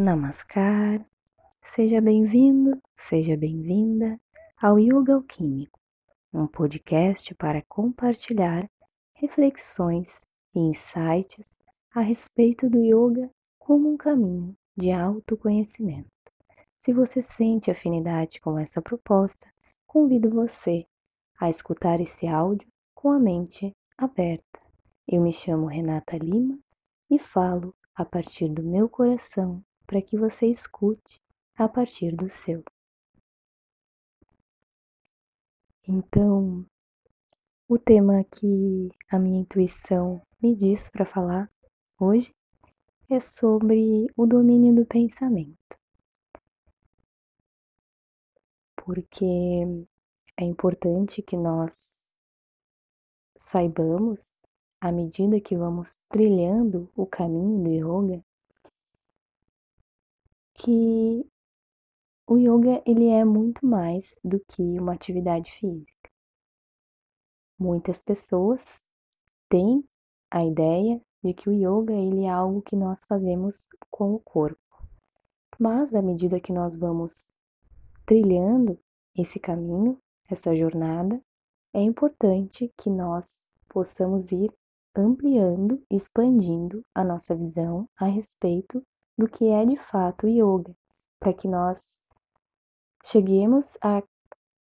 Namaskar. 0.00 1.04
Seja 1.60 2.00
bem-vindo, 2.00 2.80
seja 2.96 3.36
bem-vinda 3.36 4.16
ao 4.56 4.78
Yoga 4.78 5.14
Alquímico, 5.14 5.76
um 6.32 6.46
podcast 6.46 7.34
para 7.34 7.64
compartilhar 7.68 8.70
reflexões 9.12 10.24
e 10.54 10.60
insights 10.60 11.58
a 11.92 12.00
respeito 12.00 12.70
do 12.70 12.78
yoga 12.78 13.28
como 13.58 13.92
um 13.92 13.96
caminho 13.96 14.56
de 14.76 14.92
autoconhecimento. 14.92 16.06
Se 16.78 16.92
você 16.92 17.20
sente 17.20 17.68
afinidade 17.68 18.40
com 18.40 18.56
essa 18.56 18.80
proposta, 18.80 19.52
convido 19.84 20.30
você 20.30 20.86
a 21.40 21.50
escutar 21.50 22.00
esse 22.00 22.28
áudio 22.28 22.68
com 22.94 23.10
a 23.10 23.18
mente 23.18 23.74
aberta. 23.96 24.60
Eu 25.08 25.20
me 25.20 25.32
chamo 25.32 25.66
Renata 25.66 26.16
Lima 26.16 26.56
e 27.10 27.18
falo 27.18 27.74
a 27.96 28.04
partir 28.04 28.48
do 28.48 28.62
meu 28.62 28.88
coração 28.88 29.60
para 29.88 30.02
que 30.02 30.18
você 30.18 30.46
escute 30.46 31.18
a 31.56 31.66
partir 31.66 32.14
do 32.14 32.28
seu. 32.28 32.62
Então, 35.88 36.66
o 37.66 37.78
tema 37.78 38.22
que 38.22 38.90
a 39.10 39.18
minha 39.18 39.40
intuição 39.40 40.20
me 40.42 40.54
diz 40.54 40.90
para 40.90 41.06
falar 41.06 41.50
hoje 41.98 42.34
é 43.08 43.18
sobre 43.18 44.06
o 44.14 44.26
domínio 44.26 44.74
do 44.74 44.84
pensamento. 44.84 45.78
Porque 48.76 49.24
é 50.36 50.44
importante 50.44 51.22
que 51.22 51.36
nós 51.36 52.12
saibamos, 53.38 54.38
à 54.82 54.92
medida 54.92 55.40
que 55.40 55.56
vamos 55.56 55.98
trilhando 56.10 56.92
o 56.94 57.06
caminho 57.06 57.64
do 57.64 57.70
yoga, 57.70 58.27
que 60.58 61.24
o 62.26 62.36
yoga 62.36 62.82
ele 62.84 63.08
é 63.08 63.24
muito 63.24 63.64
mais 63.64 64.20
do 64.24 64.40
que 64.40 64.62
uma 64.78 64.92
atividade 64.92 65.50
física. 65.52 66.10
Muitas 67.58 68.02
pessoas 68.02 68.84
têm 69.48 69.84
a 70.30 70.44
ideia 70.44 71.00
de 71.22 71.32
que 71.32 71.48
o 71.48 71.52
yoga 71.52 71.94
ele 71.94 72.24
é 72.24 72.28
algo 72.28 72.60
que 72.62 72.76
nós 72.76 73.04
fazemos 73.04 73.68
com 73.90 74.14
o 74.14 74.20
corpo. 74.20 74.58
Mas 75.58 75.94
à 75.94 76.02
medida 76.02 76.40
que 76.40 76.52
nós 76.52 76.74
vamos 76.74 77.34
trilhando 78.04 78.78
esse 79.16 79.40
caminho, 79.40 79.98
essa 80.28 80.54
jornada, 80.54 81.20
é 81.72 81.80
importante 81.80 82.72
que 82.76 82.90
nós 82.90 83.46
possamos 83.68 84.30
ir 84.32 84.52
ampliando, 84.94 85.82
expandindo 85.90 86.84
a 86.94 87.04
nossa 87.04 87.34
visão 87.34 87.88
a 87.96 88.06
respeito 88.06 88.84
do 89.18 89.28
que 89.28 89.48
é 89.48 89.66
de 89.66 89.76
fato 89.76 90.26
o 90.26 90.28
yoga, 90.28 90.72
para 91.18 91.34
que 91.34 91.48
nós 91.48 92.04
cheguemos 93.04 93.76
a 93.82 94.00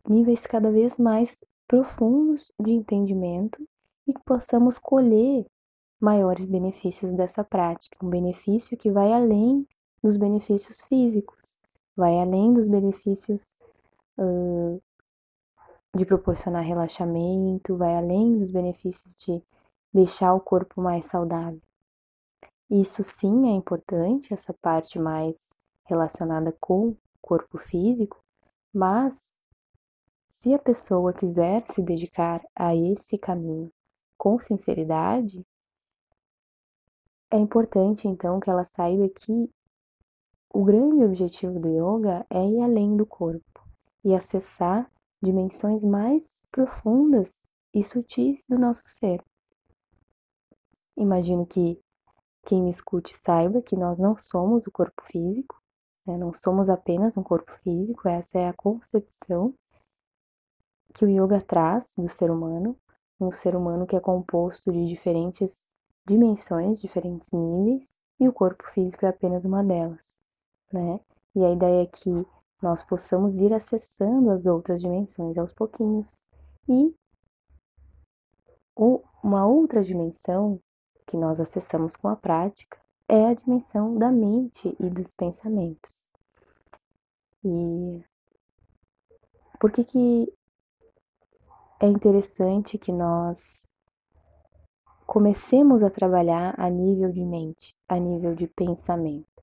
níveis 0.09 0.47
cada 0.47 0.72
vez 0.72 0.97
mais 0.97 1.45
profundos 1.67 2.52
de 2.59 2.72
entendimento 2.72 3.63
e 4.08 4.13
que 4.13 4.22
possamos 4.23 4.80
colher 4.80 5.45
maiores 6.00 6.45
benefícios 6.45 7.11
dessa 7.11 7.44
prática, 7.44 7.97
um 8.03 8.09
benefício 8.09 8.78
que 8.78 8.91
vai 8.91 9.11
além 9.13 9.67
dos 10.02 10.16
benefícios 10.16 10.81
físicos, 10.81 11.59
vai 11.95 12.19
além 12.19 12.53
dos 12.53 12.67
benefícios 12.67 13.55
uh, 14.17 14.81
de 15.95 16.05
proporcionar 16.05 16.63
relaxamento, 16.63 17.75
vai 17.75 17.95
além 17.95 18.38
dos 18.38 18.52
benefícios 18.52 19.16
de 19.16 19.41
deixar 19.94 20.33
o 20.33 20.39
corpo 20.39 20.81
mais 20.81 21.05
saudável. 21.05 21.61
Isso 22.69 23.03
sim 23.03 23.49
é 23.49 23.51
importante, 23.51 24.33
essa 24.33 24.53
parte 24.53 24.99
mais 24.99 25.53
relacionada 25.85 26.55
com 26.59 26.89
o 26.89 26.97
corpo 27.21 27.57
físico, 27.57 28.21
mas 28.73 29.33
se 30.27 30.53
a 30.53 30.59
pessoa 30.59 31.13
quiser 31.13 31.65
se 31.65 31.81
dedicar 31.81 32.41
a 32.53 32.75
esse 32.75 33.17
caminho 33.17 33.72
com 34.17 34.39
sinceridade, 34.39 35.45
é 37.31 37.38
importante 37.38 38.07
então 38.07 38.39
que 38.39 38.50
ela 38.50 38.66
saiba 38.66 39.07
que 39.09 39.50
o 40.53 40.63
grande 40.63 41.03
objetivo 41.03 41.59
do 41.59 41.69
yoga 41.69 42.25
é 42.29 42.45
ir 42.45 42.61
além 42.61 42.97
do 42.97 43.06
corpo 43.06 43.67
e 44.03 44.13
acessar 44.13 44.91
dimensões 45.22 45.83
mais 45.83 46.44
profundas 46.51 47.47
e 47.73 47.83
sutis 47.83 48.45
do 48.47 48.57
nosso 48.57 48.83
ser. 48.85 49.23
Imagino 50.95 51.45
que 51.45 51.79
quem 52.47 52.63
me 52.63 52.69
escute 52.69 53.13
saiba 53.13 53.62
que 53.62 53.75
nós 53.75 54.00
não 54.00 54.18
somos 54.18 54.66
o 54.66 54.72
corpo 54.72 55.03
físico, 55.03 55.62
né? 56.06 56.18
não 56.18 56.34
somos 56.34 56.69
apenas 56.69 57.18
um 57.18 57.22
corpo 57.22 57.52
físico, 57.62 58.08
essa 58.08 58.40
é 58.40 58.47
a 58.47 58.53
concepção 58.53 59.53
que 60.94 61.03
o 61.03 61.09
yoga 61.09 61.41
traz 61.41 61.96
do 61.97 62.07
ser 62.07 62.31
humano, 62.31 62.78
um 63.19 63.34
ser 63.34 63.53
humano 63.53 63.86
que 63.86 63.97
é 63.97 64.00
composto 64.00 64.72
de 64.72 64.86
diferentes 64.86 65.68
dimensões, 66.07 66.80
diferentes 66.80 67.34
níveis, 67.34 67.94
e 68.18 68.30
o 68.30 68.34
corpo 68.34 68.63
físico 68.72 69.06
é 69.06 69.09
apenas 69.09 69.44
uma 69.44 69.62
delas, 69.62 70.22
né? 70.72 71.02
E 71.36 71.44
a 71.44 71.52
ideia 71.52 71.84
é 71.84 71.86
que 71.86 72.25
nós 72.62 72.81
possamos 72.81 73.41
ir 73.41 73.53
acessando 73.53 74.31
as 74.31 74.46
outras 74.46 74.81
dimensões 74.81 75.38
aos 75.38 75.53
pouquinhos. 75.53 76.25
E 76.68 76.96
uma 79.22 79.46
outra 79.46 79.84
dimensão 79.84 80.59
que 81.07 81.18
nós 81.18 81.40
acessamos 81.40 81.95
com 81.95 82.09
a 82.09 82.16
prática 82.16 82.78
é 83.07 83.28
a 83.28 83.34
dimensão 83.34 83.97
da 83.97 84.12
mente 84.12 84.75
e 84.79 84.90
dos 84.90 85.13
pensamentos. 85.13 86.12
E 87.44 88.03
por 89.59 89.72
que, 89.72 89.84
que 89.84 90.34
é 91.79 91.88
interessante 91.88 92.78
que 92.78 92.91
nós 92.91 93.68
comecemos 95.06 95.81
a 95.81 95.90
trabalhar 95.90 96.53
a 96.59 96.69
nível 96.69 97.12
de 97.12 97.24
mente, 97.24 97.74
a 97.88 97.97
nível 97.97 98.35
de 98.35 98.47
pensamento? 98.47 99.41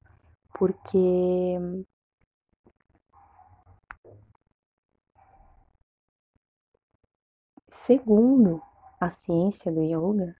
Porque 0.52 1.58
segundo 7.70 8.62
a 9.00 9.10
ciência 9.10 9.72
do 9.72 9.82
yoga, 9.82 10.36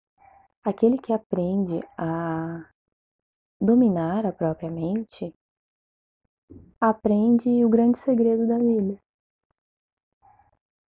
aquele 0.65 0.97
que 0.97 1.13
aprende 1.13 1.79
a 1.99 2.67
dominar 3.61 4.25
a 4.25 4.33
própria 4.33 4.71
mente 4.71 5.35
aprende 6.81 7.65
o 7.65 7.69
grande 7.69 7.99
segredo 7.99 8.47
da 8.47 8.59
vida. 8.59 8.99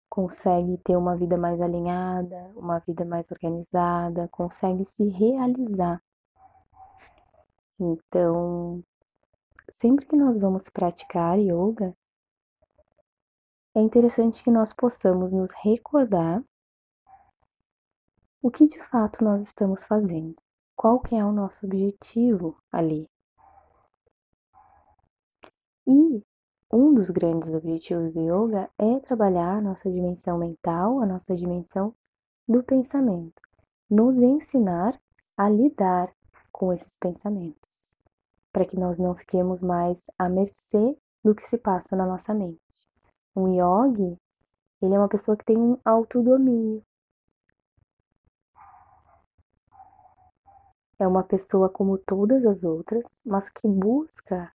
Consegue 0.10 0.78
ter 0.78 0.96
uma 0.96 1.18
vida 1.18 1.38
mais 1.38 1.60
alinhada, 1.60 2.52
uma 2.56 2.80
vida 2.80 3.04
mais 3.04 3.30
organizada, 3.32 4.30
consegue 4.30 4.86
se 4.86 5.10
realizar. 5.10 6.02
Então, 7.78 8.82
sempre 9.70 10.06
que 10.06 10.16
nós 10.16 10.38
vamos 10.38 10.70
praticar 10.70 11.38
yoga, 11.38 11.94
é 13.76 13.82
interessante 13.82 14.42
que 14.42 14.50
nós 14.50 14.72
possamos 14.72 15.34
nos 15.34 15.52
recordar 15.52 16.42
o 18.46 18.52
que 18.52 18.68
de 18.68 18.80
fato 18.80 19.24
nós 19.24 19.42
estamos 19.42 19.86
fazendo, 19.86 20.36
qual 20.76 21.00
que 21.00 21.16
é 21.16 21.26
o 21.26 21.32
nosso 21.32 21.66
objetivo 21.66 22.56
ali. 22.72 23.10
E 25.88 26.22
um 26.72 26.94
dos 26.94 27.10
grandes 27.10 27.56
objetivos 27.56 28.14
do 28.14 28.22
yoga 28.22 28.70
é 28.78 29.00
trabalhar 29.00 29.58
a 29.58 29.62
nossa 29.62 29.92
dimensão 29.92 30.38
mental, 30.38 31.02
a 31.02 31.08
nossa 31.08 31.34
dimensão 31.34 31.96
do 32.48 32.62
pensamento, 32.62 33.42
nos 33.90 34.20
ensinar 34.20 34.96
a 35.36 35.50
lidar 35.50 36.14
com 36.52 36.72
esses 36.72 36.96
pensamentos, 36.98 37.98
para 38.54 38.64
que 38.64 38.78
nós 38.78 39.00
não 39.00 39.16
fiquemos 39.16 39.60
mais 39.64 40.06
à 40.20 40.30
mercê 40.30 40.96
do 41.24 41.34
que 41.34 41.42
se 41.50 41.58
passa 41.58 41.96
na 41.96 42.06
nossa 42.06 42.32
mente. 42.32 42.62
Um 43.36 43.48
yogi, 43.48 44.16
ele 44.84 44.94
é 44.94 45.00
uma 45.00 45.10
pessoa 45.10 45.36
que 45.36 45.46
tem 45.46 45.58
um 45.58 45.80
autodomínio. 45.84 46.84
É 50.98 51.08
uma 51.08 51.24
pessoa 51.24 51.70
como 51.70 51.98
todas 51.98 52.46
as 52.46 52.64
outras, 52.64 53.22
mas 53.26 53.50
que 53.50 53.68
busca 53.68 54.52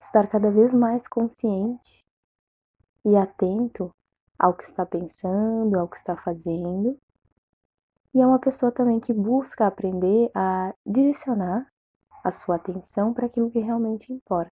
estar 0.00 0.26
cada 0.28 0.50
vez 0.50 0.74
mais 0.74 1.08
consciente 1.08 2.06
e 3.04 3.16
atento 3.16 3.90
ao 4.38 4.54
que 4.54 4.64
está 4.64 4.84
pensando, 4.84 5.78
ao 5.78 5.88
que 5.88 5.96
está 5.96 6.16
fazendo. 6.16 6.98
E 8.14 8.20
é 8.20 8.26
uma 8.26 8.38
pessoa 8.38 8.70
também 8.70 9.00
que 9.00 9.12
busca 9.12 9.66
aprender 9.66 10.30
a 10.34 10.74
direcionar 10.84 11.66
a 12.22 12.30
sua 12.30 12.56
atenção 12.56 13.12
para 13.12 13.26
aquilo 13.26 13.50
que 13.50 13.58
realmente 13.58 14.12
importa. 14.12 14.50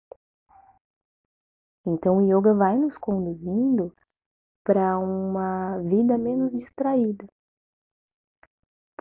Então, 1.84 2.18
o 2.18 2.22
yoga 2.22 2.54
vai 2.54 2.76
nos 2.76 2.96
conduzindo 2.96 3.92
para 4.64 4.98
uma 4.98 5.78
vida 5.78 6.16
menos 6.16 6.52
distraída. 6.52 7.26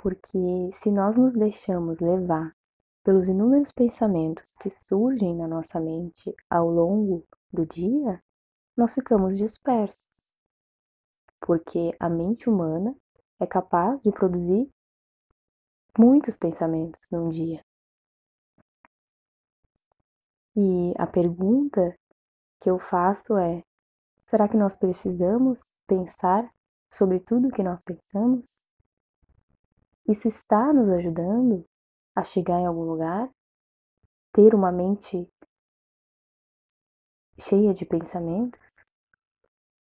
Porque 0.02 0.72
se 0.74 0.90
nós 0.90 1.16
nos 1.16 1.36
deixamos 1.36 2.00
levar 2.00 2.56
pelos 3.04 3.28
inúmeros 3.28 3.72
pensamentos 3.72 4.56
que 4.56 4.68
surgem 4.68 5.36
na 5.36 5.48
nossa 5.48 5.80
mente 5.80 6.36
ao 6.50 6.68
longo 6.68 7.24
do 7.54 7.68
dia, 7.68 8.20
nós 8.76 8.96
ficamos 8.96 9.38
dispersos. 9.38 10.36
Porque 11.40 11.96
a 12.00 12.10
mente 12.10 12.50
humana 12.50 12.96
é 13.40 13.46
capaz 13.46 14.02
de 14.02 14.12
produzir 14.12 14.68
muitos 15.96 16.36
pensamentos 16.36 17.08
num 17.12 17.30
dia. 17.30 17.64
E 20.56 20.94
a 20.98 21.06
pergunta 21.06 21.96
que 22.60 22.72
eu 22.72 22.80
faço 22.80 23.38
é: 23.38 23.64
será 24.24 24.50
que 24.50 24.58
nós 24.58 24.76
precisamos 24.76 25.78
pensar 25.86 26.52
sobre 26.90 27.20
tudo 27.20 27.50
o 27.50 27.52
que 27.52 27.62
nós 27.62 27.84
pensamos? 27.84 28.66
Isso 30.12 30.28
está 30.28 30.74
nos 30.74 30.90
ajudando 30.90 31.66
a 32.14 32.22
chegar 32.22 32.60
em 32.60 32.66
algum 32.66 32.84
lugar? 32.84 33.34
Ter 34.34 34.54
uma 34.54 34.70
mente 34.70 35.26
cheia 37.40 37.74
de 37.74 37.86
pensamentos? 37.86 38.92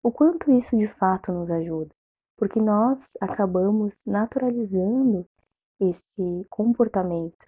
O 0.03 0.13
quanto 0.13 0.53
isso 0.53 0.77
de 0.77 0.87
fato 0.87 1.33
nos 1.33 1.51
ajuda? 1.51 1.95
Porque 2.37 2.61
nós 2.61 3.17
acabamos 3.23 4.05
naturalizando 4.05 5.27
esse 5.81 6.47
comportamento, 6.51 7.47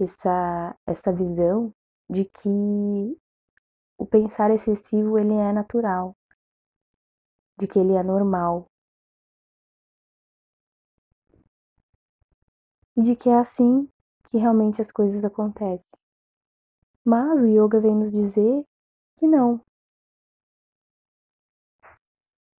essa, 0.00 0.74
essa 0.86 1.12
visão 1.12 1.70
de 2.08 2.24
que 2.24 3.20
o 3.98 4.06
pensar 4.06 4.50
excessivo 4.50 5.18
ele 5.18 5.34
é 5.34 5.52
natural, 5.52 6.16
de 7.58 7.66
que 7.66 7.78
ele 7.78 7.92
é 7.92 8.02
normal. 8.02 8.70
E 12.96 13.02
de 13.02 13.16
que 13.16 13.28
é 13.28 13.36
assim 13.36 13.88
que 14.24 14.38
realmente 14.38 14.80
as 14.80 14.90
coisas 14.90 15.24
acontecem. 15.24 15.98
Mas 17.04 17.40
o 17.42 17.46
yoga 17.46 17.80
vem 17.80 17.94
nos 17.94 18.12
dizer 18.12 18.64
que 19.16 19.26
não. 19.26 19.60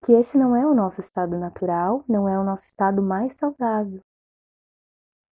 Que 0.05 0.13
esse 0.13 0.37
não 0.37 0.55
é 0.55 0.67
o 0.67 0.75
nosso 0.75 1.01
estado 1.01 1.39
natural, 1.39 2.05
não 2.09 2.29
é 2.29 2.39
o 2.39 2.45
nosso 2.45 2.65
estado 2.65 3.03
mais 3.03 3.37
saudável 3.37 4.03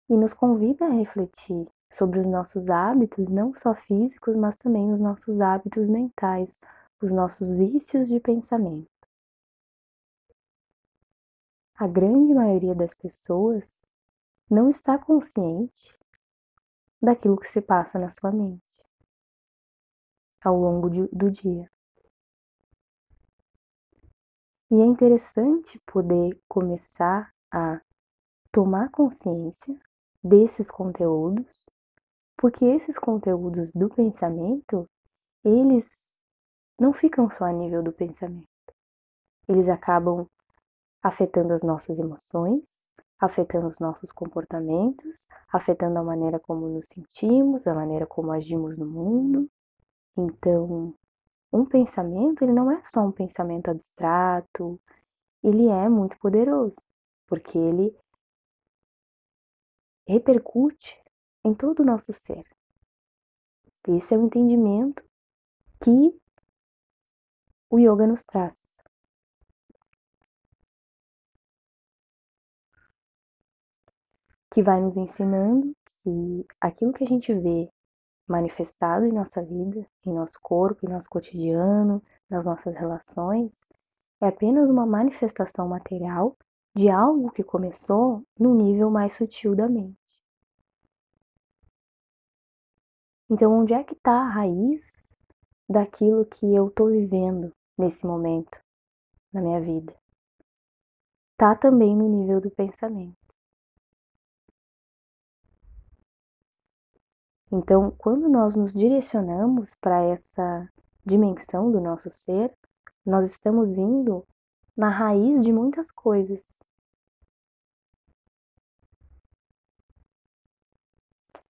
e 0.09 0.17
nos 0.17 0.33
convida 0.33 0.85
a 0.85 0.89
refletir 0.89 1.67
sobre 1.91 2.19
os 2.19 2.27
nossos 2.27 2.69
hábitos, 2.69 3.29
não 3.29 3.53
só 3.53 3.75
físicos, 3.75 4.35
mas 4.35 4.57
também 4.57 4.91
os 4.91 4.99
nossos 4.99 5.39
hábitos 5.39 5.87
mentais, 5.87 6.59
os 7.01 7.11
nossos 7.11 7.55
vícios 7.55 8.07
de 8.07 8.19
pensamento. 8.19 8.89
A 11.75 11.87
grande 11.87 12.33
maioria 12.33 12.75
das 12.75 12.93
pessoas 12.93 13.83
não 14.49 14.69
está 14.69 14.97
consciente 14.97 15.97
daquilo 17.01 17.37
que 17.37 17.47
se 17.47 17.61
passa 17.61 17.99
na 17.99 18.09
sua 18.09 18.31
mente 18.31 18.63
ao 20.41 20.57
longo 20.57 20.89
de, 20.89 21.07
do 21.07 21.29
dia. 21.29 21.69
E 24.71 24.75
é 24.81 24.85
interessante 24.85 25.79
poder 25.85 26.39
começar 26.47 27.33
a 27.51 27.81
tomar 28.51 28.89
consciência 28.91 29.77
desses 30.23 30.69
conteúdos, 30.69 31.65
porque 32.37 32.65
esses 32.65 32.97
conteúdos 32.97 33.71
do 33.71 33.89
pensamento, 33.89 34.87
eles 35.43 36.13
não 36.79 36.93
ficam 36.93 37.29
só 37.29 37.45
a 37.45 37.51
nível 37.51 37.81
do 37.83 37.91
pensamento. 37.91 38.47
Eles 39.47 39.67
acabam 39.67 40.27
afetando 41.01 41.53
as 41.53 41.63
nossas 41.63 41.97
emoções, 41.97 42.85
afetando 43.19 43.67
os 43.67 43.79
nossos 43.79 44.11
comportamentos, 44.11 45.27
afetando 45.51 45.99
a 45.99 46.03
maneira 46.03 46.39
como 46.39 46.67
nos 46.69 46.87
sentimos, 46.87 47.67
a 47.67 47.73
maneira 47.73 48.07
como 48.07 48.31
agimos 48.31 48.77
no 48.77 48.85
mundo. 48.85 49.49
Então, 50.17 50.95
um 51.51 51.65
pensamento, 51.65 52.43
ele 52.43 52.53
não 52.53 52.71
é 52.71 52.81
só 52.85 53.01
um 53.01 53.11
pensamento 53.11 53.69
abstrato, 53.69 54.79
ele 55.43 55.67
é 55.67 55.89
muito 55.89 56.17
poderoso, 56.19 56.81
porque 57.27 57.57
ele 57.57 57.95
repercute 60.07 61.01
em 61.43 61.53
todo 61.53 61.81
o 61.81 61.85
nosso 61.85 62.11
ser. 62.13 62.43
Esse 63.87 64.13
é 64.13 64.17
o 64.17 64.25
entendimento 64.25 65.03
que 65.81 66.19
o 67.69 67.79
yoga 67.79 68.05
nos 68.05 68.23
traz. 68.23 68.78
Que 74.51 74.63
vai 74.63 74.81
nos 74.81 74.97
ensinando 74.97 75.75
que 75.85 76.45
aquilo 76.59 76.93
que 76.93 77.03
a 77.03 77.07
gente 77.07 77.33
vê 77.33 77.69
manifestado 78.27 79.05
em 79.05 79.11
nossa 79.11 79.43
vida, 79.43 79.85
em 80.05 80.13
nosso 80.13 80.39
corpo, 80.41 80.85
em 80.85 80.89
nosso 80.89 81.09
cotidiano, 81.09 82.01
nas 82.29 82.45
nossas 82.45 82.75
relações, 82.75 83.65
é 84.21 84.27
apenas 84.27 84.69
uma 84.69 84.85
manifestação 84.85 85.67
material 85.67 86.37
de 86.75 86.89
algo 86.89 87.31
que 87.31 87.43
começou 87.43 88.23
no 88.37 88.53
nível 88.53 88.89
mais 88.89 89.13
sutil 89.13 89.55
da 89.55 89.67
mente. 89.67 89.97
Então, 93.29 93.51
onde 93.59 93.73
é 93.73 93.83
que 93.83 93.93
está 93.93 94.13
a 94.13 94.29
raiz 94.29 95.13
daquilo 95.69 96.25
que 96.25 96.45
eu 96.53 96.67
estou 96.67 96.89
vivendo 96.89 97.53
nesse 97.77 98.05
momento 98.05 98.59
na 99.31 99.41
minha 99.41 99.61
vida? 99.61 99.95
Está 101.33 101.55
também 101.55 101.95
no 101.95 102.09
nível 102.09 102.41
do 102.41 102.49
pensamento. 102.49 103.18
Então, 107.51 107.91
quando 107.97 108.29
nós 108.29 108.55
nos 108.55 108.73
direcionamos 108.73 109.73
para 109.81 110.03
essa 110.03 110.69
dimensão 111.03 111.71
do 111.71 111.81
nosso 111.81 112.09
ser, 112.09 112.55
nós 113.03 113.29
estamos 113.29 113.75
indo 113.75 114.23
na 114.77 114.89
raiz 114.89 115.43
de 115.43 115.51
muitas 115.51 115.89
coisas. 115.89 116.59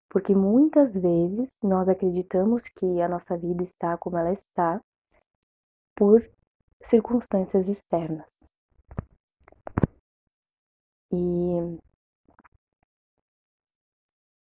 Porque 0.07 0.33
muitas 0.33 0.95
vezes 0.95 1.59
nós 1.63 1.89
acreditamos 1.89 2.67
que 2.69 3.01
a 3.01 3.09
nossa 3.09 3.37
vida 3.37 3.61
está 3.61 3.97
como 3.97 4.17
ela 4.17 4.31
está 4.31 4.81
por 5.95 6.27
circunstâncias 6.81 7.67
externas. 7.67 8.53
E 11.11 11.77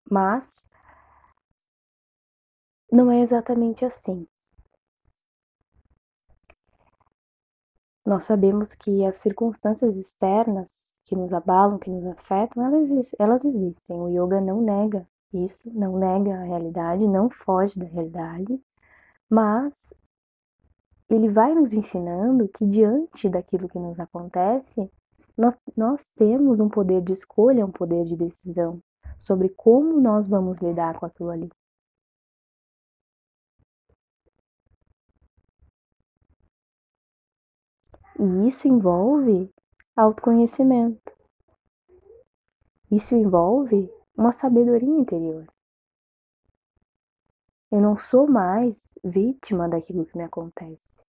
mas 0.09 0.69
não 2.97 3.11
é 3.11 3.21
exatamente 3.21 3.85
assim. 3.85 4.27
Nós 8.05 8.23
sabemos 8.23 8.73
que 8.73 9.05
as 9.05 9.17
circunstâncias 9.17 9.95
externas 9.97 10.95
que 11.05 11.15
nos 11.15 11.33
abalam, 11.33 11.77
que 11.77 11.89
nos 11.89 12.05
afetam, 12.05 12.65
elas, 12.65 13.15
elas 13.19 13.43
existem. 13.43 13.99
O 13.99 14.07
yoga 14.07 14.39
não 14.39 14.61
nega 14.61 15.07
isso 15.33 15.71
não 15.77 15.97
nega 15.97 16.35
a 16.35 16.43
realidade, 16.43 17.07
não 17.07 17.29
foge 17.29 17.79
da 17.79 17.85
realidade, 17.85 18.59
mas 19.29 19.93
ele 21.09 21.29
vai 21.29 21.53
nos 21.53 21.73
ensinando 21.73 22.47
que 22.47 22.65
diante 22.65 23.29
daquilo 23.29 23.69
que 23.69 23.79
nos 23.79 23.99
acontece, 23.99 24.89
nós, 25.37 25.55
nós 25.75 26.09
temos 26.09 26.59
um 26.59 26.69
poder 26.69 27.01
de 27.01 27.13
escolha, 27.13 27.65
um 27.65 27.71
poder 27.71 28.05
de 28.05 28.15
decisão 28.15 28.81
sobre 29.19 29.49
como 29.49 29.99
nós 29.99 30.27
vamos 30.27 30.59
lidar 30.59 30.99
com 30.99 31.05
aquilo 31.05 31.29
ali. 31.29 31.49
E 38.19 38.47
isso 38.47 38.67
envolve 38.67 39.53
autoconhecimento. 39.95 41.15
Isso 42.91 43.15
envolve 43.15 43.91
uma 44.17 44.31
sabedoria 44.31 44.89
interior. 44.89 45.45
Eu 47.69 47.79
não 47.79 47.95
sou 47.95 48.27
mais 48.27 48.91
vítima 49.03 49.69
daquilo 49.69 50.05
que 50.05 50.17
me 50.17 50.23
acontece. 50.23 51.03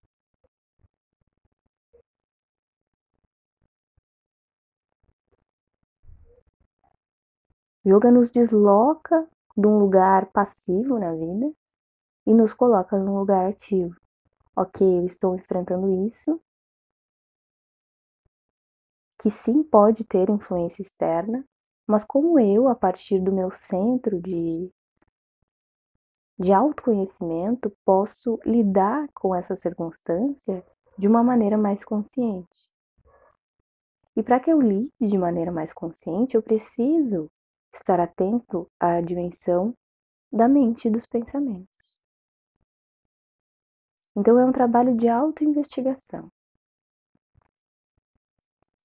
Yoga 7.86 8.10
nos 8.10 8.30
desloca 8.30 9.26
de 9.56 9.66
um 9.66 9.78
lugar 9.78 10.26
passivo 10.30 10.98
na 10.98 11.14
vida 11.14 11.54
e 12.26 12.34
nos 12.34 12.52
coloca 12.52 12.98
num 12.98 13.18
lugar 13.18 13.46
ativo. 13.46 13.96
Ok, 14.54 14.98
eu 14.98 15.06
estou 15.06 15.34
enfrentando 15.36 15.88
isso, 16.06 16.38
que 19.18 19.30
sim 19.30 19.62
pode 19.62 20.04
ter 20.04 20.30
influência 20.30 20.82
externa, 20.82 21.44
mas 21.86 22.04
como 22.04 22.38
eu, 22.38 22.68
a 22.68 22.74
partir 22.74 23.18
do 23.18 23.32
meu 23.32 23.50
centro 23.50 24.20
de, 24.20 24.70
de 26.38 26.52
autoconhecimento, 26.52 27.72
posso 27.84 28.38
lidar 28.44 29.08
com 29.14 29.34
essa 29.34 29.56
circunstância 29.56 30.64
de 30.96 31.08
uma 31.08 31.22
maneira 31.22 31.56
mais 31.56 31.84
consciente. 31.84 32.70
E 34.16 34.22
para 34.22 34.40
que 34.40 34.50
eu 34.50 34.60
lide 34.60 34.92
de 35.00 35.16
maneira 35.16 35.50
mais 35.50 35.72
consciente, 35.72 36.34
eu 36.34 36.42
preciso 36.42 37.30
estar 37.72 38.00
atento 38.00 38.68
à 38.78 39.00
dimensão 39.00 39.74
da 40.30 40.48
mente 40.48 40.88
e 40.88 40.90
dos 40.90 41.06
pensamentos. 41.06 41.68
Então 44.16 44.38
é 44.38 44.44
um 44.44 44.52
trabalho 44.52 44.96
de 44.96 45.08
autoinvestigação. 45.08 46.30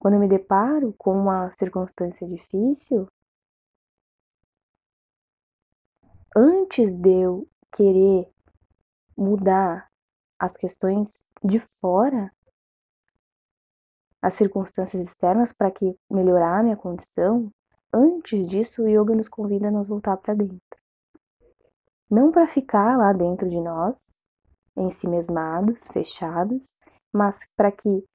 Quando 0.04 0.20
me 0.20 0.28
deparo 0.28 0.94
com 0.98 1.18
uma 1.18 1.50
circunstância 1.54 2.28
difícil, 2.28 3.08
antes 6.36 6.98
de 6.98 7.22
eu 7.22 7.48
querer 7.72 8.30
mudar 9.18 9.90
as 10.38 10.58
questões 10.58 11.26
de 11.42 11.58
fora, 11.58 12.30
as 14.22 14.34
circunstâncias 14.34 15.02
externas 15.02 15.54
para 15.54 15.72
que 15.72 15.98
melhorar 16.12 16.60
a 16.60 16.64
minha 16.64 16.76
condição, 16.76 17.50
antes 17.94 18.50
disso 18.50 18.84
o 18.84 18.90
yoga 18.90 19.16
nos 19.16 19.30
convida 19.30 19.70
a 19.70 19.72
nos 19.72 19.88
voltar 19.88 20.18
para 20.18 20.34
dentro. 20.34 20.60
Não 22.12 22.30
para 22.30 22.46
ficar 22.46 22.98
lá 22.98 23.14
dentro 23.14 23.48
de 23.48 23.62
nós, 23.62 24.22
em 24.76 24.90
si 24.90 25.08
mesmados, 25.08 25.88
fechados, 25.88 26.78
mas 27.14 27.50
para 27.56 27.72
que 27.72 28.06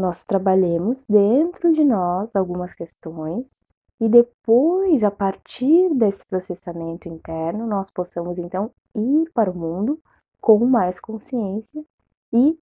nós 0.00 0.24
trabalhemos 0.24 1.04
dentro 1.06 1.72
de 1.72 1.84
nós 1.84 2.34
algumas 2.34 2.74
questões 2.74 3.64
e 4.00 4.08
depois, 4.08 5.04
a 5.04 5.10
partir 5.10 5.94
desse 5.94 6.26
processamento 6.26 7.06
interno, 7.06 7.66
nós 7.66 7.90
possamos 7.90 8.38
então 8.38 8.72
ir 8.94 9.30
para 9.32 9.50
o 9.50 9.56
mundo 9.56 10.02
com 10.40 10.64
mais 10.64 10.98
consciência 10.98 11.84
e 12.32 12.58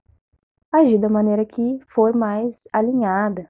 agir 0.71 0.99
da 0.99 1.07
maneira 1.07 1.45
que 1.45 1.79
for 1.87 2.13
mais 2.13 2.67
alinhada. 2.73 3.49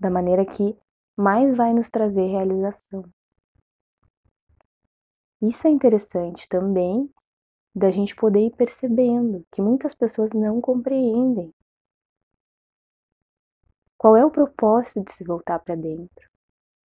Da 0.00 0.10
maneira 0.10 0.44
que 0.44 0.76
mais 1.16 1.56
vai 1.56 1.72
nos 1.72 1.88
trazer 1.88 2.26
realização. 2.26 3.04
Isso 5.40 5.66
é 5.66 5.70
interessante 5.70 6.48
também 6.48 7.08
da 7.74 7.90
gente 7.90 8.14
poder 8.14 8.46
ir 8.46 8.54
percebendo 8.54 9.44
que 9.50 9.60
muitas 9.60 9.94
pessoas 9.94 10.32
não 10.32 10.60
compreendem 10.60 11.52
qual 13.98 14.16
é 14.16 14.24
o 14.24 14.30
propósito 14.30 15.06
de 15.06 15.12
se 15.12 15.24
voltar 15.24 15.58
para 15.58 15.74
dentro. 15.74 16.30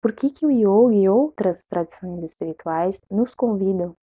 Por 0.00 0.12
que, 0.12 0.30
que 0.30 0.46
o 0.46 0.50
yoga 0.50 0.94
e 0.94 1.08
outras 1.08 1.66
tradições 1.66 2.22
espirituais 2.22 3.04
nos 3.10 3.34
convidam 3.34 3.96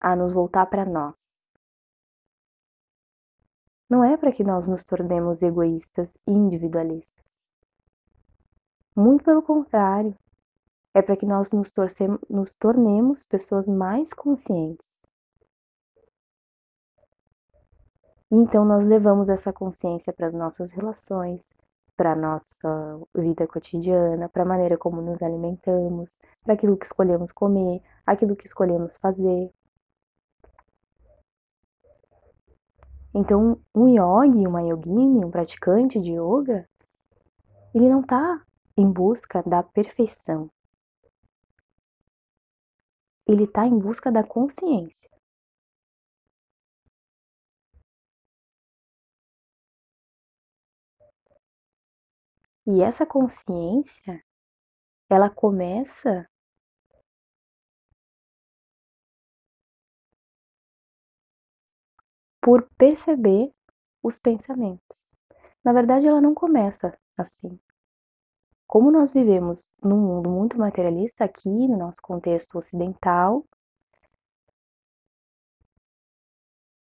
a 0.00 0.16
nos 0.16 0.32
voltar 0.32 0.66
para 0.66 0.84
nós? 0.84 1.38
Não 3.88 4.02
é 4.02 4.16
para 4.16 4.32
que 4.32 4.42
nós 4.42 4.66
nos 4.66 4.82
tornemos 4.82 5.42
egoístas 5.42 6.18
e 6.26 6.32
individualistas. 6.32 7.48
Muito 8.96 9.22
pelo 9.22 9.40
contrário, 9.40 10.16
é 10.92 11.02
para 11.02 11.16
que 11.16 11.26
nós 11.26 11.52
nos, 11.52 11.70
torcemos, 11.70 12.20
nos 12.28 12.54
tornemos 12.56 13.26
pessoas 13.26 13.68
mais 13.68 14.12
conscientes. 14.12 15.06
E 18.06 18.13
então 18.30 18.64
nós 18.64 18.84
levamos 18.86 19.28
essa 19.28 19.52
consciência 19.52 20.12
para 20.12 20.28
as 20.28 20.34
nossas 20.34 20.72
relações, 20.72 21.54
para 21.96 22.12
a 22.12 22.16
nossa 22.16 23.00
vida 23.14 23.46
cotidiana, 23.46 24.28
para 24.28 24.42
a 24.42 24.46
maneira 24.46 24.76
como 24.76 25.00
nos 25.00 25.22
alimentamos, 25.22 26.20
para 26.42 26.54
aquilo 26.54 26.76
que 26.76 26.86
escolhemos 26.86 27.30
comer, 27.32 27.82
aquilo 28.06 28.36
que 28.36 28.46
escolhemos 28.46 28.96
fazer. 28.96 29.52
Então, 33.14 33.60
um 33.72 33.88
yogi, 33.88 34.46
uma 34.46 34.62
yogini, 34.62 35.24
um 35.24 35.30
praticante 35.30 36.00
de 36.00 36.12
yoga, 36.12 36.68
ele 37.72 37.88
não 37.88 38.00
está 38.00 38.42
em 38.76 38.90
busca 38.90 39.40
da 39.44 39.62
perfeição. 39.62 40.50
Ele 43.26 43.44
está 43.44 43.66
em 43.66 43.78
busca 43.78 44.10
da 44.10 44.24
consciência. 44.24 45.08
E 52.66 52.82
essa 52.82 53.04
consciência, 53.04 54.24
ela 55.10 55.28
começa 55.28 56.28
por 62.40 62.68
perceber 62.76 63.52
os 64.02 64.18
pensamentos. 64.18 65.14
Na 65.64 65.72
verdade, 65.72 66.06
ela 66.06 66.20
não 66.20 66.34
começa 66.34 66.98
assim. 67.16 67.58
Como 68.66 68.90
nós 68.90 69.10
vivemos 69.10 69.70
num 69.82 69.98
mundo 70.00 70.30
muito 70.30 70.58
materialista 70.58 71.24
aqui, 71.24 71.48
no 71.48 71.76
nosso 71.76 72.02
contexto 72.02 72.56
ocidental, 72.56 73.46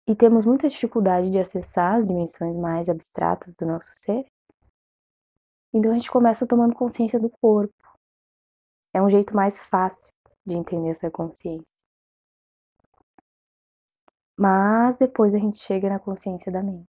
e 0.07 0.15
temos 0.15 0.45
muita 0.45 0.69
dificuldade 0.69 1.29
de 1.29 1.38
acessar 1.38 1.95
as 1.95 2.05
dimensões 2.05 2.55
mais 2.55 2.88
abstratas 2.88 3.55
do 3.55 3.65
nosso 3.65 3.93
ser, 3.93 4.25
então 5.74 5.91
a 5.91 5.93
gente 5.95 6.09
começa 6.09 6.47
tomando 6.47 6.75
consciência 6.75 7.19
do 7.19 7.29
corpo. 7.29 7.74
É 8.93 9.01
um 9.01 9.09
jeito 9.09 9.36
mais 9.36 9.62
fácil 9.62 10.12
de 10.45 10.55
entender 10.55 10.89
essa 10.89 11.12
consciência. 11.12 11.75
Mas 14.38 14.97
depois 14.97 15.33
a 15.33 15.38
gente 15.38 15.59
chega 15.59 15.89
na 15.89 16.00
consciência 16.00 16.51
da 16.51 16.63
mente. 16.63 16.88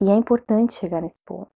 E 0.00 0.10
é 0.10 0.14
importante 0.14 0.74
chegar 0.74 1.02
nesse 1.02 1.20
ponto. 1.24 1.50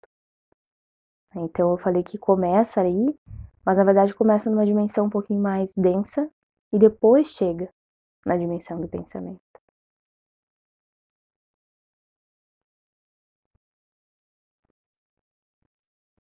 Então 1.35 1.71
eu 1.71 1.77
falei 1.77 2.03
que 2.03 2.17
começa 2.17 2.81
aí, 2.81 3.17
mas 3.65 3.77
na 3.77 3.83
verdade 3.83 4.15
começa 4.15 4.49
numa 4.49 4.65
dimensão 4.65 5.05
um 5.05 5.09
pouquinho 5.09 5.41
mais 5.41 5.73
densa 5.75 6.29
e 6.71 6.79
depois 6.79 7.27
chega 7.27 7.69
na 8.25 8.35
dimensão 8.35 8.79
do 8.79 8.87
pensamento. 8.87 9.48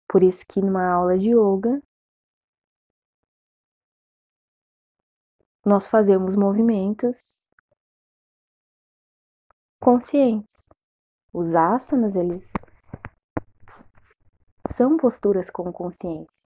Por 0.09 0.23
isso 0.23 0.43
que 0.47 0.59
numa 0.59 0.91
aula 0.91 1.19
de 1.19 1.29
yoga 1.29 1.83
nós 5.63 5.85
fazemos 5.85 6.35
movimentos 6.35 7.47
conscientes. 9.79 10.69
Os 11.31 11.53
asanas, 11.53 12.15
eles 12.15 12.53
são 14.67 14.97
posturas 14.97 15.49
com 15.51 15.71
consciência. 15.71 16.43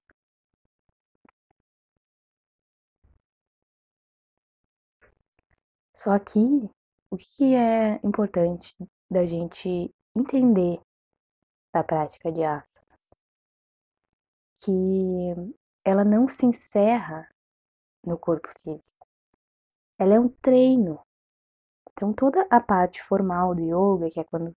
Só 5.96 6.20
que 6.20 6.40
o 7.10 7.18
que 7.18 7.56
é 7.56 7.96
importante 8.06 8.76
da 9.10 9.26
gente 9.26 9.90
entender 10.14 10.82
da 11.72 11.82
prática 11.82 12.30
de 12.30 12.44
asanas? 12.44 12.93
Que 14.64 15.54
ela 15.84 16.04
não 16.04 16.28
se 16.28 16.46
encerra 16.46 17.28
no 18.06 18.18
corpo 18.18 18.48
físico. 18.62 19.08
Ela 19.98 20.16
é 20.16 20.20
um 20.20 20.30
treino. 20.30 21.00
Então 21.92 22.14
toda 22.14 22.46
a 22.50 22.60
parte 22.60 23.02
formal 23.02 23.54
do 23.54 23.62
yoga, 23.62 24.10
que 24.10 24.20
é 24.20 24.24
quando 24.24 24.56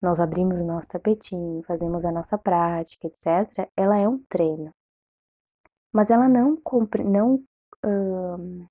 nós 0.00 0.20
abrimos 0.20 0.60
o 0.60 0.64
nosso 0.64 0.88
tapetinho, 0.88 1.62
fazemos 1.62 2.04
a 2.04 2.12
nossa 2.12 2.36
prática, 2.36 3.06
etc., 3.06 3.70
ela 3.76 3.96
é 3.96 4.08
um 4.08 4.18
treino. 4.28 4.74
Mas 5.92 6.10
ela 6.10 6.28
não 6.28 6.60
não 7.04 7.44
hum, 7.84 8.66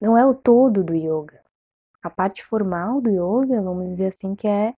não 0.00 0.18
é 0.18 0.26
o 0.26 0.34
todo 0.34 0.82
do 0.82 0.94
yoga. 0.94 1.40
A 2.02 2.10
parte 2.10 2.44
formal 2.44 3.00
do 3.00 3.08
yoga, 3.08 3.62
vamos 3.62 3.88
dizer 3.88 4.08
assim, 4.08 4.34
que 4.34 4.48
é 4.48 4.74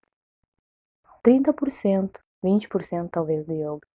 30%, 1.25 2.21
20% 2.45 3.09
talvez 3.11 3.47
do 3.47 3.53
yoga. 3.53 3.87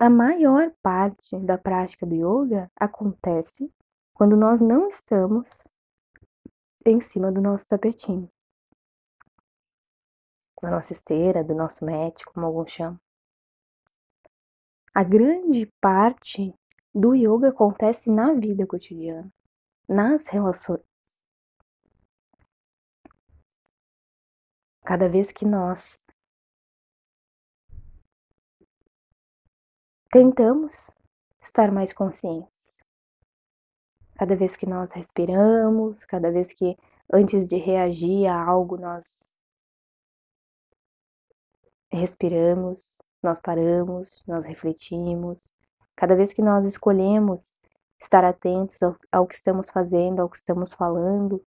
A 0.00 0.08
maior 0.08 0.72
parte 0.82 1.38
da 1.40 1.58
prática 1.58 2.06
do 2.06 2.14
yoga 2.14 2.70
acontece 2.76 3.72
quando 4.14 4.36
nós 4.36 4.60
não 4.60 4.88
estamos 4.88 5.68
em 6.86 7.00
cima 7.00 7.30
do 7.30 7.40
nosso 7.40 7.66
tapetinho 7.68 8.30
da 10.60 10.70
nossa 10.70 10.92
esteira, 10.92 11.42
do 11.42 11.54
nosso 11.54 11.84
médico, 11.84 12.32
como 12.34 12.46
alguns 12.46 12.70
chamam. 12.70 13.00
A 14.94 15.02
grande 15.02 15.66
parte 15.80 16.54
do 16.94 17.14
yoga 17.14 17.48
acontece 17.48 18.10
na 18.10 18.34
vida 18.34 18.66
cotidiana, 18.66 19.32
nas 19.88 20.26
relações. 20.26 20.82
Cada 24.84 25.08
vez 25.08 25.30
que 25.30 25.46
nós 25.46 26.04
tentamos 30.10 30.90
estar 31.40 31.70
mais 31.70 31.92
conscientes, 31.92 32.78
cada 34.16 34.34
vez 34.34 34.56
que 34.56 34.66
nós 34.66 34.92
respiramos, 34.92 36.04
cada 36.04 36.30
vez 36.30 36.52
que 36.52 36.76
antes 37.12 37.46
de 37.46 37.56
reagir 37.56 38.26
a 38.26 38.44
algo 38.44 38.76
nós 38.76 39.32
respiramos, 41.92 43.00
nós 43.22 43.40
paramos, 43.40 44.24
nós 44.26 44.44
refletimos. 44.44 45.50
Cada 45.96 46.14
vez 46.16 46.32
que 46.32 46.42
nós 46.42 46.66
escolhemos 46.66 47.58
estar 48.00 48.24
atentos 48.24 48.82
ao, 48.82 48.96
ao 49.12 49.26
que 49.26 49.34
estamos 49.34 49.70
fazendo, 49.70 50.20
ao 50.20 50.28
que 50.28 50.38
estamos 50.38 50.72
falando, 50.72 51.44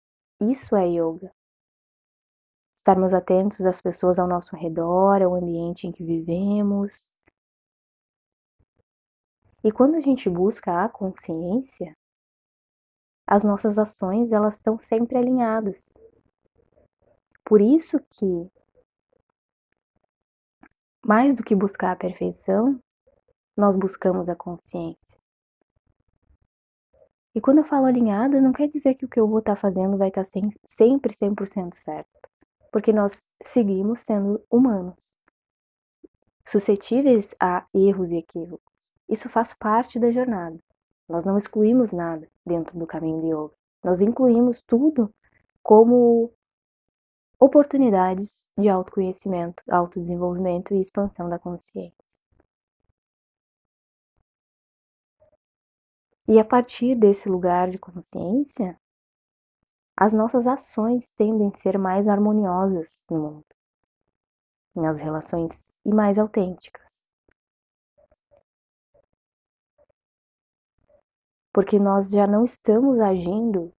isso 0.40 0.76
é 0.76 0.86
yoga. 0.88 1.32
Estarmos 2.74 3.12
atentos 3.12 3.66
às 3.66 3.80
pessoas 3.80 4.18
ao 4.18 4.28
nosso 4.28 4.54
redor, 4.56 5.22
ao 5.22 5.34
ambiente 5.34 5.86
em 5.86 5.92
que 5.92 6.04
vivemos. 6.04 7.15
E 9.66 9.72
quando 9.72 9.96
a 9.96 10.00
gente 10.00 10.30
busca 10.30 10.84
a 10.84 10.88
consciência, 10.88 11.92
as 13.26 13.42
nossas 13.42 13.76
ações 13.78 14.30
elas 14.30 14.58
estão 14.58 14.78
sempre 14.78 15.18
alinhadas. 15.18 15.92
Por 17.44 17.60
isso 17.60 17.98
que 17.98 18.48
mais 21.04 21.34
do 21.34 21.42
que 21.42 21.52
buscar 21.52 21.90
a 21.90 21.96
perfeição, 21.96 22.78
nós 23.56 23.74
buscamos 23.74 24.28
a 24.28 24.36
consciência. 24.36 25.18
E 27.34 27.40
quando 27.40 27.58
eu 27.58 27.64
falo 27.64 27.86
alinhada, 27.86 28.40
não 28.40 28.52
quer 28.52 28.68
dizer 28.68 28.94
que 28.94 29.04
o 29.04 29.08
que 29.08 29.18
eu 29.18 29.26
vou 29.26 29.40
estar 29.40 29.56
fazendo 29.56 29.98
vai 29.98 30.10
estar 30.10 30.24
sempre 30.24 31.12
100% 31.12 31.74
certo, 31.74 32.30
porque 32.70 32.92
nós 32.92 33.28
seguimos 33.42 34.02
sendo 34.02 34.40
humanos, 34.48 35.16
suscetíveis 36.46 37.34
a 37.40 37.66
erros 37.74 38.12
e 38.12 38.18
equívocos. 38.18 38.65
Isso 39.08 39.28
faz 39.28 39.54
parte 39.54 39.98
da 39.98 40.10
jornada. 40.10 40.58
Nós 41.08 41.24
não 41.24 41.38
excluímos 41.38 41.92
nada 41.92 42.28
dentro 42.44 42.78
do 42.78 42.86
caminho 42.86 43.20
de 43.20 43.28
yoga. 43.28 43.54
Nós 43.82 44.00
incluímos 44.00 44.62
tudo 44.62 45.14
como 45.62 46.32
oportunidades 47.38 48.50
de 48.58 48.68
autoconhecimento, 48.68 49.62
autodesenvolvimento 49.70 50.74
e 50.74 50.80
expansão 50.80 51.28
da 51.28 51.38
consciência. 51.38 51.94
E 56.28 56.40
a 56.40 56.44
partir 56.44 56.96
desse 56.96 57.28
lugar 57.28 57.70
de 57.70 57.78
consciência, 57.78 58.80
as 59.96 60.12
nossas 60.12 60.46
ações 60.46 61.12
tendem 61.12 61.48
a 61.48 61.56
ser 61.56 61.78
mais 61.78 62.08
harmoniosas 62.08 63.06
no 63.08 63.20
mundo, 63.20 63.46
nas 64.74 65.00
relações 65.00 65.78
e 65.84 65.94
mais 65.94 66.18
autênticas. 66.18 67.05
Porque 71.56 71.78
nós 71.78 72.10
já 72.10 72.26
não 72.26 72.44
estamos 72.44 73.00
agindo, 73.00 73.72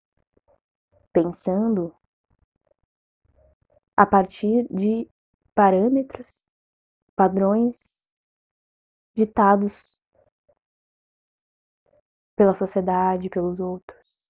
pensando 1.13 1.95
a 3.95 4.03
partir 4.03 4.67
de 4.67 5.07
parâmetros, 5.53 6.43
padrões 7.15 8.03
ditados 9.15 10.01
pela 12.35 12.55
sociedade, 12.55 13.29
pelos 13.29 13.59
outros. 13.59 14.27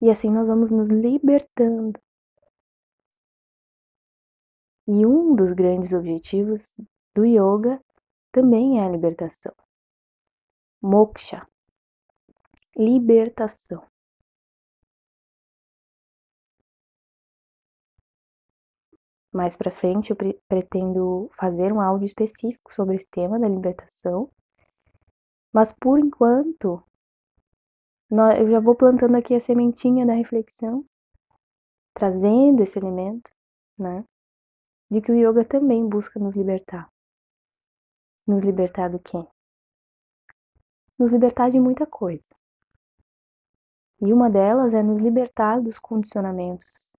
E 0.00 0.08
assim 0.08 0.30
nós 0.30 0.46
vamos 0.46 0.70
nos 0.70 0.90
libertando. 0.90 2.00
E 4.86 5.04
um 5.04 5.34
dos 5.34 5.50
grandes 5.50 5.92
objetivos 5.92 6.72
do 7.12 7.24
yoga 7.24 7.84
também 8.30 8.78
é 8.78 8.84
a 8.84 8.88
libertação. 8.88 9.52
Moksha. 10.80 11.44
Libertação. 12.76 13.86
Mais 19.30 19.56
para 19.56 19.70
frente 19.70 20.10
eu 20.10 20.16
pre 20.16 20.40
pretendo 20.48 21.30
fazer 21.34 21.72
um 21.72 21.80
áudio 21.80 22.06
específico 22.06 22.72
sobre 22.72 22.96
esse 22.96 23.08
tema 23.08 23.38
da 23.38 23.48
libertação. 23.48 24.30
Mas 25.52 25.70
por 25.72 25.98
enquanto, 25.98 26.82
eu 28.10 28.50
já 28.50 28.60
vou 28.60 28.74
plantando 28.74 29.16
aqui 29.16 29.34
a 29.34 29.40
sementinha 29.40 30.06
da 30.06 30.14
reflexão, 30.14 30.84
trazendo 31.94 32.62
esse 32.62 32.78
elemento, 32.78 33.30
né? 33.78 34.04
De 34.90 35.00
que 35.00 35.12
o 35.12 35.14
yoga 35.14 35.44
também 35.44 35.86
busca 35.86 36.18
nos 36.18 36.34
libertar. 36.34 36.90
Nos 38.26 38.42
libertar 38.42 38.88
do 38.88 38.98
quê? 38.98 39.26
Nos 40.98 41.12
libertar 41.12 41.50
de 41.50 41.60
muita 41.60 41.86
coisa. 41.86 42.34
E 44.04 44.12
uma 44.12 44.28
delas 44.28 44.74
é 44.74 44.82
nos 44.82 45.00
libertar 45.00 45.60
dos 45.60 45.78
condicionamentos 45.78 46.92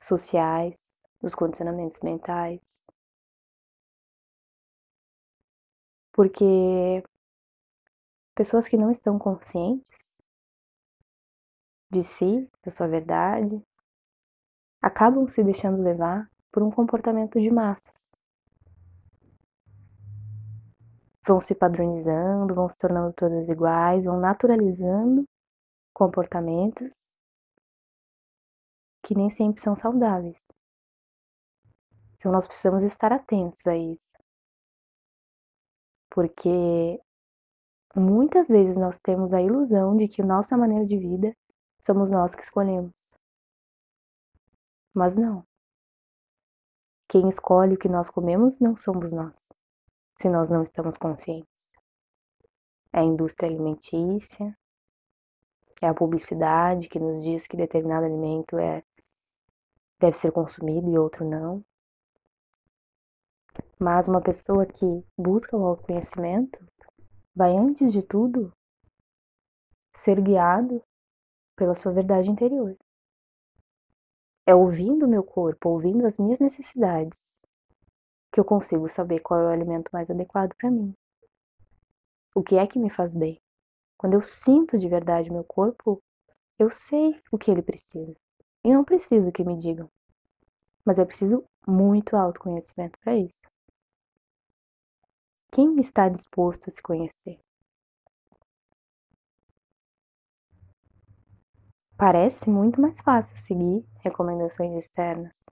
sociais, 0.00 0.94
dos 1.20 1.34
condicionamentos 1.34 2.00
mentais. 2.02 2.84
Porque 6.12 7.02
pessoas 8.36 8.68
que 8.68 8.76
não 8.76 8.92
estão 8.92 9.18
conscientes 9.18 10.22
de 11.90 12.04
si, 12.04 12.48
da 12.64 12.70
sua 12.70 12.86
verdade, 12.86 13.60
acabam 14.80 15.28
se 15.28 15.42
deixando 15.42 15.82
levar 15.82 16.30
por 16.52 16.62
um 16.62 16.70
comportamento 16.70 17.40
de 17.40 17.50
massas. 17.50 18.14
Vão 21.26 21.40
se 21.40 21.54
padronizando, 21.54 22.54
vão 22.54 22.68
se 22.68 22.76
tornando 22.76 23.12
todas 23.14 23.48
iguais, 23.48 24.04
vão 24.04 24.20
naturalizando 24.20 25.24
comportamentos 25.92 27.14
que 29.02 29.14
nem 29.14 29.30
sempre 29.30 29.62
são 29.62 29.76
saudáveis. 29.76 30.40
Então 32.16 32.32
nós 32.32 32.46
precisamos 32.46 32.82
estar 32.82 33.12
atentos 33.12 33.66
a 33.66 33.76
isso. 33.76 34.16
Porque 36.10 37.00
muitas 37.94 38.48
vezes 38.48 38.76
nós 38.76 38.98
temos 38.98 39.34
a 39.34 39.42
ilusão 39.42 39.96
de 39.96 40.08
que 40.08 40.22
nossa 40.22 40.56
maneira 40.56 40.86
de 40.86 40.98
vida 40.98 41.36
somos 41.80 42.10
nós 42.10 42.34
que 42.34 42.42
escolhemos. 42.42 42.94
Mas 44.94 45.16
não. 45.16 45.46
Quem 47.08 47.28
escolhe 47.28 47.74
o 47.74 47.78
que 47.78 47.88
nós 47.88 48.08
comemos 48.08 48.58
não 48.58 48.76
somos 48.76 49.12
nós, 49.12 49.52
se 50.16 50.28
nós 50.28 50.50
não 50.50 50.62
estamos 50.62 50.96
conscientes. 50.96 51.72
É 52.92 53.00
a 53.00 53.04
indústria 53.04 53.48
alimentícia, 53.48 54.56
é 55.82 55.88
a 55.88 55.94
publicidade 55.94 56.88
que 56.88 56.98
nos 56.98 57.22
diz 57.22 57.46
que 57.46 57.56
determinado 57.56 58.06
alimento 58.06 58.58
é 58.58 58.82
deve 59.98 60.18
ser 60.18 60.32
consumido 60.32 60.90
e 60.90 60.98
outro 60.98 61.28
não. 61.28 61.64
Mas 63.78 64.08
uma 64.08 64.20
pessoa 64.20 64.66
que 64.66 65.04
busca 65.16 65.56
o 65.56 65.64
autoconhecimento 65.64 66.64
vai, 67.34 67.56
antes 67.56 67.92
de 67.92 68.02
tudo, 68.02 68.52
ser 69.94 70.20
guiado 70.20 70.82
pela 71.56 71.74
sua 71.74 71.92
verdade 71.92 72.30
interior. 72.30 72.76
É 74.46 74.54
ouvindo 74.54 75.06
o 75.06 75.08
meu 75.08 75.22
corpo, 75.22 75.70
ouvindo 75.70 76.06
as 76.06 76.18
minhas 76.18 76.38
necessidades, 76.38 77.43
que 78.34 78.40
eu 78.40 78.44
consigo 78.44 78.88
saber 78.88 79.20
qual 79.20 79.38
é 79.38 79.44
o 79.44 79.50
alimento 79.50 79.88
mais 79.92 80.10
adequado 80.10 80.52
para 80.56 80.68
mim. 80.68 80.92
O 82.34 82.42
que 82.42 82.56
é 82.56 82.66
que 82.66 82.80
me 82.80 82.90
faz 82.90 83.14
bem? 83.14 83.40
Quando 83.96 84.14
eu 84.14 84.24
sinto 84.24 84.76
de 84.76 84.88
verdade 84.88 85.30
meu 85.30 85.44
corpo, 85.44 86.02
eu 86.58 86.68
sei 86.68 87.14
o 87.30 87.38
que 87.38 87.48
ele 87.48 87.62
precisa. 87.62 88.12
E 88.64 88.74
não 88.74 88.82
preciso 88.82 89.30
que 89.30 89.44
me 89.44 89.56
digam. 89.56 89.88
Mas 90.84 90.98
é 90.98 91.04
preciso 91.04 91.44
muito 91.64 92.16
autoconhecimento 92.16 92.98
para 92.98 93.16
isso. 93.16 93.48
Quem 95.52 95.78
está 95.78 96.08
disposto 96.08 96.66
a 96.66 96.72
se 96.72 96.82
conhecer? 96.82 97.38
Parece 101.96 102.50
muito 102.50 102.80
mais 102.80 103.00
fácil 103.00 103.36
seguir 103.36 103.86
recomendações 104.02 104.72
externas. 104.72 105.46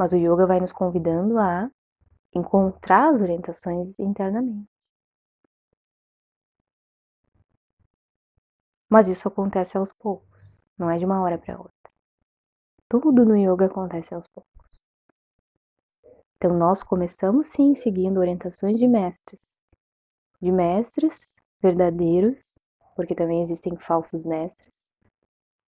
Mas 0.00 0.12
o 0.12 0.16
yoga 0.16 0.46
vai 0.46 0.58
nos 0.58 0.72
convidando 0.72 1.38
a 1.38 1.70
encontrar 2.34 3.12
as 3.12 3.20
orientações 3.20 4.00
internamente. 4.00 4.66
Mas 8.88 9.08
isso 9.08 9.28
acontece 9.28 9.76
aos 9.76 9.92
poucos, 9.92 10.64
não 10.78 10.90
é 10.90 10.96
de 10.96 11.04
uma 11.04 11.20
hora 11.20 11.36
para 11.36 11.58
outra. 11.58 11.92
Tudo 12.88 13.26
no 13.26 13.36
yoga 13.36 13.66
acontece 13.66 14.14
aos 14.14 14.26
poucos. 14.26 14.80
Então 16.36 16.56
nós 16.56 16.82
começamos 16.82 17.48
sim 17.48 17.74
seguindo 17.74 18.20
orientações 18.20 18.78
de 18.78 18.88
mestres, 18.88 19.60
de 20.40 20.50
mestres 20.50 21.36
verdadeiros, 21.60 22.58
porque 22.96 23.14
também 23.14 23.42
existem 23.42 23.76
falsos 23.76 24.24
mestres, 24.24 24.90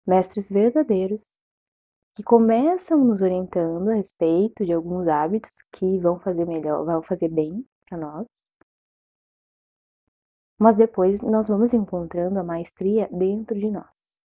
mestres 0.07 0.49
verdadeiros 0.49 1.37
que 2.15 2.23
começam 2.23 3.03
nos 3.03 3.21
orientando 3.21 3.89
a 3.89 3.95
respeito 3.95 4.65
de 4.65 4.73
alguns 4.73 5.07
hábitos 5.07 5.61
que 5.71 5.97
vão 5.99 6.19
fazer 6.19 6.45
melhor, 6.45 6.85
vão 6.85 7.01
fazer 7.01 7.29
bem 7.29 7.65
para 7.87 7.97
nós, 7.97 8.27
mas 10.59 10.75
depois 10.75 11.21
nós 11.21 11.47
vamos 11.47 11.73
encontrando 11.73 12.39
a 12.39 12.43
maestria 12.43 13.09
dentro 13.11 13.59
de 13.59 13.69
nós. 13.69 14.15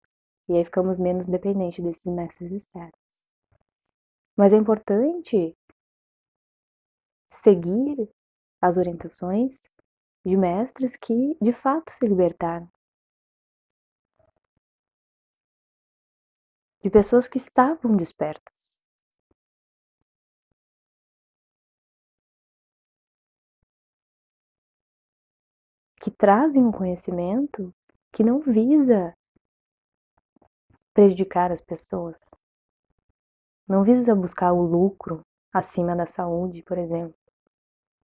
E 0.48 0.55
aí 0.55 0.64
ficamos 0.64 0.98
menos 0.98 1.27
dependentes 1.27 1.85
desses 1.85 2.07
mestres 2.07 2.53
externos. 2.53 2.94
Mas 4.37 4.53
é 4.53 4.57
importante 4.57 5.57
seguir 7.29 8.09
as 8.61 8.77
orientações 8.77 9.68
de 10.24 10.37
mestres 10.37 10.96
que 10.96 11.37
de 11.40 11.53
fato 11.53 11.90
se 11.90 12.07
libertaram. 12.07 12.70
De 16.83 16.91
pessoas 16.91 17.27
que 17.29 17.38
estavam 17.38 17.97
despertas. 17.97 18.81
Que 26.01 26.11
trazem 26.11 26.64
um 26.64 26.73
conhecimento 26.73 27.75
que 28.12 28.23
não 28.23 28.41
visa 28.41 29.12
prejudicar 30.95 31.53
as 31.53 31.61
pessoas, 31.61 32.19
não 33.69 33.85
visa 33.85 34.14
buscar 34.14 34.53
o 34.53 34.62
lucro 34.62 35.21
acima 35.53 35.95
da 35.95 36.07
saúde, 36.07 36.62
por 36.62 36.79
exemplo. 36.79 37.14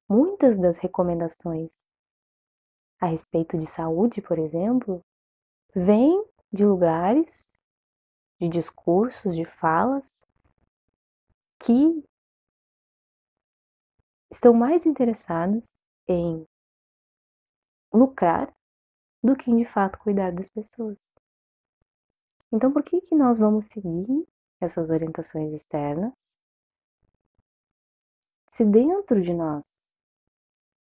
Muitas 0.08 0.58
das 0.58 0.76
recomendações 0.78 1.82
a 3.00 3.06
respeito 3.06 3.58
de 3.58 3.66
saúde, 3.66 4.20
por 4.20 4.38
exemplo, 4.38 5.02
vêm 5.74 6.24
de 6.52 6.64
lugares, 6.64 7.53
de 8.44 8.58
discursos, 8.58 9.34
de 9.34 9.44
falas 9.44 10.22
que 11.60 12.04
estão 14.30 14.52
mais 14.52 14.84
interessados 14.84 15.82
em 16.06 16.46
lucrar 17.92 18.54
do 19.22 19.34
que 19.34 19.50
em 19.50 19.56
de 19.56 19.64
fato 19.64 19.98
cuidar 19.98 20.32
das 20.32 20.48
pessoas. 20.50 21.14
Então, 22.52 22.72
por 22.72 22.82
que, 22.82 23.00
que 23.00 23.14
nós 23.14 23.38
vamos 23.38 23.66
seguir 23.66 24.26
essas 24.60 24.90
orientações 24.90 25.52
externas 25.52 26.38
se 28.52 28.64
dentro 28.64 29.20
de 29.20 29.32
nós 29.32 29.96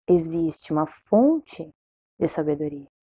existe 0.07 0.71
uma 0.71 0.85
fonte 0.85 1.73
de 2.19 2.27
sabedoria 2.27 2.94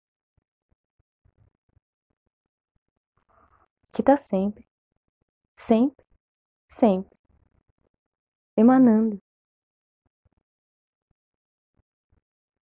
que 3.93 4.03
está 4.03 4.17
sempre, 4.17 4.67
sempre, 5.55 6.05
sempre 6.67 7.17
emanando 8.57 9.19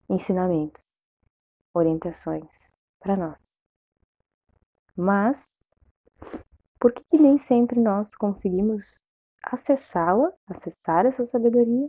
ensinamentos, 0.08 1.00
orientações 1.72 2.70
para 2.98 3.16
nós. 3.16 3.58
Mas 4.96 5.64
por 6.80 6.92
que, 6.92 7.02
que 7.10 7.18
nem 7.18 7.38
sempre 7.38 7.80
nós 7.80 8.14
conseguimos 8.14 9.04
acessá-la, 9.44 10.32
acessar 10.46 11.06
essa 11.06 11.24
sabedoria 11.24 11.88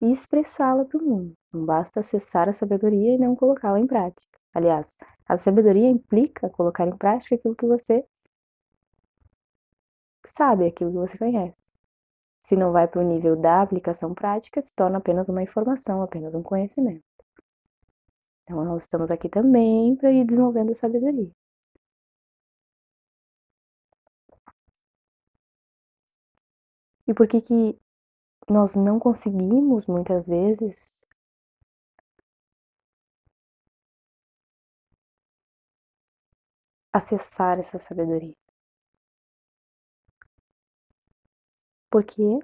e 0.00 0.10
expressá-la 0.12 0.84
para 0.84 0.98
o 0.98 1.04
mundo? 1.04 1.34
Não 1.52 1.64
basta 1.64 2.00
acessar 2.00 2.48
a 2.48 2.52
sabedoria 2.52 3.14
e 3.14 3.18
não 3.18 3.34
colocá-la 3.34 3.80
em 3.80 3.86
prática. 3.86 4.38
Aliás, 4.54 4.96
a 5.26 5.38
sabedoria 5.38 5.88
implica 5.88 6.50
colocar 6.50 6.86
em 6.86 6.96
prática 6.96 7.36
aquilo 7.36 7.56
que 7.56 7.66
você 7.66 8.04
sabe, 10.32 10.66
aquilo 10.66 10.90
que 10.92 10.98
você 10.98 11.18
conhece. 11.18 11.60
Se 12.42 12.56
não 12.56 12.72
vai 12.72 12.88
para 12.88 13.00
o 13.00 13.04
nível 13.04 13.36
da 13.36 13.62
aplicação 13.62 14.14
prática, 14.14 14.62
se 14.62 14.74
torna 14.74 14.98
apenas 14.98 15.28
uma 15.28 15.42
informação, 15.42 16.02
apenas 16.02 16.34
um 16.34 16.42
conhecimento. 16.42 17.04
Então, 18.44 18.64
nós 18.64 18.84
estamos 18.84 19.10
aqui 19.10 19.28
também 19.28 19.96
para 19.96 20.12
ir 20.12 20.24
desenvolvendo 20.24 20.70
a 20.72 20.74
sabedoria. 20.76 21.30
E 27.06 27.14
por 27.14 27.26
que 27.28 27.40
que 27.40 27.78
nós 28.50 28.74
não 28.74 28.98
conseguimos 28.98 29.86
muitas 29.86 30.26
vezes 30.26 31.06
acessar 36.92 37.58
essa 37.58 37.78
sabedoria? 37.78 38.41
Porque 41.92 42.38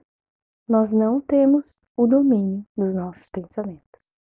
nós 0.68 0.92
não 0.92 1.22
temos 1.22 1.80
o 1.96 2.06
domínio 2.06 2.66
dos 2.76 2.94
nossos 2.94 3.30
pensamentos. 3.30 4.12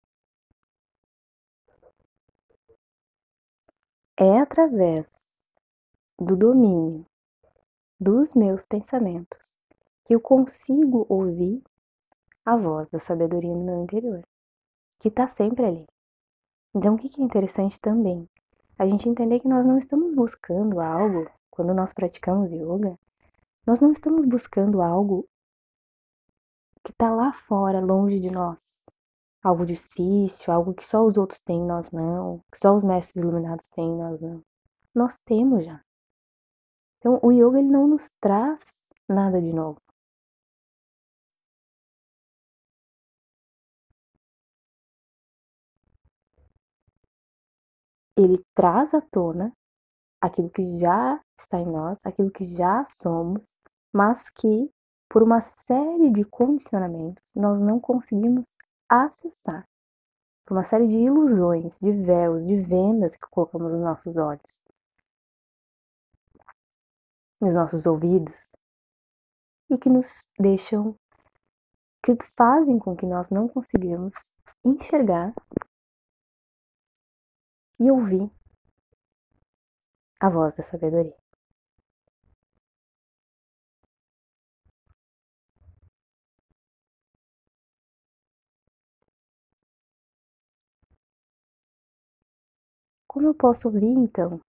É 4.18 4.38
através 4.40 5.46
do 6.18 6.34
domínio 6.34 7.04
dos 8.00 8.32
meus 8.32 8.64
pensamentos 8.64 9.58
que 10.06 10.14
eu 10.14 10.20
consigo 10.20 11.04
ouvir 11.10 11.62
a 12.46 12.56
voz 12.56 12.88
da 12.88 12.98
sabedoria 12.98 13.54
no 13.54 13.66
meu 13.66 13.82
interior, 13.82 14.26
que 14.98 15.08
está 15.08 15.28
sempre 15.28 15.62
ali. 15.62 15.86
Então, 16.74 16.94
o 16.94 16.98
que 16.98 17.20
é 17.20 17.22
interessante 17.22 17.78
também? 17.78 18.26
A 18.78 18.86
gente 18.86 19.06
entender 19.06 19.40
que 19.40 19.48
nós 19.48 19.66
não 19.66 19.76
estamos 19.76 20.14
buscando 20.14 20.80
algo, 20.80 21.30
quando 21.50 21.74
nós 21.74 21.92
praticamos 21.92 22.50
yoga, 22.50 22.98
nós 23.68 23.80
não 23.80 23.92
estamos 23.92 24.24
buscando 24.24 24.80
algo 24.80 25.28
que 26.82 26.90
está 26.90 27.14
lá 27.14 27.34
fora, 27.34 27.80
longe 27.80 28.18
de 28.18 28.30
nós. 28.30 28.86
Algo 29.44 29.66
difícil, 29.66 30.50
algo 30.50 30.72
que 30.72 30.82
só 30.82 31.04
os 31.04 31.18
outros 31.18 31.42
têm, 31.42 31.62
nós 31.66 31.92
não. 31.92 32.40
Que 32.50 32.58
só 32.58 32.74
os 32.74 32.82
mestres 32.82 33.22
iluminados 33.22 33.68
têm, 33.68 33.94
nós 33.94 34.22
não. 34.22 34.42
Nós 34.94 35.18
temos 35.22 35.66
já. 35.66 35.84
Então, 36.96 37.20
o 37.22 37.30
yoga 37.30 37.58
ele 37.58 37.68
não 37.68 37.86
nos 37.86 38.10
traz 38.18 38.88
nada 39.06 39.38
de 39.40 39.52
novo. 39.52 39.78
ele 48.16 48.42
traz 48.52 48.94
à 48.94 49.00
tona 49.00 49.52
aquilo 50.20 50.50
que 50.50 50.62
já 50.80 51.22
está 51.42 51.58
em 51.58 51.66
nós, 51.66 52.00
aquilo 52.04 52.30
que 52.30 52.44
já 52.44 52.84
somos, 52.84 53.56
mas 53.92 54.30
que 54.30 54.70
por 55.08 55.22
uma 55.22 55.40
série 55.40 56.10
de 56.10 56.24
condicionamentos 56.24 57.34
nós 57.34 57.60
não 57.60 57.80
conseguimos 57.80 58.56
acessar. 58.88 59.66
Por 60.44 60.56
uma 60.56 60.64
série 60.64 60.86
de 60.86 60.94
ilusões, 60.94 61.78
de 61.78 61.92
véus, 61.92 62.46
de 62.46 62.56
vendas 62.56 63.16
que 63.16 63.28
colocamos 63.28 63.72
nos 63.72 63.80
nossos 63.80 64.16
olhos, 64.16 64.64
nos 67.40 67.54
nossos 67.54 67.86
ouvidos, 67.86 68.56
e 69.70 69.78
que 69.78 69.88
nos 69.88 70.30
deixam, 70.38 70.98
que 72.02 72.16
fazem 72.36 72.78
com 72.78 72.96
que 72.96 73.06
nós 73.06 73.30
não 73.30 73.48
consigamos 73.48 74.32
enxergar 74.64 75.34
e 77.78 77.90
ouvir 77.90 78.30
a 80.20 80.28
voz 80.28 80.56
da 80.56 80.62
sabedoria. 80.62 81.27
Como 93.18 93.30
eu 93.30 93.34
posso 93.34 93.66
ouvir 93.66 93.82
então 93.84 94.40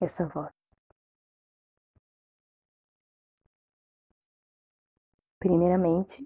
essa 0.00 0.28
voz? 0.28 0.52
Primeiramente, 5.40 6.24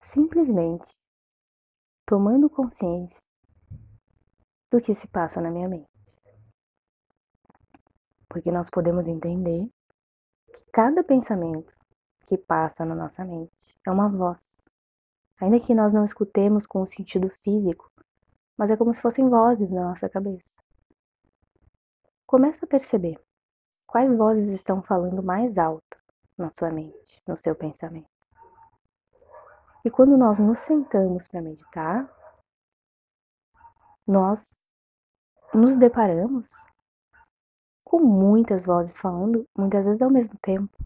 simplesmente 0.00 0.92
tomando 2.06 2.48
consciência 2.48 3.20
do 4.70 4.80
que 4.80 4.94
se 4.94 5.08
passa 5.08 5.40
na 5.40 5.50
minha 5.50 5.68
mente. 5.68 5.90
Porque 8.28 8.52
nós 8.52 8.70
podemos 8.70 9.08
entender 9.08 9.68
que 10.54 10.64
cada 10.72 11.02
pensamento 11.02 11.76
que 12.28 12.38
passa 12.38 12.84
na 12.84 12.94
nossa 12.94 13.24
mente 13.24 13.76
é 13.84 13.90
uma 13.90 14.08
voz. 14.08 14.67
Ainda 15.40 15.60
que 15.60 15.74
nós 15.74 15.92
não 15.92 16.04
escutemos 16.04 16.66
com 16.66 16.82
o 16.82 16.86
sentido 16.86 17.28
físico, 17.30 17.90
mas 18.56 18.70
é 18.70 18.76
como 18.76 18.92
se 18.92 19.00
fossem 19.00 19.28
vozes 19.28 19.70
na 19.70 19.82
nossa 19.82 20.08
cabeça. 20.08 20.60
Começa 22.26 22.66
a 22.66 22.68
perceber 22.68 23.20
quais 23.86 24.14
vozes 24.16 24.48
estão 24.48 24.82
falando 24.82 25.22
mais 25.22 25.56
alto 25.56 25.96
na 26.36 26.50
sua 26.50 26.70
mente, 26.70 27.22
no 27.26 27.36
seu 27.36 27.54
pensamento. 27.54 28.08
E 29.84 29.90
quando 29.90 30.16
nós 30.16 30.38
nos 30.38 30.58
sentamos 30.58 31.28
para 31.28 31.40
meditar, 31.40 32.12
nós 34.06 34.60
nos 35.54 35.76
deparamos 35.76 36.50
com 37.84 38.00
muitas 38.00 38.66
vozes 38.66 38.98
falando, 38.98 39.46
muitas 39.56 39.84
vezes 39.84 40.02
ao 40.02 40.10
mesmo 40.10 40.36
tempo. 40.42 40.76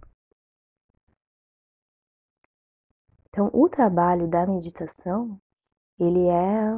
Então, 3.35 3.49
o 3.55 3.67
trabalho 3.67 4.29
da 4.29 4.47
meditação, 4.47 5.41
ele 5.99 6.29
é 6.29 6.77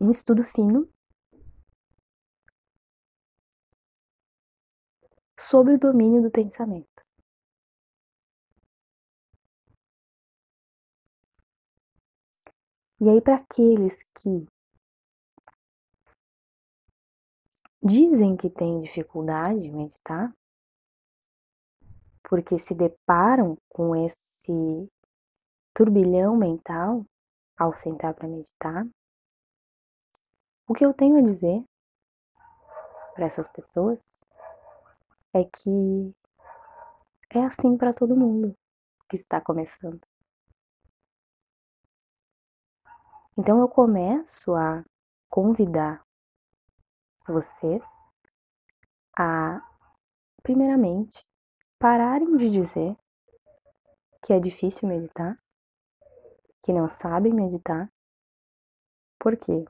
um 0.00 0.08
estudo 0.08 0.44
fino 0.44 0.88
sobre 5.36 5.74
o 5.74 5.78
domínio 5.80 6.22
do 6.22 6.30
pensamento. 6.30 7.04
E 13.00 13.08
aí, 13.08 13.20
para 13.20 13.34
aqueles 13.34 14.04
que 14.04 14.46
dizem 17.82 18.36
que 18.36 18.48
têm 18.48 18.80
dificuldade 18.80 19.60
de 19.60 19.72
meditar, 19.72 20.32
porque 22.22 22.60
se 22.60 22.76
deparam 22.76 23.58
com 23.68 23.96
esse 23.96 24.88
turbilhão 25.76 26.34
mental 26.34 27.04
ao 27.54 27.76
sentar 27.76 28.14
para 28.14 28.26
meditar, 28.26 28.86
o 30.66 30.72
que 30.72 30.86
eu 30.86 30.94
tenho 30.94 31.18
a 31.18 31.20
dizer 31.20 31.62
para 33.14 33.26
essas 33.26 33.52
pessoas 33.52 34.02
é 35.34 35.44
que 35.44 36.16
é 37.28 37.44
assim 37.44 37.76
para 37.76 37.92
todo 37.92 38.16
mundo 38.16 38.56
que 39.06 39.16
está 39.16 39.38
começando. 39.38 40.00
Então 43.36 43.60
eu 43.60 43.68
começo 43.68 44.54
a 44.54 44.82
convidar 45.28 46.02
vocês 47.28 47.84
a, 49.14 49.60
primeiramente, 50.42 51.22
pararem 51.78 52.34
de 52.38 52.50
dizer 52.50 52.96
que 54.24 54.32
é 54.32 54.40
difícil 54.40 54.88
meditar, 54.88 55.38
que 56.66 56.72
não 56.72 56.90
sabem 56.90 57.32
meditar. 57.32 57.88
Por 59.20 59.36
quê? 59.36 59.64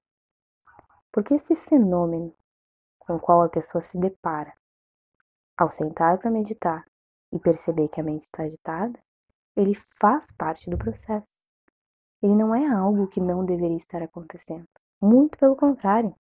Porque 1.12 1.35
esse 1.35 1.54
fenômeno 1.54 2.35
com 2.98 3.16
o 3.16 3.20
qual 3.20 3.42
a 3.42 3.50
pessoa 3.50 3.82
se 3.82 4.00
depara 4.00 4.54
ao 5.59 5.70
sentar 5.70 6.18
para 6.18 6.30
meditar 6.30 6.87
e 7.30 7.38
perceber 7.38 7.88
que 7.88 8.00
a 8.00 8.02
mente 8.02 8.22
está 8.22 8.44
agitada, 8.44 8.98
ele 9.54 9.74
faz 9.74 10.32
parte 10.32 10.70
do 10.70 10.78
processo. 10.78 11.42
Ele 12.22 12.35
não 12.35 12.54
é 12.54 12.66
algo 12.66 13.06
que 13.09 13.20
não 13.20 13.44
deveria 13.44 13.76
estar 13.76 14.02
acontecendo. 14.02 14.66
Muito 14.98 15.37
pelo 15.37 15.54
contrário. 15.54 16.16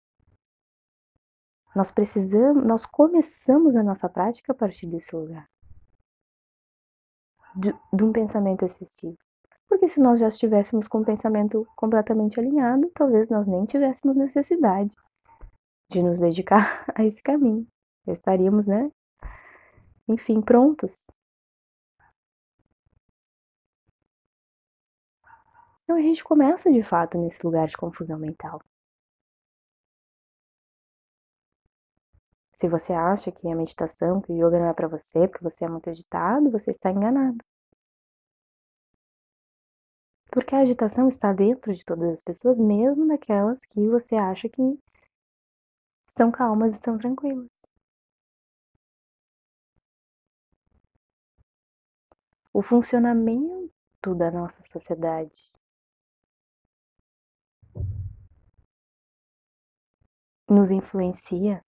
Nós 1.75 1.91
precisamos, 1.91 2.65
nós 2.65 2.87
começamos 2.87 3.75
a 3.75 3.83
nossa 3.83 4.09
prática 4.09 4.53
a 4.53 4.57
partir 4.57 4.87
desse 4.87 5.17
lugar. 5.17 5.51
De, 7.57 7.73
de 7.93 8.05
um 8.05 8.13
pensamento 8.13 8.65
excessivo. 8.65 9.19
Porque 9.81 9.95
se 9.95 10.01
nós 10.01 10.21
já 10.21 10.29
estivéssemos 10.29 10.87
com 10.87 10.99
o 10.99 11.05
pensamento 11.07 11.67
completamente 11.75 12.39
alinhado, 12.39 12.91
talvez 12.95 13.31
nós 13.31 13.47
nem 13.47 13.65
tivéssemos 13.65 14.15
necessidade 14.15 14.95
de 15.91 16.03
nos 16.03 16.21
dedicar 16.21 16.85
a 16.95 17.03
esse 17.03 17.23
caminho. 17.23 17.67
Estaríamos, 18.07 18.67
né? 18.67 18.93
Enfim, 20.07 20.43
prontos. 20.43 21.11
Então 25.85 25.97
a 25.97 26.03
gente 26.03 26.23
começa 26.23 26.71
de 26.71 26.83
fato 26.83 27.17
nesse 27.17 27.43
lugar 27.43 27.67
de 27.67 27.77
confusão 27.79 28.19
mental. 28.19 28.61
Se 32.57 32.69
você 32.69 32.93
acha 32.93 33.33
que 33.33 33.49
a 33.49 33.57
meditação, 33.57 34.21
que 34.21 34.31
o 34.31 34.37
yoga 34.37 34.59
não 34.59 34.67
é 34.67 34.75
para 34.75 34.89
você, 34.89 35.27
porque 35.27 35.43
você 35.43 35.65
é 35.65 35.69
muito 35.71 35.89
agitado, 35.89 36.51
você 36.51 36.71
está 36.71 36.91
enganado. 36.91 37.43
Porque 40.33 40.55
a 40.55 40.61
agitação 40.61 41.09
está 41.09 41.33
dentro 41.33 41.73
de 41.73 41.85
todas 41.85 42.09
as 42.13 42.23
pessoas, 42.23 42.59
mesmo 42.59 43.07
daquelas 43.09 43.65
que 43.67 43.89
você 43.89 44.15
acha 44.15 44.49
que 44.49 44.63
estão 46.07 46.31
calmas, 46.31 46.75
estão 46.75 46.97
tranquilas. 46.97 47.49
O 52.53 52.63
funcionamento 52.63 54.15
da 54.17 54.31
nossa 54.31 54.63
sociedade 54.63 55.53
nos 60.49 60.71
influencia 60.71 61.65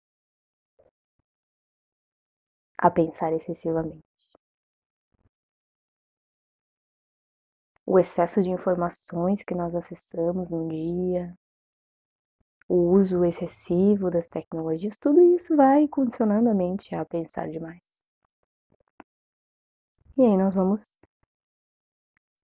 a 2.79 2.91
pensar 2.91 3.33
excessivamente. 3.33 4.10
O 7.93 7.99
excesso 7.99 8.41
de 8.41 8.51
informações 8.51 9.43
que 9.43 9.53
nós 9.53 9.75
acessamos 9.75 10.49
no 10.49 10.69
dia, 10.69 11.37
o 12.69 12.93
uso 12.93 13.25
excessivo 13.25 14.09
das 14.09 14.29
tecnologias, 14.29 14.97
tudo 14.97 15.21
isso 15.35 15.57
vai 15.57 15.89
condicionando 15.89 16.49
a 16.49 16.55
mente 16.55 16.95
a 16.95 17.05
pensar 17.05 17.51
demais. 17.51 18.07
E 20.17 20.23
aí 20.23 20.37
nós 20.37 20.55
vamos, 20.55 20.97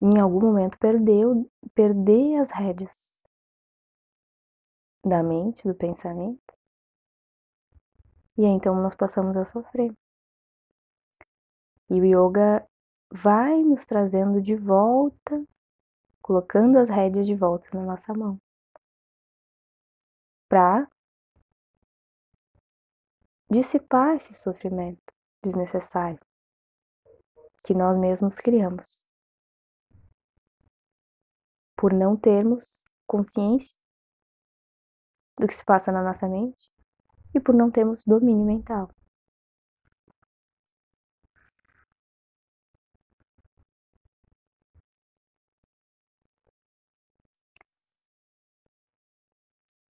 em 0.02 0.18
algum 0.18 0.40
momento, 0.40 0.76
perder, 0.80 1.24
perder 1.72 2.40
as 2.40 2.50
rédeas 2.50 3.22
da 5.04 5.22
mente, 5.22 5.62
do 5.62 5.76
pensamento. 5.76 6.42
E 8.36 8.44
aí 8.44 8.50
então 8.50 8.74
nós 8.82 8.96
passamos 8.96 9.36
a 9.36 9.44
sofrer. 9.44 9.92
E 11.88 12.00
o 12.00 12.04
yoga 12.04 12.68
vai 13.10 13.62
nos 13.62 13.84
trazendo 13.84 14.40
de 14.40 14.54
volta, 14.54 15.44
colocando 16.20 16.78
as 16.78 16.88
rédeas 16.88 17.26
de 17.26 17.34
volta 17.34 17.68
na 17.74 17.84
nossa 17.84 18.12
mão. 18.12 18.40
Para 20.48 20.88
dissipar 23.50 24.16
esse 24.16 24.34
sofrimento 24.34 25.12
desnecessário 25.42 26.20
que 27.64 27.74
nós 27.74 27.96
mesmos 27.96 28.36
criamos. 28.36 29.04
Por 31.76 31.92
não 31.92 32.16
termos 32.16 32.84
consciência 33.06 33.76
do 35.38 35.46
que 35.46 35.54
se 35.54 35.64
passa 35.64 35.92
na 35.92 36.02
nossa 36.02 36.28
mente 36.28 36.72
e 37.34 37.40
por 37.40 37.54
não 37.54 37.70
termos 37.70 38.04
domínio 38.04 38.46
mental. 38.46 38.90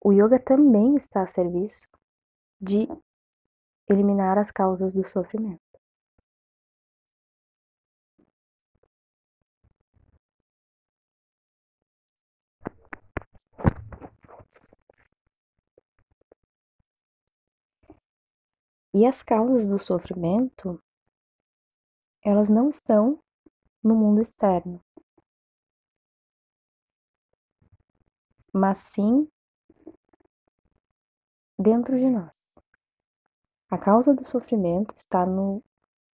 O 0.08 0.12
yoga 0.12 0.38
também 0.38 0.94
está 0.94 1.24
a 1.24 1.26
serviço 1.26 1.88
de 2.60 2.86
eliminar 3.90 4.38
as 4.38 4.52
causas 4.52 4.94
do 4.94 5.02
sofrimento. 5.02 5.60
E 18.94 19.04
as 19.04 19.24
causas 19.24 19.68
do 19.68 19.76
sofrimento, 19.76 20.80
elas 22.24 22.48
não 22.48 22.68
estão 22.68 23.18
no 23.82 23.96
mundo 23.96 24.22
externo, 24.22 24.80
mas 28.52 28.78
sim 28.78 29.28
dentro 31.58 31.98
de 31.98 32.08
nós. 32.08 32.58
A 33.70 33.78
causa 33.78 34.14
do 34.14 34.24
sofrimento 34.24 34.94
está 34.94 35.26
no, 35.26 35.62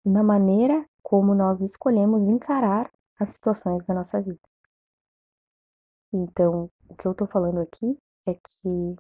na 0.06 0.23
maneira 0.23 0.88
como 1.02 1.34
nós 1.34 1.62
escolhemos 1.62 2.28
encarar 2.28 2.91
as 3.19 3.34
situações 3.34 3.86
da 3.86 3.93
nossa 3.93 4.21
vida. 4.21 4.39
Então, 6.13 6.71
o 6.88 6.95
que 6.95 7.08
eu 7.08 7.12
estou 7.12 7.28
falando 7.28 7.60
aqui 7.60 7.97
é 8.25 8.34
que 8.34 8.95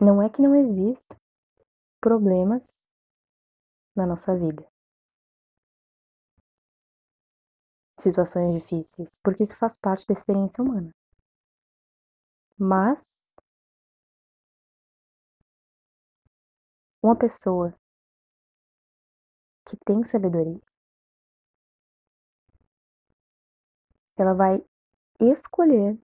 não 0.00 0.20
é 0.20 0.28
que 0.28 0.42
não 0.42 0.54
existam 0.54 1.16
problemas 2.00 2.88
na 3.94 4.06
nossa 4.06 4.36
vida. 4.36 4.66
Situações 7.98 8.52
difíceis, 8.52 9.20
porque 9.22 9.44
isso 9.44 9.56
faz 9.56 9.76
parte 9.76 10.06
da 10.06 10.12
experiência 10.12 10.62
humana. 10.62 10.92
Mas 12.64 13.28
uma 17.02 17.18
pessoa 17.18 17.76
que 19.68 19.76
tem 19.84 20.04
sabedoria, 20.04 20.60
ela 24.16 24.32
vai 24.32 24.64
escolher 25.18 26.00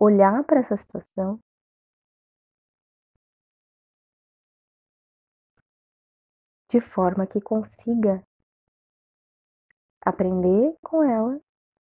olhar 0.00 0.42
para 0.44 0.60
essa 0.60 0.74
situação 0.74 1.38
de 6.70 6.80
forma 6.80 7.26
que 7.26 7.42
consiga 7.42 8.26
aprender 10.00 10.78
com 10.80 11.02
ela, 11.02 11.38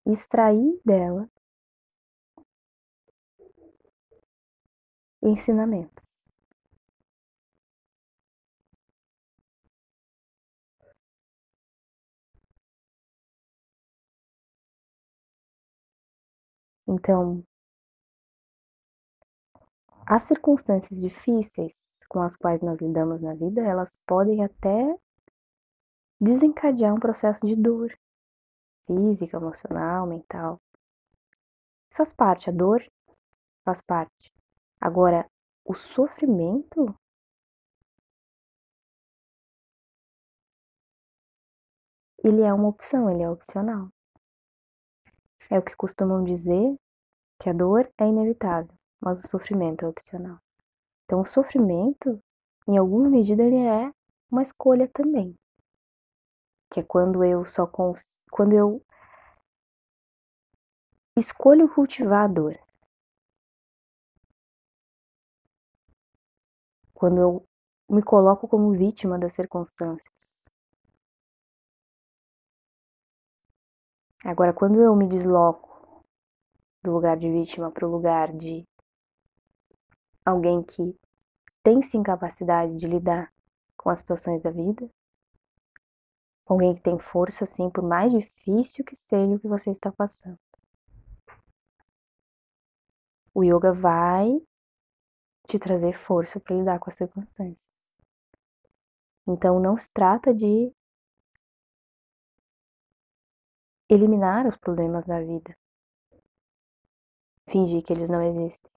extrair 0.06 0.82
dela 0.84 1.30
ensinamentos. 5.26 6.30
Então, 16.88 17.44
as 20.06 20.24
circunstâncias 20.24 21.02
difíceis 21.02 22.00
com 22.08 22.22
as 22.22 22.36
quais 22.36 22.62
nós 22.62 22.80
lidamos 22.80 23.22
na 23.22 23.34
vida, 23.34 23.62
elas 23.62 24.00
podem 24.06 24.44
até 24.44 24.96
desencadear 26.22 26.94
um 26.94 27.00
processo 27.00 27.46
de 27.46 27.56
dor 27.56 27.92
física, 28.86 29.38
emocional, 29.38 30.06
mental. 30.06 30.62
Faz 31.90 32.14
parte, 32.14 32.50
a 32.50 32.54
dor 32.54 32.86
faz 33.64 33.82
parte. 33.82 34.35
Agora, 34.80 35.30
o 35.64 35.74
sofrimento 35.74 36.96
ele 42.24 42.42
é 42.42 42.54
uma 42.54 42.68
opção, 42.68 43.10
ele 43.10 43.24
é 43.24 43.30
opcional. 43.30 43.90
É 45.50 45.60
o 45.60 45.64
que 45.64 45.76
costumam 45.76 46.24
dizer 46.24 46.76
que 47.40 47.50
a 47.50 47.54
dor 47.54 47.92
é 48.00 48.08
inevitável, 48.08 48.74
mas 49.00 49.24
o 49.24 49.28
sofrimento 49.28 49.86
é 49.86 49.88
opcional. 49.88 50.40
Então, 51.06 51.22
o 51.22 51.26
sofrimento, 51.26 52.20
em 52.68 52.78
alguma 52.78 53.10
medida, 53.10 53.44
ele 53.44 53.58
é 53.64 53.92
uma 54.32 54.42
escolha 54.42 54.90
também. 54.92 55.36
Que 56.72 56.80
é 56.80 56.84
quando 56.84 57.24
eu 57.24 57.46
só 57.46 57.68
cons... 57.68 58.20
quando 58.32 58.54
eu 58.54 58.84
escolho 61.16 61.74
cultivar 61.74 62.26
a 62.26 62.28
dor. 62.28 62.65
Quando 66.96 67.20
eu 67.20 67.46
me 67.90 68.02
coloco 68.02 68.48
como 68.48 68.72
vítima 68.72 69.20
das 69.20 69.34
circunstâncias. 69.34 70.46
Agora, 74.24 74.54
quando 74.54 74.82
eu 74.82 74.96
me 74.96 75.08
desloco 75.08 76.04
do 76.82 76.92
lugar 76.92 77.18
de 77.18 77.30
vítima 77.30 77.70
para 77.70 77.86
o 77.86 77.92
lugar 77.92 78.32
de 78.32 78.64
alguém 80.26 80.64
que 80.64 80.98
tem 81.62 81.84
sim 81.84 82.02
capacidade 82.02 82.76
de 82.78 82.88
lidar 82.88 83.32
com 83.78 83.90
as 83.90 84.00
situações 84.00 84.42
da 84.42 84.50
vida, 84.50 84.90
alguém 86.46 86.76
que 86.76 86.82
tem 86.82 86.98
força, 86.98 87.46
sim, 87.46 87.70
por 87.70 87.84
mais 87.84 88.12
difícil 88.14 88.86
que 88.86 88.96
seja 88.96 89.36
o 89.36 89.40
que 89.40 89.48
você 89.48 89.70
está 89.70 89.92
passando. 89.92 90.40
O 93.34 93.44
yoga 93.44 93.74
vai 93.74 94.42
te 95.46 95.60
trazer 95.60 95.94
força 95.94 96.40
para 96.40 96.56
lidar 96.56 96.80
com 96.80 96.90
as 96.90 96.96
circunstâncias. 96.96 97.72
Então, 99.28 99.60
não 99.60 99.78
se 99.78 99.90
trata 99.92 100.34
de 100.34 100.72
eliminar 103.90 104.48
os 104.48 104.58
problemas 104.58 105.06
da 105.06 105.20
vida. 105.20 105.56
Fingir 107.50 107.84
que 107.84 107.94
eles 107.94 108.10
não 108.10 108.22
existem. 108.22 108.72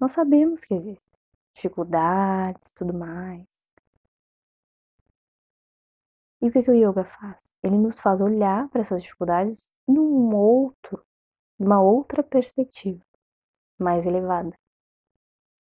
Nós 0.00 0.12
sabemos 0.12 0.64
que 0.64 0.74
existem. 0.74 1.18
Dificuldades, 1.54 2.72
tudo 2.72 2.94
mais. 2.94 3.46
E 6.40 6.48
o 6.48 6.52
que, 6.52 6.62
que 6.62 6.70
o 6.70 6.74
yoga 6.74 7.04
faz? 7.04 7.56
Ele 7.62 7.76
nos 7.76 7.98
faz 7.98 8.20
olhar 8.20 8.68
para 8.68 8.82
essas 8.82 9.02
dificuldades 9.02 9.72
num 9.86 10.34
outro, 10.34 11.04
uma 11.58 11.80
outra 11.82 12.22
perspectiva, 12.22 13.04
mais 13.78 14.06
elevada, 14.06 14.56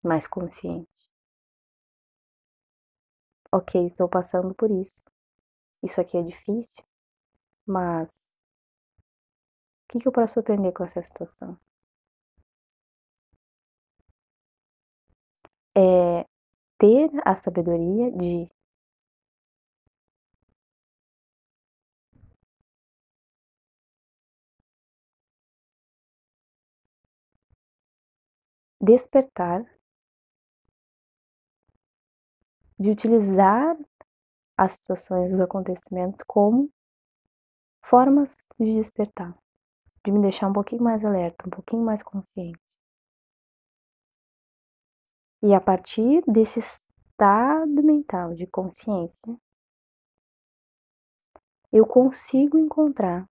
mais 0.03 0.27
consciente. 0.27 0.89
Ok, 3.53 3.75
estou 3.85 4.09
passando 4.09 4.55
por 4.55 4.71
isso. 4.71 5.03
Isso 5.83 6.01
aqui 6.01 6.17
é 6.19 6.23
difícil, 6.23 6.85
mas 7.67 8.35
o 9.85 9.93
que, 9.93 9.99
que 10.01 10.09
eu 10.09 10.13
posso 10.13 10.39
aprender 10.41 10.73
com 10.73 10.85
essa 10.85 11.03
situação? 11.03 11.59
É 15.75 16.27
ter 16.79 17.11
a 17.25 17.37
sabedoria 17.37 18.11
de 18.13 18.51
despertar, 28.81 29.65
de 32.79 32.91
utilizar 32.91 33.77
as 34.57 34.73
situações, 34.73 35.33
os 35.33 35.41
acontecimentos 35.41 36.21
como 36.27 36.71
formas 37.83 38.45
de 38.59 38.75
despertar 38.75 39.37
de 40.09 40.13
me 40.13 40.21
deixar 40.21 40.49
um 40.49 40.53
pouquinho 40.53 40.83
mais 40.83 41.05
alerta, 41.05 41.47
um 41.47 41.51
pouquinho 41.51 41.85
mais 41.85 42.03
consciente. 42.03 42.59
E 45.43 45.55
a 45.55 45.61
partir 45.61 46.23
desse 46.27 46.59
estado 46.59 47.83
mental 47.83 48.35
de 48.35 48.47
consciência, 48.47 49.39
eu 51.71 51.87
consigo 51.87 52.59
encontrar 52.59 53.29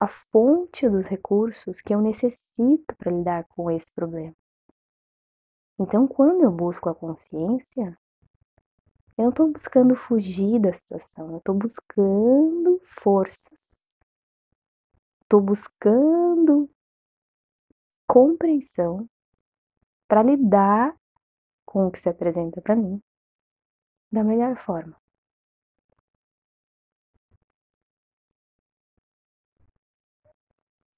a 0.00 0.08
fonte 0.08 0.88
dos 0.88 1.06
recursos 1.06 1.80
que 1.80 1.94
eu 1.94 2.00
necessito 2.00 2.96
para 2.96 3.12
lidar 3.12 3.44
com 3.48 3.70
esse 3.70 3.92
problema. 3.92 4.34
Então, 5.78 6.08
quando 6.08 6.42
eu 6.42 6.50
busco 6.50 6.88
a 6.88 6.94
consciência, 6.94 7.98
eu 9.20 9.24
não 9.24 9.30
estou 9.30 9.52
buscando 9.52 9.94
fugir 9.94 10.60
da 10.60 10.72
situação, 10.72 11.30
eu 11.32 11.38
estou 11.38 11.54
buscando 11.54 12.80
forças 12.84 13.84
estou 15.30 15.40
buscando 15.40 16.68
compreensão 18.04 19.08
para 20.08 20.24
lidar 20.24 20.92
com 21.64 21.86
o 21.86 21.90
que 21.92 22.00
se 22.00 22.08
apresenta 22.08 22.60
para 22.60 22.74
mim 22.74 23.00
da 24.10 24.24
melhor 24.24 24.56
forma. 24.56 25.00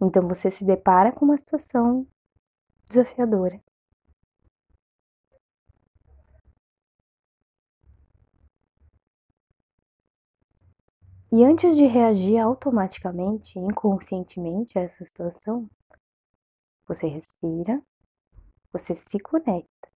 Então 0.01 0.27
você 0.27 0.51
se 0.51 0.65
depara 0.65 1.13
com 1.13 1.27
uma 1.27 1.37
situação 1.37 2.09
desafiadora. 2.89 3.63
E 11.35 11.43
antes 11.45 11.75
de 11.75 11.87
reagir 11.87 12.37
automaticamente, 12.39 13.59
inconscientemente 13.59 14.79
a 14.79 14.83
essa 14.83 15.03
situação, 15.03 15.67
você 16.87 17.07
respira, 17.07 17.83
você 18.71 18.95
se 18.95 19.19
conecta. 19.19 19.91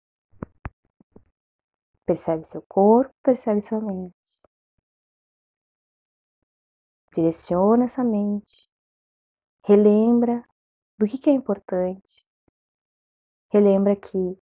Percebe 2.07 2.49
seu 2.49 2.63
corpo, 2.63 3.13
percebe 3.23 3.61
sua 3.61 3.83
mente. 3.83 4.15
Direciona 7.15 7.85
essa 7.85 8.03
mente. 8.03 8.71
Relembra 9.63 10.43
do 10.99 11.07
que, 11.07 11.19
que 11.19 11.29
é 11.29 11.35
importante. 11.35 12.27
Relembra 13.51 13.95
que 13.95 14.39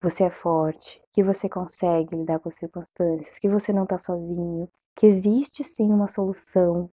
você 0.00 0.22
é 0.22 0.30
forte, 0.30 1.02
que 1.10 1.24
você 1.24 1.48
consegue 1.48 2.14
lidar 2.14 2.38
com 2.38 2.50
as 2.50 2.54
circunstâncias, 2.54 3.36
que 3.36 3.48
você 3.48 3.72
não 3.72 3.82
está 3.82 3.98
sozinho, 3.98 4.70
que 4.96 5.06
existe 5.06 5.64
sim 5.64 5.92
uma 5.92 6.08
solução, 6.08 6.90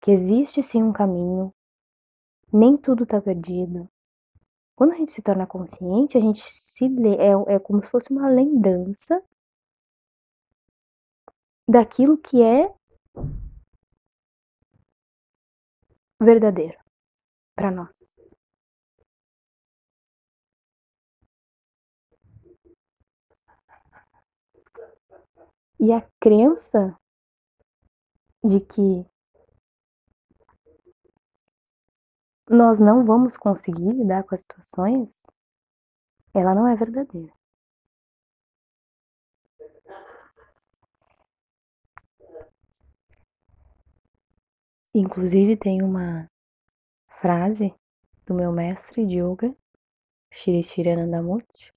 que 0.00 0.10
existe 0.10 0.62
sim 0.62 0.82
um 0.82 0.92
caminho, 0.92 1.52
nem 2.52 2.76
tudo 2.76 3.04
está 3.04 3.20
perdido. 3.20 3.88
Quando 4.76 4.92
a 4.92 4.96
gente 4.96 5.12
se 5.12 5.22
torna 5.22 5.46
consciente, 5.46 6.16
a 6.18 6.20
gente 6.20 6.42
se 6.42 6.86
é, 7.18 7.54
é 7.54 7.58
como 7.58 7.82
se 7.84 7.90
fosse 7.90 8.10
uma 8.10 8.28
lembrança 8.28 9.22
daquilo 11.68 12.18
que 12.18 12.42
é 12.42 12.74
verdadeiro 16.20 16.78
para 17.54 17.70
nós. 17.70 18.14
E 25.78 25.92
a 25.92 26.00
crença 26.20 26.96
de 28.44 28.60
que 28.60 29.06
nós 32.48 32.78
não 32.78 33.04
vamos 33.04 33.36
conseguir 33.36 33.92
lidar 33.92 34.24
com 34.24 34.34
as 34.34 34.40
situações, 34.40 35.26
ela 36.34 36.54
não 36.54 36.66
é 36.66 36.74
verdadeira. 36.74 37.32
Inclusive 44.94 45.56
tem 45.56 45.82
uma 45.82 46.28
frase 47.20 47.74
do 48.26 48.34
meu 48.34 48.52
mestre 48.52 49.06
de 49.06 49.20
yoga, 49.22 49.56
Shri 50.30 50.62
Shiranandamurti, 50.62 51.72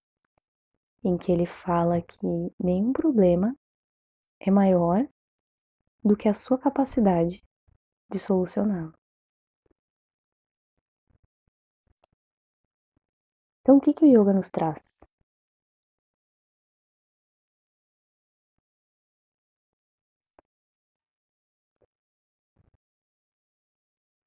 em 1.03 1.17
que 1.17 1.31
ele 1.31 1.45
fala 1.45 2.01
que 2.01 2.51
nenhum 2.59 2.91
problema 2.91 3.55
é 4.39 4.51
maior 4.51 5.07
do 6.05 6.15
que 6.15 6.29
a 6.29 6.35
sua 6.35 6.59
capacidade 6.59 7.43
de 8.11 8.19
solucioná-lo. 8.19 8.93
Então, 13.61 13.77
o 13.77 13.81
que, 13.81 13.91
que 13.91 14.05
o 14.05 14.07
yoga 14.07 14.31
nos 14.31 14.51
traz? 14.51 15.03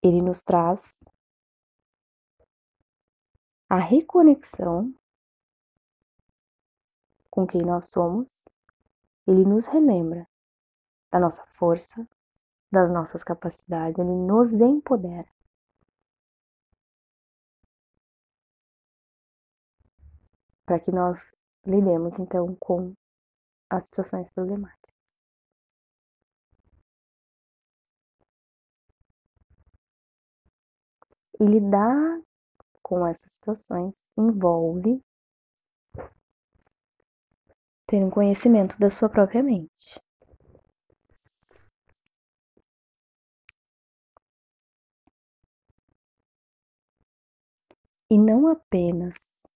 Ele 0.03 0.21
nos 0.21 0.43
traz 0.43 1.05
a 3.69 3.79
reconexão 3.79 4.93
com 7.31 7.47
quem 7.47 7.61
nós 7.65 7.89
somos, 7.91 8.49
ele 9.29 9.45
nos 9.45 9.67
relembra 9.67 10.27
da 11.11 11.19
nossa 11.19 11.45
força, 11.47 12.07
das 12.71 12.91
nossas 12.91 13.25
capacidades, 13.25 13.99
ele 13.99 14.15
nos 14.15 14.53
empodera. 14.61 15.29
Para 20.67 20.79
que 20.81 20.91
nós 20.91 21.35
lidemos 21.67 22.19
então 22.19 22.55
com 22.57 22.93
as 23.71 23.87
situações 23.87 24.31
problemáticas. 24.31 24.95
E 31.41 31.45
lidar 31.45 32.21
com 32.83 33.07
essas 33.07 33.33
situações 33.33 34.09
envolve 34.17 35.03
ter 37.87 38.05
um 38.05 38.11
conhecimento 38.11 38.79
da 38.79 38.91
sua 38.91 39.09
própria 39.09 39.43
mente. 39.43 39.99
E 48.11 48.19
não 48.19 48.47
apenas 48.47 49.47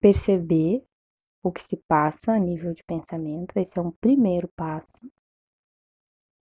perceber 0.00 0.86
o 1.42 1.50
que 1.50 1.62
se 1.62 1.76
passa 1.88 2.32
a 2.32 2.38
nível 2.38 2.74
de 2.74 2.84
pensamento, 2.84 3.56
esse 3.56 3.78
é 3.78 3.82
um 3.82 3.90
primeiro 3.90 4.48
passo. 4.48 5.10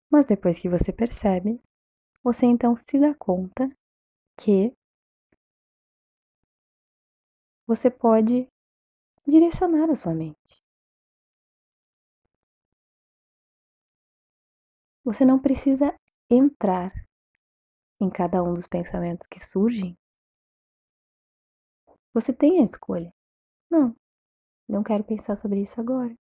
Mas 0.09 0.25
depois 0.25 0.59
que 0.59 0.69
você 0.69 0.93
percebe, 0.93 1.61
você 2.23 2.45
então 2.45 2.75
se 2.77 2.99
dá 2.99 3.13
conta 3.13 3.67
que 4.37 4.73
você 7.67 7.89
pode 7.89 8.47
direcionar 9.27 9.89
a 9.89 9.95
sua 9.95 10.13
mente. 10.13 10.63
Você 15.03 15.25
não 15.25 15.37
precisa 15.37 15.93
entrar 16.29 16.93
em 17.99 18.09
cada 18.09 18.41
um 18.41 18.53
dos 18.53 18.67
pensamentos 18.67 19.27
que 19.27 19.39
surgem. 19.39 19.97
Você 22.13 22.33
tem 22.33 22.59
a 22.61 22.65
escolha. 22.65 23.13
Não, 23.71 23.95
não 24.69 24.83
quero 24.83 25.03
pensar 25.03 25.35
sobre 25.37 25.61
isso 25.61 25.81
agora. 25.81 26.15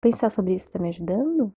Pensar 0.00 0.28
sobre 0.30 0.54
isso 0.54 0.66
está 0.66 0.78
me 0.80 0.88
ajudando? 0.88 1.54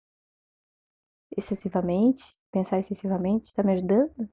Excessivamente? 1.36 2.24
Pensar 2.52 2.78
excessivamente 2.78 3.48
está 3.48 3.64
me 3.64 3.74
ajudando? 3.74 4.30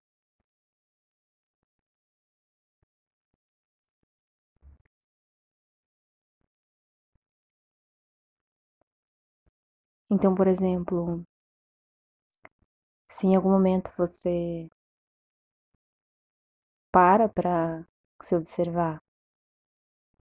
Então, 10.10 10.34
por 10.34 10.48
exemplo, 10.48 11.22
se 13.10 13.26
em 13.26 13.34
algum 13.34 13.50
momento 13.50 13.90
você 13.98 14.68
para 16.90 17.28
para 17.28 17.86
se 18.22 18.34
observar 18.34 19.02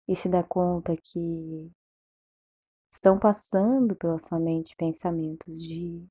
e 0.09 0.15
se 0.17 0.29
dá 0.29 0.43
conta 0.43 0.97
que 0.97 1.71
estão 2.91 3.19
passando 3.19 3.97
pela 3.97 4.19
sua 4.19 4.39
mente 4.39 4.77
pensamentos 4.77 5.63
de 5.63 6.07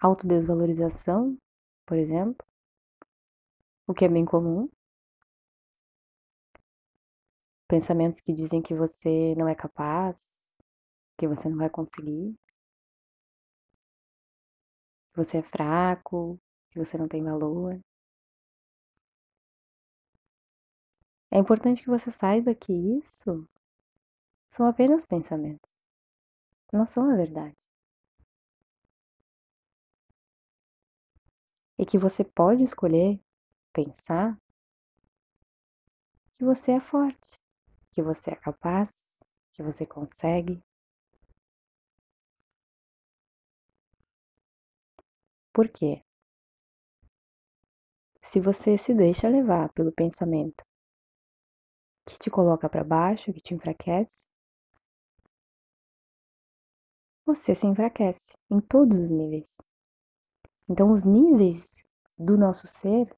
autodesvalorização, 0.00 1.38
por 1.86 1.96
exemplo, 1.96 2.44
o 3.86 3.94
que 3.94 4.04
é 4.04 4.08
bem 4.08 4.24
comum, 4.24 4.68
pensamentos 7.68 8.20
que 8.20 8.32
dizem 8.32 8.60
que 8.60 8.74
você 8.74 9.34
não 9.36 9.48
é 9.48 9.54
capaz, 9.54 10.48
que 11.16 11.26
você 11.26 11.48
não 11.48 11.56
vai 11.56 11.70
conseguir, 11.70 12.34
que 15.12 15.16
você 15.16 15.38
é 15.38 15.42
fraco, 15.42 16.38
que 16.70 16.78
você 16.78 16.98
não 16.98 17.08
tem 17.08 17.22
valor. 17.22 17.80
É 21.34 21.38
importante 21.38 21.82
que 21.82 21.88
você 21.88 22.10
saiba 22.10 22.54
que 22.54 22.74
isso 22.74 23.48
são 24.50 24.66
apenas 24.66 25.06
pensamentos, 25.06 25.74
não 26.70 26.86
são 26.86 27.10
a 27.10 27.16
verdade. 27.16 27.56
E 31.78 31.86
que 31.86 31.96
você 31.96 32.22
pode 32.22 32.62
escolher 32.62 33.18
pensar 33.72 34.38
que 36.34 36.44
você 36.44 36.72
é 36.72 36.80
forte, 36.80 37.40
que 37.92 38.02
você 38.02 38.32
é 38.32 38.36
capaz, 38.36 39.24
que 39.54 39.62
você 39.62 39.86
consegue, 39.86 40.62
Por 45.54 45.68
quê? 45.68 46.02
Se 48.22 48.40
você 48.40 48.78
se 48.78 48.94
deixa 48.94 49.28
levar 49.28 49.70
pelo 49.74 49.92
pensamento 49.92 50.64
que 52.06 52.18
te 52.18 52.30
coloca 52.30 52.68
para 52.68 52.84
baixo, 52.84 53.32
que 53.32 53.40
te 53.40 53.54
enfraquece, 53.54 54.26
você 57.24 57.54
se 57.54 57.66
enfraquece 57.66 58.36
em 58.50 58.60
todos 58.60 58.98
os 58.98 59.10
níveis. 59.10 59.60
Então, 60.68 60.90
os 60.92 61.04
níveis 61.04 61.84
do 62.18 62.36
nosso 62.36 62.66
ser, 62.66 63.14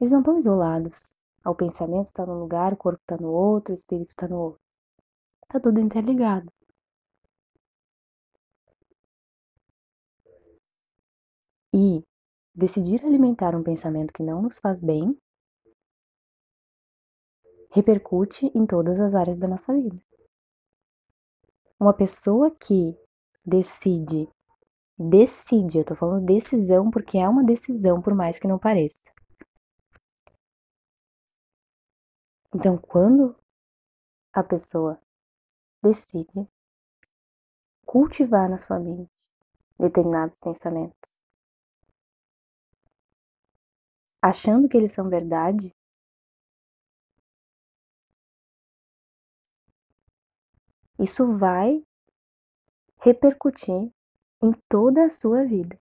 eles 0.00 0.12
não 0.12 0.20
estão 0.20 0.38
isolados. 0.38 1.16
O 1.44 1.54
pensamento 1.54 2.06
está 2.06 2.26
num 2.26 2.38
lugar, 2.38 2.72
o 2.72 2.76
corpo 2.76 3.00
está 3.00 3.16
no 3.16 3.30
outro, 3.30 3.72
o 3.72 3.74
espírito 3.74 4.08
está 4.08 4.28
no 4.28 4.38
outro. 4.38 4.60
Está 5.44 5.60
tudo 5.60 5.80
interligado. 5.80 6.52
E 11.72 12.04
decidir 12.54 13.04
alimentar 13.04 13.54
um 13.54 13.62
pensamento 13.62 14.12
que 14.12 14.22
não 14.22 14.42
nos 14.42 14.58
faz 14.58 14.80
bem 14.80 15.16
repercute 17.70 18.46
em 18.54 18.66
todas 18.66 19.00
as 19.00 19.14
áreas 19.14 19.36
da 19.36 19.46
nossa 19.46 19.74
vida. 19.74 20.00
Uma 21.78 21.94
pessoa 21.94 22.50
que 22.50 22.98
decide, 23.44 24.28
decide, 24.98 25.78
eu 25.78 25.84
tô 25.84 25.94
falando 25.94 26.26
decisão 26.26 26.90
porque 26.90 27.18
é 27.18 27.28
uma 27.28 27.44
decisão, 27.44 28.02
por 28.02 28.14
mais 28.14 28.38
que 28.38 28.48
não 28.48 28.58
pareça. 28.58 29.12
Então, 32.54 32.78
quando 32.78 33.36
a 34.32 34.42
pessoa 34.42 35.00
decide 35.82 36.48
cultivar 37.86 38.48
na 38.48 38.58
sua 38.58 38.78
mente 38.80 39.10
determinados 39.78 40.40
pensamentos, 40.40 41.20
achando 44.20 44.68
que 44.68 44.76
eles 44.76 44.92
são 44.92 45.08
verdade, 45.08 45.74
isso 50.98 51.26
vai 51.38 51.82
repercutir 53.00 53.92
em 54.42 54.52
toda 54.68 55.04
a 55.04 55.10
sua 55.10 55.44
vida. 55.44 55.78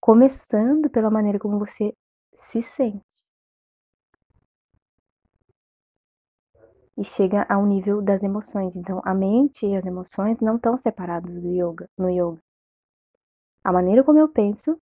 Começando 0.00 0.88
pela 0.88 1.10
maneira 1.10 1.38
como 1.38 1.58
você 1.58 1.94
se 2.36 2.62
sente. 2.62 3.04
E 6.96 7.02
chega 7.02 7.44
ao 7.48 7.66
nível 7.66 8.00
das 8.00 8.22
emoções. 8.22 8.76
Então, 8.76 9.02
a 9.04 9.12
mente 9.12 9.66
e 9.66 9.74
as 9.74 9.84
emoções 9.84 10.40
não 10.40 10.56
estão 10.56 10.78
separadas 10.78 11.42
do 11.42 11.48
yoga, 11.48 11.88
no 11.98 12.08
yoga. 12.08 12.40
A 13.64 13.72
maneira 13.72 14.04
como 14.04 14.18
eu 14.18 14.28
penso 14.28 14.80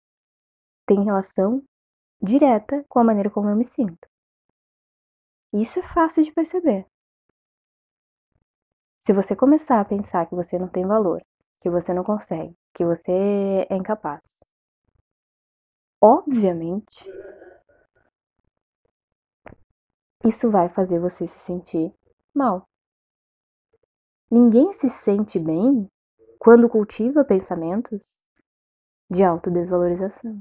tem 0.84 1.02
relação 1.04 1.62
direta 2.20 2.84
com 2.88 2.98
a 2.98 3.04
maneira 3.04 3.30
como 3.30 3.48
eu 3.48 3.56
me 3.56 3.64
sinto. 3.64 4.08
Isso 5.54 5.78
é 5.78 5.82
fácil 5.82 6.22
de 6.22 6.32
perceber. 6.32 6.86
Se 9.04 9.12
você 9.12 9.34
começar 9.34 9.80
a 9.80 9.84
pensar 9.84 10.26
que 10.26 10.34
você 10.36 10.56
não 10.56 10.68
tem 10.68 10.86
valor, 10.86 11.20
que 11.60 11.68
você 11.68 11.92
não 11.92 12.04
consegue, 12.04 12.56
que 12.72 12.84
você 12.84 13.10
é 13.68 13.74
incapaz, 13.74 14.44
obviamente, 16.00 17.04
isso 20.24 20.48
vai 20.48 20.68
fazer 20.68 21.00
você 21.00 21.26
se 21.26 21.40
sentir 21.40 21.92
mal. 22.32 22.68
Ninguém 24.30 24.72
se 24.72 24.88
sente 24.88 25.36
bem 25.36 25.90
quando 26.38 26.68
cultiva 26.68 27.24
pensamentos 27.24 28.22
de 29.10 29.24
autodesvalorização. 29.24 30.40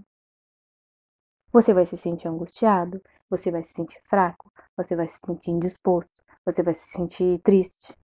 Você 1.52 1.74
vai 1.74 1.88
se 1.88 1.98
sentir 1.98 2.28
angustiado, 2.28 3.02
você 3.28 3.50
vai 3.50 3.64
se 3.64 3.74
sentir 3.74 4.00
fraco, 4.04 4.54
você 4.78 4.96
vai 4.96 5.08
se 5.08 5.18
sentir 5.18 5.50
indisposto, 5.50 6.24
você 6.46 6.62
vai 6.62 6.76
se 6.76 6.92
sentir 6.92 7.40
triste. 7.40 8.00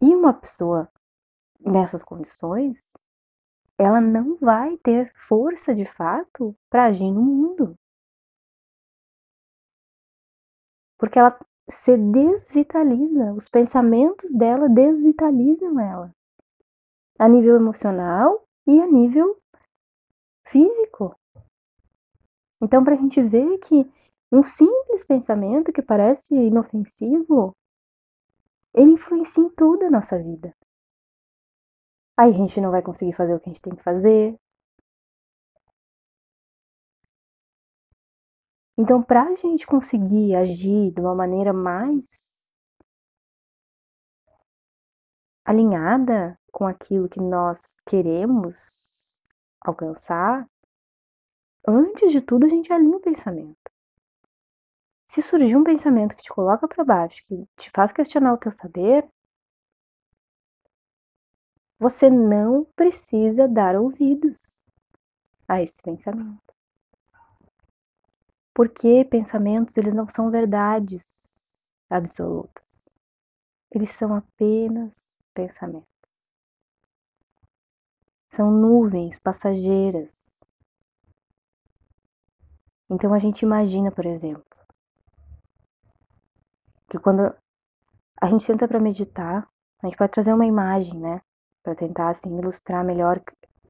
E 0.00 0.14
uma 0.14 0.32
pessoa 0.32 0.88
nessas 1.60 2.04
condições, 2.04 2.96
ela 3.76 4.00
não 4.00 4.36
vai 4.36 4.76
ter 4.78 5.12
força 5.14 5.74
de 5.74 5.84
fato 5.84 6.54
para 6.70 6.86
agir 6.86 7.10
no 7.10 7.22
mundo. 7.22 7.74
Porque 10.98 11.18
ela 11.18 11.38
se 11.68 11.96
desvitaliza, 11.96 13.32
os 13.34 13.48
pensamentos 13.48 14.32
dela 14.32 14.68
desvitalizam 14.68 15.78
ela, 15.78 16.12
a 17.18 17.28
nível 17.28 17.56
emocional 17.56 18.44
e 18.66 18.80
a 18.80 18.86
nível 18.86 19.40
físico. 20.46 21.14
Então, 22.60 22.82
para 22.82 22.94
a 22.94 22.96
gente 22.96 23.22
ver 23.22 23.58
que 23.58 23.84
um 24.32 24.42
simples 24.42 25.04
pensamento 25.04 25.72
que 25.72 25.82
parece 25.82 26.34
inofensivo, 26.34 27.52
ele 28.74 28.92
influencia 28.92 29.42
em 29.42 29.50
toda 29.50 29.86
a 29.86 29.90
nossa 29.90 30.18
vida. 30.18 30.54
Aí 32.16 32.30
a 32.30 32.36
gente 32.36 32.60
não 32.60 32.70
vai 32.70 32.82
conseguir 32.82 33.12
fazer 33.12 33.34
o 33.34 33.40
que 33.40 33.48
a 33.48 33.52
gente 33.52 33.62
tem 33.62 33.74
que 33.74 33.82
fazer. 33.82 34.38
Então, 38.76 39.02
para 39.02 39.24
a 39.24 39.34
gente 39.34 39.66
conseguir 39.66 40.36
agir 40.36 40.92
de 40.92 41.00
uma 41.00 41.14
maneira 41.14 41.52
mais 41.52 42.52
alinhada 45.44 46.38
com 46.52 46.66
aquilo 46.66 47.08
que 47.08 47.20
nós 47.20 47.80
queremos 47.86 49.22
alcançar, 49.60 50.48
antes 51.66 52.12
de 52.12 52.20
tudo 52.20 52.46
a 52.46 52.48
gente 52.48 52.72
alinha 52.72 52.96
o 52.96 53.00
pensamento. 53.00 53.58
Se 55.08 55.22
surgir 55.22 55.56
um 55.56 55.64
pensamento 55.64 56.14
que 56.14 56.22
te 56.22 56.28
coloca 56.28 56.68
para 56.68 56.84
baixo, 56.84 57.24
que 57.24 57.48
te 57.56 57.70
faz 57.70 57.90
questionar 57.92 58.34
o 58.34 58.36
teu 58.36 58.52
saber, 58.52 59.08
você 61.78 62.10
não 62.10 62.66
precisa 62.76 63.48
dar 63.48 63.74
ouvidos 63.74 64.66
a 65.48 65.62
esse 65.62 65.80
pensamento. 65.80 66.54
Porque 68.52 69.02
pensamentos, 69.06 69.78
eles 69.78 69.94
não 69.94 70.06
são 70.10 70.30
verdades 70.30 71.70
absolutas. 71.88 72.92
Eles 73.70 73.90
são 73.90 74.14
apenas 74.14 75.18
pensamentos. 75.32 75.88
São 78.28 78.50
nuvens 78.50 79.18
passageiras. 79.18 80.44
Então 82.90 83.14
a 83.14 83.18
gente 83.18 83.40
imagina, 83.40 83.90
por 83.90 84.04
exemplo, 84.04 84.57
que 86.88 86.98
quando 86.98 87.34
a 88.20 88.26
gente 88.26 88.42
senta 88.42 88.66
para 88.66 88.80
meditar, 88.80 89.48
a 89.82 89.86
gente 89.86 89.96
pode 89.96 90.12
trazer 90.12 90.32
uma 90.32 90.46
imagem, 90.46 90.98
né? 90.98 91.20
para 91.68 91.74
tentar 91.74 92.10
assim 92.10 92.38
ilustrar 92.38 92.82
melhor 92.82 93.20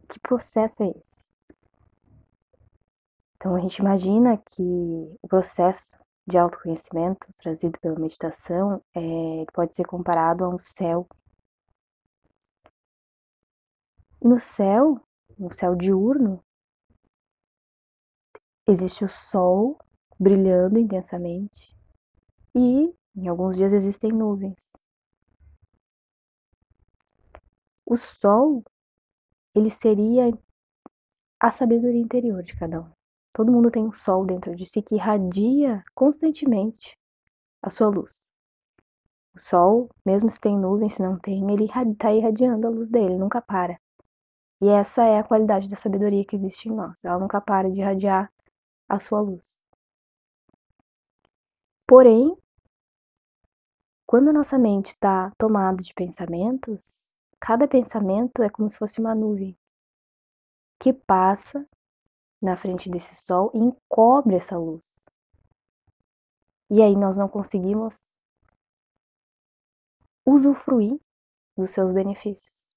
que 0.08 0.20
processo 0.20 0.84
é 0.84 0.90
esse. 0.90 1.28
Então 3.36 3.56
a 3.56 3.60
gente 3.60 3.78
imagina 3.78 4.36
que 4.36 4.62
o 5.20 5.28
processo 5.28 5.90
de 6.26 6.38
autoconhecimento 6.38 7.26
trazido 7.36 7.78
pela 7.80 7.98
meditação 7.98 8.82
é, 8.94 9.44
pode 9.52 9.74
ser 9.74 9.84
comparado 9.84 10.44
a 10.44 10.48
um 10.48 10.58
céu. 10.58 11.08
E 14.20 14.28
no 14.28 14.38
céu, 14.38 15.00
no 15.38 15.52
céu 15.52 15.74
diurno, 15.74 16.44
existe 18.66 19.04
o 19.04 19.08
sol 19.08 19.78
brilhando 20.18 20.78
intensamente 20.78 21.76
e 22.54 22.92
em 23.18 23.28
alguns 23.28 23.56
dias 23.56 23.72
existem 23.72 24.12
nuvens. 24.12 24.76
O 27.84 27.96
sol, 27.96 28.62
ele 29.54 29.70
seria 29.70 30.30
a 31.40 31.50
sabedoria 31.50 32.00
interior 32.00 32.42
de 32.42 32.56
cada 32.56 32.80
um. 32.80 32.90
Todo 33.32 33.52
mundo 33.52 33.70
tem 33.70 33.82
um 33.82 33.92
sol 33.92 34.26
dentro 34.26 34.54
de 34.54 34.66
si 34.66 34.82
que 34.82 34.94
irradia 34.96 35.84
constantemente 35.94 36.96
a 37.62 37.70
sua 37.70 37.88
luz. 37.88 38.32
O 39.34 39.40
sol, 39.40 39.88
mesmo 40.04 40.30
se 40.30 40.40
tem 40.40 40.58
nuvem, 40.58 40.88
se 40.88 41.02
não 41.02 41.18
tem, 41.18 41.50
ele 41.52 41.64
está 41.64 42.12
irradiando 42.12 42.66
a 42.66 42.70
luz 42.70 42.88
dele, 42.88 43.16
nunca 43.16 43.40
para. 43.40 43.80
E 44.60 44.68
essa 44.68 45.04
é 45.04 45.18
a 45.18 45.24
qualidade 45.24 45.68
da 45.68 45.76
sabedoria 45.76 46.24
que 46.24 46.34
existe 46.34 46.68
em 46.68 46.74
nós. 46.74 47.04
Ela 47.04 47.18
nunca 47.18 47.40
para 47.40 47.70
de 47.70 47.78
irradiar 47.78 48.32
a 48.88 48.98
sua 48.98 49.20
luz. 49.20 49.62
Porém, 51.86 52.36
quando 54.08 54.32
nossa 54.32 54.58
mente 54.58 54.88
está 54.88 55.30
tomada 55.38 55.82
de 55.82 55.94
pensamentos, 55.94 57.12
Cada 57.40 57.68
pensamento 57.68 58.42
é 58.42 58.50
como 58.50 58.68
se 58.68 58.76
fosse 58.76 59.00
uma 59.00 59.14
nuvem 59.14 59.56
que 60.78 60.92
passa 60.92 61.68
na 62.42 62.56
frente 62.56 62.90
desse 62.90 63.14
sol 63.14 63.50
e 63.54 63.58
encobre 63.58 64.34
essa 64.34 64.56
luz. 64.56 65.04
E 66.70 66.82
aí 66.82 66.94
nós 66.94 67.16
não 67.16 67.28
conseguimos 67.28 68.12
usufruir 70.26 71.00
dos 71.56 71.70
seus 71.70 71.92
benefícios. 71.92 72.70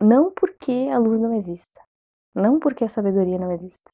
Não 0.00 0.32
porque 0.32 0.88
a 0.92 0.98
luz 0.98 1.20
não 1.20 1.34
exista, 1.34 1.80
não 2.34 2.58
porque 2.58 2.84
a 2.84 2.88
sabedoria 2.88 3.38
não 3.38 3.52
exista 3.52 3.92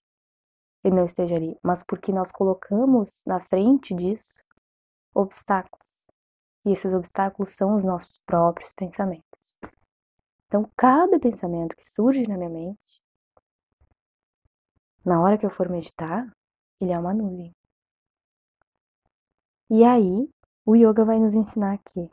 e 0.84 0.90
não 0.90 1.04
esteja 1.04 1.36
ali, 1.36 1.58
mas 1.62 1.82
porque 1.82 2.12
nós 2.12 2.30
colocamos 2.30 3.24
na 3.26 3.40
frente 3.40 3.94
disso 3.94 4.42
obstáculos. 5.14 6.08
E 6.64 6.72
esses 6.72 6.92
obstáculos 6.92 7.50
são 7.50 7.74
os 7.74 7.84
nossos 7.84 8.18
próprios 8.26 8.72
pensamentos. 8.72 9.58
Então, 10.46 10.70
cada 10.76 11.18
pensamento 11.18 11.74
que 11.74 11.84
surge 11.84 12.26
na 12.28 12.36
minha 12.36 12.50
mente, 12.50 13.02
na 15.04 15.20
hora 15.20 15.36
que 15.36 15.44
eu 15.46 15.50
for 15.50 15.68
meditar, 15.68 16.30
ele 16.80 16.92
é 16.92 16.98
uma 16.98 17.14
nuvem. 17.14 17.54
E 19.70 19.84
aí, 19.84 20.28
o 20.64 20.76
yoga 20.76 21.04
vai 21.04 21.18
nos 21.18 21.34
ensinar 21.34 21.72
aqui. 21.74 22.08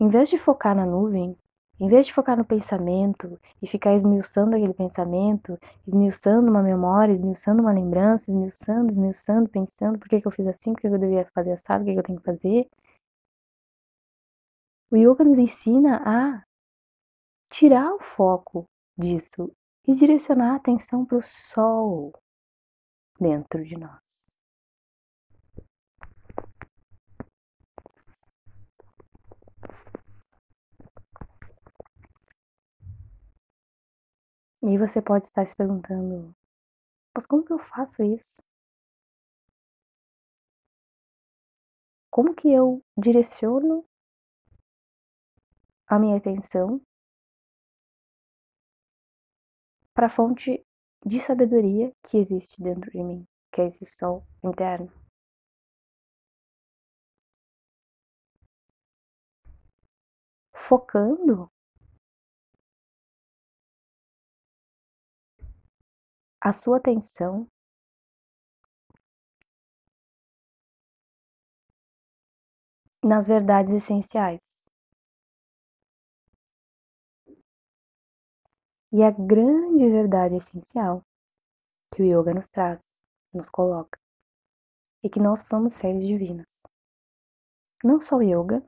Em 0.00 0.08
vez 0.08 0.28
de 0.28 0.38
focar 0.38 0.74
na 0.74 0.86
nuvem, 0.86 1.38
em 1.80 1.88
vez 1.88 2.06
de 2.06 2.12
focar 2.12 2.36
no 2.36 2.44
pensamento 2.44 3.40
e 3.60 3.66
ficar 3.66 3.94
esmiuçando 3.94 4.54
aquele 4.54 4.74
pensamento, 4.74 5.58
esmiuçando 5.86 6.50
uma 6.50 6.62
memória, 6.62 7.12
esmiuçando 7.12 7.60
uma 7.60 7.72
lembrança, 7.72 8.30
esmiuçando, 8.30 8.90
esmiuçando, 8.90 9.48
pensando 9.48 9.98
por 9.98 10.08
que, 10.08 10.20
que 10.20 10.26
eu 10.26 10.32
fiz 10.32 10.46
assim, 10.46 10.72
por 10.72 10.80
que, 10.80 10.88
que 10.88 10.94
eu 10.94 10.98
devia 10.98 11.26
fazer 11.34 11.52
assado, 11.52 11.82
o 11.82 11.86
que, 11.86 11.92
que 11.92 11.98
eu 11.98 12.04
tenho 12.04 12.18
que 12.18 12.24
fazer. 12.24 12.68
O 14.90 14.96
yoga 14.96 15.24
nos 15.24 15.38
ensina 15.38 16.00
a 16.04 16.44
tirar 17.50 17.92
o 17.94 18.00
foco 18.00 18.68
disso 18.96 19.52
e 19.86 19.94
direcionar 19.94 20.52
a 20.52 20.56
atenção 20.56 21.04
para 21.04 21.18
o 21.18 21.22
sol 21.22 22.12
dentro 23.18 23.64
de 23.64 23.76
nós. 23.76 24.33
E 34.64 34.66
aí 34.66 34.78
você 34.78 35.02
pode 35.02 35.26
estar 35.26 35.46
se 35.46 35.54
perguntando, 35.54 36.34
mas 37.14 37.26
como 37.26 37.44
que 37.44 37.52
eu 37.52 37.58
faço 37.58 38.02
isso? 38.02 38.42
Como 42.10 42.34
que 42.34 42.48
eu 42.50 42.82
direciono 42.96 43.84
a 45.86 45.98
minha 45.98 46.16
atenção 46.16 46.80
para 49.92 50.06
a 50.06 50.08
fonte 50.08 50.64
de 51.04 51.20
sabedoria 51.20 51.92
que 52.02 52.16
existe 52.16 52.62
dentro 52.62 52.90
de 52.90 53.04
mim, 53.04 53.26
que 53.52 53.60
é 53.60 53.66
esse 53.66 53.84
sol 53.84 54.24
interno? 54.42 54.90
Focando 60.54 61.52
a 66.44 66.52
sua 66.52 66.76
atenção 66.76 67.50
nas 73.02 73.26
verdades 73.26 73.72
essenciais. 73.72 74.68
E 78.92 79.02
a 79.02 79.10
grande 79.10 79.88
verdade 79.88 80.36
essencial 80.36 81.02
que 81.90 82.02
o 82.02 82.04
yoga 82.04 82.34
nos 82.34 82.50
traz, 82.50 82.94
nos 83.32 83.48
coloca, 83.48 83.98
é 85.02 85.08
que 85.08 85.18
nós 85.18 85.48
somos 85.48 85.72
seres 85.72 86.06
divinos. 86.06 86.62
Não 87.82 88.02
só 88.02 88.16
o 88.16 88.22
yoga, 88.22 88.62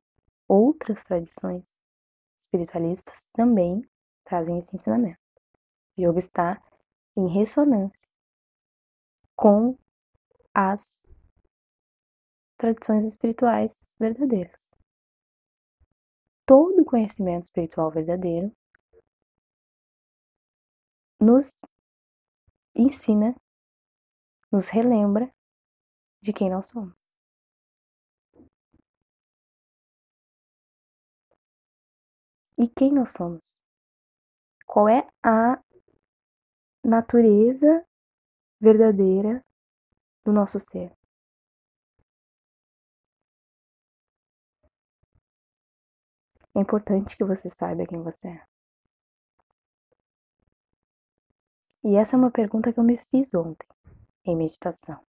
outras 0.47 1.03
tradições 1.03 1.79
espiritualistas 2.39 3.29
também 3.33 3.87
trazem 4.23 4.57
esse 4.57 4.75
ensinamento. 4.75 5.21
O 5.95 6.01
yoga 6.01 6.19
está 6.19 6.66
em 7.17 7.27
ressonância 7.27 8.07
com 9.35 9.75
as 10.53 11.15
tradições 12.57 13.03
espirituais 13.03 13.95
verdadeiras. 13.99 14.75
Todo 16.45 16.85
conhecimento 16.85 17.43
espiritual 17.43 17.91
verdadeiro 17.91 18.55
nos 21.19 21.55
ensina, 22.75 23.35
nos 24.51 24.69
relembra 24.69 25.33
de 26.21 26.31
quem 26.31 26.49
nós 26.49 26.67
somos. 26.67 26.95
E 32.59 32.67
quem 32.67 32.91
nós 32.91 33.11
somos? 33.11 33.59
Qual 34.65 34.89
é 34.89 35.07
a 35.23 35.61
natureza 36.87 37.85
verdadeira 38.61 39.45
do 40.25 40.31
nosso 40.31 40.57
ser? 40.57 40.95
É 46.55 46.59
importante 46.61 47.15
que 47.17 47.25
você 47.25 47.49
saiba 47.49 47.85
quem 47.85 48.01
você 48.01 48.29
é. 48.29 48.47
E 51.83 51.95
essa 51.97 52.15
é 52.15 52.17
uma 52.17 52.31
pergunta 52.31 52.71
que 52.73 52.79
eu 52.79 52.83
me 52.83 52.97
fiz 52.97 53.33
ontem, 53.33 53.67
em 54.25 54.35
meditação. 54.35 55.05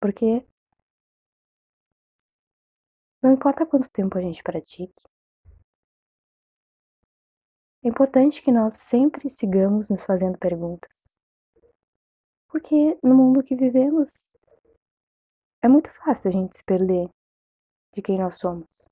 Porque 0.00 0.46
não 3.22 3.32
importa 3.32 3.64
quanto 3.66 3.88
tempo 3.90 4.18
a 4.18 4.20
gente 4.20 4.42
pratique, 4.42 4.94
é 7.84 7.88
importante 7.88 8.42
que 8.42 8.50
nós 8.50 8.74
sempre 8.74 9.28
sigamos 9.28 9.90
nos 9.90 10.04
fazendo 10.06 10.38
perguntas. 10.38 11.18
Porque 12.48 12.98
no 13.02 13.14
mundo 13.14 13.42
que 13.42 13.54
vivemos 13.54 14.34
é 15.62 15.68
muito 15.68 15.90
fácil 15.90 16.28
a 16.28 16.32
gente 16.32 16.56
se 16.56 16.64
perder 16.64 17.10
de 17.92 18.00
quem 18.00 18.18
nós 18.18 18.38
somos. 18.38 18.88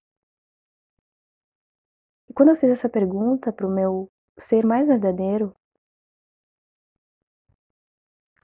E 2.28 2.34
quando 2.34 2.50
eu 2.50 2.56
fiz 2.56 2.70
essa 2.70 2.88
pergunta 2.88 3.50
para 3.50 3.66
o 3.66 3.74
meu 3.74 4.10
ser 4.38 4.62
mais 4.62 4.86
verdadeiro, 4.86 5.56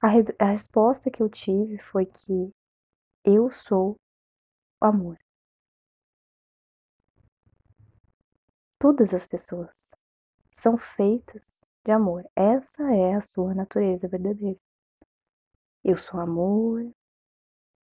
a, 0.01 0.07
re 0.07 0.23
a 0.39 0.45
resposta 0.45 1.11
que 1.11 1.21
eu 1.21 1.29
tive 1.29 1.77
foi 1.77 2.07
que 2.07 2.51
eu 3.23 3.51
sou 3.51 3.97
o 4.81 4.85
amor. 4.85 5.17
Todas 8.79 9.13
as 9.13 9.27
pessoas 9.27 9.98
são 10.59 10.77
feitas 10.77 11.61
de 11.85 11.91
amor. 11.91 12.29
Essa 12.35 12.83
é 12.93 13.15
a 13.15 13.21
sua 13.21 13.53
natureza 13.53 14.07
verdadeira. 14.07 14.59
Eu 15.83 15.95
sou 15.95 16.19
amor, 16.19 16.91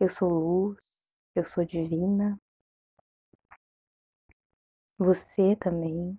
eu 0.01 0.09
sou 0.09 0.29
luz, 0.29 1.17
eu 1.35 1.47
sou 1.47 1.65
divina. 1.65 2.41
Você 4.99 5.57
também. 5.57 6.19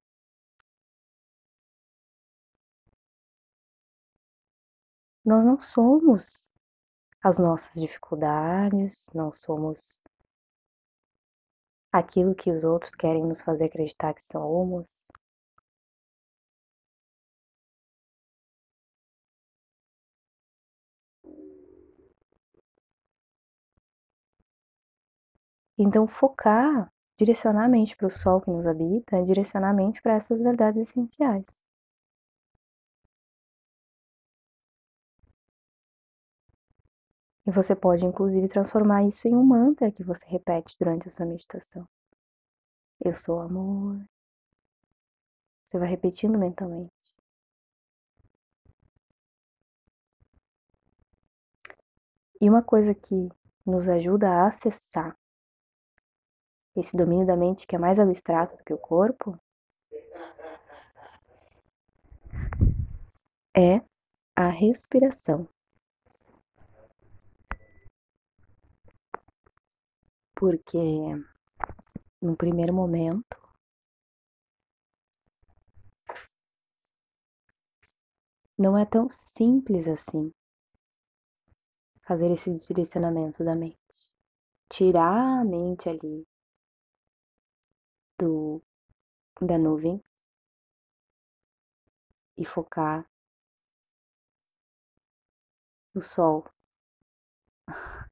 Nós 5.25 5.43
não 5.43 5.59
somos 5.59 6.53
as 7.21 7.37
nossas 7.37 7.81
dificuldades, 7.81 9.09
não 9.13 9.33
somos 9.33 10.01
aquilo 11.91 12.33
que 12.33 12.51
os 12.51 12.63
outros 12.63 12.95
querem 12.95 13.25
nos 13.25 13.41
fazer 13.41 13.65
acreditar 13.65 14.13
que 14.13 14.23
somos. 14.23 15.11
Então, 25.77 26.07
focar, 26.07 26.91
direcionar 27.19 27.65
a 27.65 27.69
mente 27.69 27.95
para 27.95 28.07
o 28.07 28.11
sol 28.11 28.41
que 28.41 28.49
nos 28.49 28.65
habita, 28.65 29.15
é 29.15 29.23
direcionar 29.23 29.69
a 29.69 29.73
mente 29.73 30.01
para 30.01 30.13
essas 30.15 30.41
verdades 30.41 30.89
essenciais. 30.89 31.63
E 37.45 37.51
você 37.51 37.75
pode, 37.75 38.05
inclusive, 38.05 38.47
transformar 38.47 39.03
isso 39.03 39.27
em 39.27 39.35
um 39.35 39.43
mantra 39.43 39.91
que 39.91 40.03
você 40.03 40.25
repete 40.27 40.75
durante 40.79 41.07
a 41.07 41.11
sua 41.11 41.25
meditação. 41.25 41.87
Eu 42.99 43.15
sou 43.15 43.39
amor. 43.39 44.03
Você 45.65 45.77
vai 45.77 45.87
repetindo 45.87 46.37
mentalmente. 46.37 46.91
E 52.41 52.49
uma 52.49 52.61
coisa 52.61 52.93
que 52.93 53.29
nos 53.65 53.87
ajuda 53.87 54.29
a 54.29 54.47
acessar 54.47 55.15
esse 56.79 56.95
domínio 56.95 57.25
da 57.25 57.35
mente 57.35 57.67
que 57.67 57.75
é 57.75 57.79
mais 57.79 57.99
abstrato 57.99 58.55
do 58.57 58.63
que 58.63 58.73
o 58.73 58.77
corpo 58.77 59.37
é 63.55 63.81
a 64.35 64.49
respiração. 64.49 65.47
porque 70.37 70.77
no 72.21 72.37
primeiro 72.37 72.71
momento 72.71 73.37
não 78.55 78.77
é 78.77 78.85
tão 78.85 79.09
simples 79.09 79.87
assim 79.87 80.31
fazer 82.03 82.31
esse 82.31 82.55
direcionamento 82.55 83.43
da 83.43 83.55
mente. 83.55 83.77
Tirar 84.69 85.41
a 85.41 85.43
mente 85.43 85.89
ali 85.89 86.25
do 88.19 88.61
da 89.41 89.57
nuvem 89.57 90.03
e 92.37 92.45
focar 92.45 93.09
no 95.93 96.01
sol. 96.01 96.45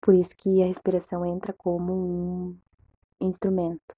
Por 0.00 0.14
isso 0.14 0.36
que 0.36 0.62
a 0.62 0.66
respiração 0.66 1.24
entra 1.24 1.52
como 1.54 1.92
um 1.94 2.60
instrumento, 3.20 3.94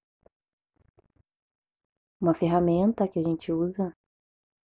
uma 2.21 2.33
ferramenta 2.33 3.07
que 3.07 3.19
a 3.19 3.23
gente 3.23 3.51
usa 3.51 3.93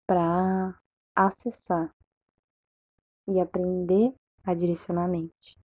para 0.08 0.80
acessar 1.16 1.94
e 3.28 3.40
aprender 3.40 4.16
a 4.44 4.56
direcionar 4.56 5.06
a 5.06 5.08
mente. 5.08 5.59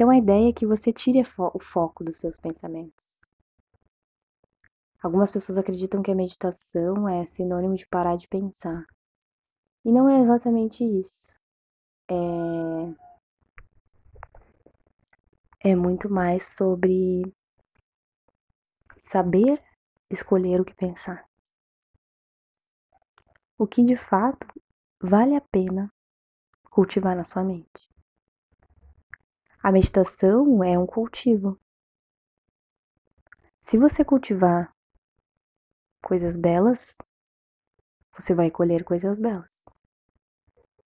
Então 0.00 0.08
a 0.08 0.16
ideia 0.16 0.48
é 0.48 0.52
que 0.54 0.64
você 0.64 0.94
tire 0.94 1.20
o 1.20 1.58
foco 1.60 2.02
dos 2.02 2.16
seus 2.16 2.38
pensamentos. 2.38 3.20
Algumas 5.02 5.30
pessoas 5.30 5.58
acreditam 5.58 6.00
que 6.00 6.10
a 6.10 6.14
meditação 6.14 7.06
é 7.06 7.26
sinônimo 7.26 7.74
de 7.74 7.86
parar 7.86 8.16
de 8.16 8.26
pensar. 8.26 8.86
E 9.84 9.92
não 9.92 10.08
é 10.08 10.18
exatamente 10.18 10.82
isso. 10.82 11.38
É 12.10 12.14
é 15.62 15.76
muito 15.76 16.08
mais 16.08 16.54
sobre 16.56 17.20
saber 18.96 19.62
escolher 20.10 20.62
o 20.62 20.64
que 20.64 20.74
pensar. 20.74 21.28
O 23.58 23.66
que 23.66 23.82
de 23.82 23.96
fato 23.96 24.46
vale 24.98 25.36
a 25.36 25.42
pena 25.42 25.92
cultivar 26.70 27.14
na 27.14 27.22
sua 27.22 27.44
mente. 27.44 27.89
A 29.62 29.70
meditação 29.70 30.64
é 30.64 30.78
um 30.78 30.86
cultivo. 30.86 31.60
Se 33.58 33.76
você 33.76 34.02
cultivar 34.02 34.74
coisas 36.02 36.34
belas, 36.34 36.96
você 38.10 38.34
vai 38.34 38.50
colher 38.50 38.84
coisas 38.84 39.18
belas. 39.18 39.66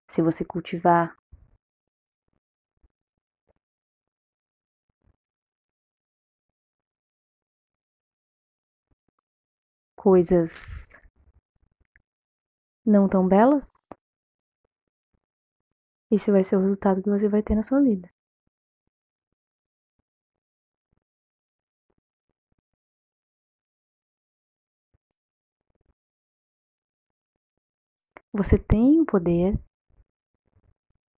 Se 0.08 0.20
você 0.20 0.44
cultivar 0.44 1.16
coisas 9.94 10.90
não 12.84 13.08
tão 13.08 13.28
belas, 13.28 13.88
esse 16.10 16.32
vai 16.32 16.42
ser 16.42 16.56
o 16.56 16.60
resultado 16.60 17.00
que 17.00 17.08
você 17.08 17.28
vai 17.28 17.40
ter 17.40 17.54
na 17.54 17.62
sua 17.62 17.80
vida. 17.80 18.13
Você 28.36 28.58
tem 28.58 29.00
o 29.00 29.06
poder 29.06 29.56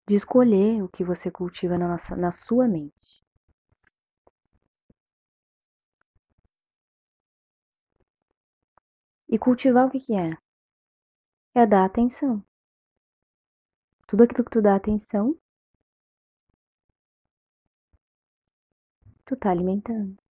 de 0.05 0.15
escolher 0.15 0.83
o 0.83 0.89
que 0.89 1.01
você 1.01 1.31
cultiva 1.31 1.77
na, 1.77 1.87
nossa, 1.87 2.13
na 2.17 2.29
sua 2.29 2.67
mente. 2.67 3.25
E 9.29 9.39
cultivar 9.39 9.87
o 9.87 9.89
que, 9.89 9.97
que 9.97 10.13
é? 10.13 10.29
É 11.53 11.65
dar 11.65 11.85
atenção. 11.85 12.45
Tudo 14.05 14.23
aquilo 14.23 14.43
que 14.43 14.51
tu 14.51 14.61
dá 14.61 14.75
atenção, 14.75 15.39
tu 19.23 19.37
tá 19.37 19.51
alimentando. 19.51 20.24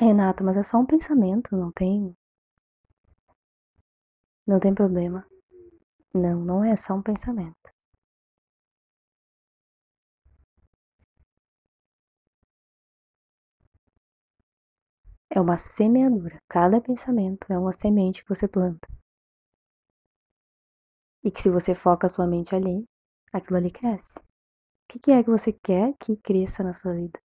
Renata, 0.00 0.42
mas 0.42 0.56
é 0.56 0.62
só 0.62 0.78
um 0.78 0.86
pensamento, 0.86 1.54
não 1.54 1.70
tem. 1.70 2.16
Não 4.46 4.58
tem 4.58 4.74
problema. 4.74 5.26
Não, 6.14 6.40
não 6.42 6.64
é 6.64 6.74
só 6.74 6.94
um 6.94 7.02
pensamento. 7.02 7.70
É 15.28 15.38
uma 15.38 15.58
semeadura. 15.58 16.38
Cada 16.48 16.80
pensamento 16.80 17.52
é 17.52 17.58
uma 17.58 17.74
semente 17.74 18.22
que 18.22 18.28
você 18.30 18.48
planta. 18.48 18.88
E 21.22 21.30
que 21.30 21.42
se 21.42 21.50
você 21.50 21.74
foca 21.74 22.06
a 22.06 22.10
sua 22.10 22.26
mente 22.26 22.54
ali, 22.54 22.88
aquilo 23.30 23.58
ali 23.58 23.70
cresce. 23.70 24.18
O 24.18 24.98
que 24.98 25.12
é 25.12 25.22
que 25.22 25.28
você 25.28 25.52
quer 25.52 25.92
que 26.00 26.16
cresça 26.16 26.64
na 26.64 26.72
sua 26.72 26.94
vida? 26.94 27.20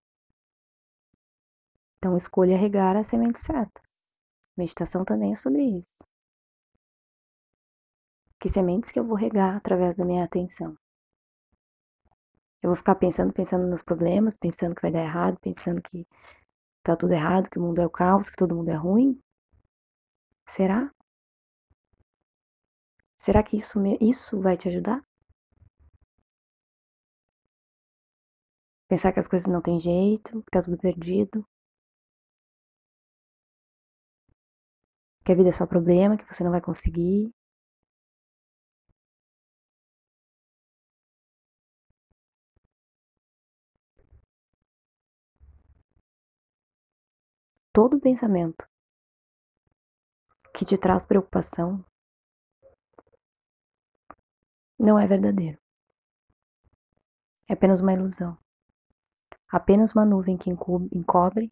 Então 1.98 2.16
escolha 2.16 2.58
regar 2.58 2.96
as 2.96 3.08
sementes 3.08 3.44
certas. 3.44 4.20
Meditação 4.58 5.04
também 5.04 5.32
é 5.32 5.36
sobre 5.36 5.64
isso. 5.64 6.04
Que 8.40 8.50
sementes 8.50 8.92
que 8.92 9.00
eu 9.00 9.06
vou 9.06 9.16
regar 9.16 9.56
através 9.56 9.96
da 9.96 10.06
minha 10.06 10.24
atenção? 10.24 10.78
Eu 12.62 12.70
vou 12.70 12.76
ficar 12.76 12.96
pensando, 12.96 13.34
pensando 13.34 13.68
nos 13.68 13.84
problemas, 13.84 14.38
pensando 14.38 14.74
que 14.74 14.82
vai 14.82 14.92
dar 14.92 15.04
errado, 15.04 15.40
pensando 15.40 15.82
que 15.82 16.08
tá 16.84 16.96
tudo 16.96 17.14
errado, 17.14 17.50
que 17.50 17.60
o 17.60 17.62
mundo 17.62 17.82
é 17.82 17.86
o 17.86 17.90
caos, 17.90 18.30
que 18.30 18.36
todo 18.36 18.56
mundo 18.56 18.70
é 18.70 18.76
ruim? 18.76 19.20
Será? 20.48 20.92
Será 23.18 23.42
que 23.44 23.58
isso, 23.58 23.80
isso 24.00 24.40
vai 24.40 24.56
te 24.58 24.68
ajudar? 24.68 25.04
Pensar 28.88 29.12
que 29.12 29.20
as 29.20 29.28
coisas 29.28 29.48
não 29.48 29.62
têm 29.62 29.80
jeito, 29.80 30.42
que 30.44 30.52
tá 30.52 30.62
tudo 30.62 30.78
perdido. 30.78 31.44
Que 35.26 35.32
a 35.34 35.36
vida 35.36 35.50
é 35.50 35.52
só 35.52 35.66
problema, 35.66 36.18
que 36.18 36.26
você 36.32 36.44
não 36.44 36.52
vai 36.52 36.62
conseguir. 36.62 37.34
todo 47.76 48.00
pensamento 48.00 48.66
que 50.56 50.64
te 50.64 50.78
traz 50.78 51.04
preocupação 51.04 51.84
não 54.80 54.98
é 54.98 55.06
verdadeiro. 55.06 55.60
É 57.50 57.54
apenas 57.54 57.82
uma 57.82 57.92
ilusão. 57.92 58.38
Apenas 59.52 59.92
uma 59.92 60.06
nuvem 60.06 60.38
que 60.38 60.50
encobre 60.50 61.52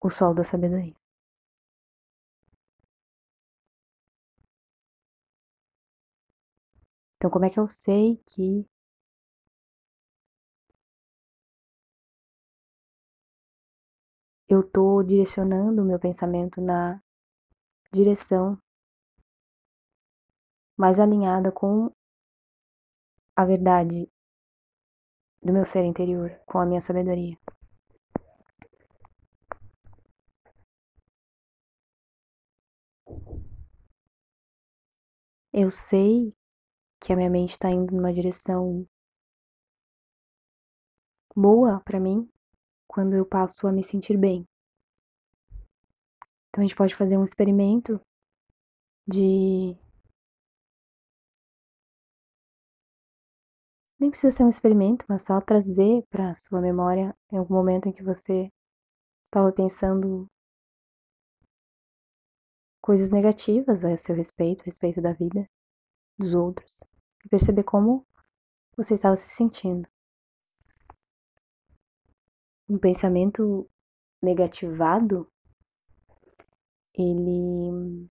o 0.00 0.10
sol 0.10 0.34
da 0.34 0.44
sabedoria. 0.44 0.94
Então, 7.16 7.30
como 7.30 7.44
é 7.44 7.50
que 7.50 7.60
eu 7.60 7.68
sei 7.68 8.16
que 8.26 8.66
eu 14.48 14.60
estou 14.62 15.02
direcionando 15.04 15.80
o 15.82 15.84
meu 15.84 15.98
pensamento 15.98 16.60
na 16.60 17.00
direção 17.92 18.58
mais 20.76 20.98
alinhada 20.98 21.52
com 21.52 21.92
a 23.36 23.44
verdade 23.44 24.10
do 25.42 25.52
meu 25.52 25.64
ser 25.64 25.84
interior, 25.84 26.40
com 26.46 26.58
a 26.58 26.66
minha 26.66 26.80
sabedoria. 26.80 27.36
Eu 35.52 35.68
sei 35.68 36.32
que 37.00 37.12
a 37.12 37.16
minha 37.16 37.28
mente 37.28 37.50
está 37.50 37.70
indo 37.70 37.92
numa 37.92 38.12
direção 38.12 38.86
boa 41.34 41.80
para 41.80 41.98
mim, 41.98 42.30
quando 42.86 43.14
eu 43.14 43.26
passo 43.26 43.66
a 43.66 43.72
me 43.72 43.82
sentir 43.82 44.16
bem. 44.16 44.46
Então 46.48 46.62
a 46.62 46.66
gente 46.66 46.76
pode 46.76 46.94
fazer 46.94 47.16
um 47.16 47.24
experimento 47.24 48.00
de. 49.08 49.76
Nem 53.98 54.10
precisa 54.10 54.36
ser 54.36 54.44
um 54.44 54.48
experimento, 54.48 55.04
mas 55.08 55.22
só 55.22 55.40
trazer 55.40 56.04
para 56.10 56.34
sua 56.36 56.60
memória 56.60 57.12
em 57.32 57.38
algum 57.38 57.54
momento 57.54 57.88
em 57.88 57.92
que 57.92 58.04
você 58.04 58.48
estava 59.24 59.52
pensando 59.52 60.26
coisas 62.80 63.10
negativas 63.10 63.84
a 63.84 63.96
seu 63.96 64.14
respeito, 64.14 64.62
a 64.62 64.64
respeito 64.64 65.00
da 65.00 65.12
vida, 65.12 65.48
dos 66.18 66.34
outros, 66.34 66.82
e 67.24 67.28
perceber 67.28 67.64
como 67.64 68.06
você 68.76 68.94
estava 68.94 69.16
se 69.16 69.28
sentindo 69.28 69.88
um 72.70 72.78
pensamento 72.78 73.68
negativado, 74.22 75.28
ele 76.94 78.08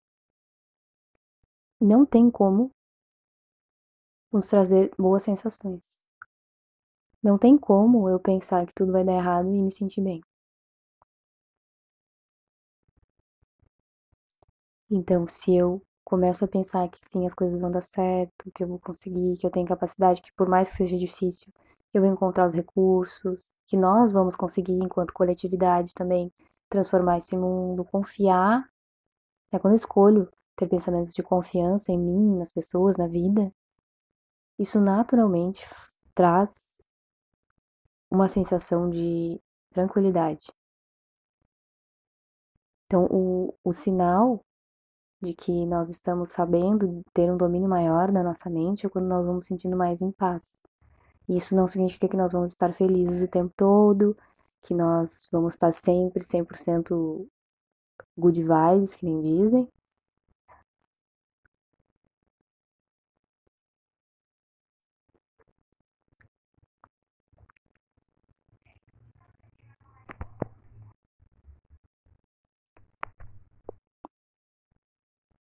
não 1.80 2.06
tem 2.06 2.30
como 2.30 2.72
nos 4.32 4.50
trazer 4.50 4.92
boas 4.98 5.24
sensações. 5.24 6.02
Não 7.24 7.38
tem 7.38 7.58
como 7.58 8.10
eu 8.10 8.20
pensar 8.20 8.66
que 8.66 8.74
tudo 8.74 8.92
vai 8.92 9.06
dar 9.06 9.14
errado 9.14 9.48
e 9.48 9.62
me 9.62 9.72
sentir 9.72 10.02
bem. 10.02 10.22
Então, 14.92 15.28
se 15.28 15.56
eu 15.56 15.82
começo 16.04 16.44
a 16.44 16.48
pensar 16.48 16.90
que 16.90 17.00
sim, 17.00 17.26
as 17.26 17.34
coisas 17.34 17.60
vão 17.60 17.70
dar 17.70 17.82
certo, 17.82 18.52
que 18.54 18.64
eu 18.64 18.68
vou 18.68 18.80
conseguir, 18.80 19.38
que 19.38 19.46
eu 19.46 19.52
tenho 19.52 19.68
capacidade, 19.68 20.22
que 20.22 20.34
por 20.34 20.50
mais 20.50 20.72
que 20.72 20.78
seja 20.78 20.98
difícil, 20.98 21.54
eu 21.94 22.02
vou 22.02 22.12
encontrar 22.12 22.48
os 22.48 22.56
recursos, 22.56 23.54
que 23.68 23.78
nós 23.78 24.12
vamos 24.12 24.36
conseguir, 24.36 24.80
enquanto 24.84 25.14
coletividade, 25.14 25.94
também 25.94 26.32
transformar 26.70 27.18
esse 27.18 27.38
mundo, 27.38 27.86
confiar. 27.86 28.68
Né? 29.52 29.60
Quando 29.60 29.74
eu 29.74 29.76
escolho 29.76 30.30
ter 30.56 30.68
pensamentos 30.68 31.14
de 31.14 31.22
confiança 31.22 31.92
em 31.92 32.00
mim, 32.00 32.38
nas 32.38 32.52
pessoas, 32.52 32.98
na 32.98 33.08
vida, 33.08 33.52
isso 34.58 34.82
naturalmente 34.82 35.66
traz 36.16 36.82
uma 38.12 38.28
sensação 38.28 38.90
de 38.90 39.40
tranquilidade. 39.72 40.52
Então, 42.86 43.06
o, 43.12 43.54
o 43.64 43.72
sinal 43.72 44.44
de 45.22 45.34
que 45.34 45.66
nós 45.66 45.90
estamos 45.90 46.32
sabendo 46.32 47.04
ter 47.14 47.32
um 47.32 47.38
domínio 47.38 47.70
maior 47.70 48.12
da 48.12 48.24
nossa 48.24 48.50
mente 48.50 48.86
é 48.86 48.90
quando 48.90 49.08
nós 49.08 49.26
vamos 49.26 49.46
sentindo 49.46 49.76
mais 49.76 50.02
em 50.02 50.12
paz. 50.12 50.60
Isso 51.28 51.56
não 51.56 51.68
significa 51.68 52.08
que 52.08 52.18
nós 52.18 52.34
vamos 52.34 52.52
estar 52.52 52.74
felizes 52.74 53.22
o 53.22 53.28
tempo 53.28 53.54
todo, 53.56 54.18
que 54.62 54.74
nós 54.74 55.30
vamos 55.32 55.54
estar 55.54 55.72
sempre 55.72 56.24
100% 56.24 57.28
good 58.18 58.42
vibes, 58.42 58.96
que 58.96 59.06
nem 59.06 59.22
dizem. 59.22 59.68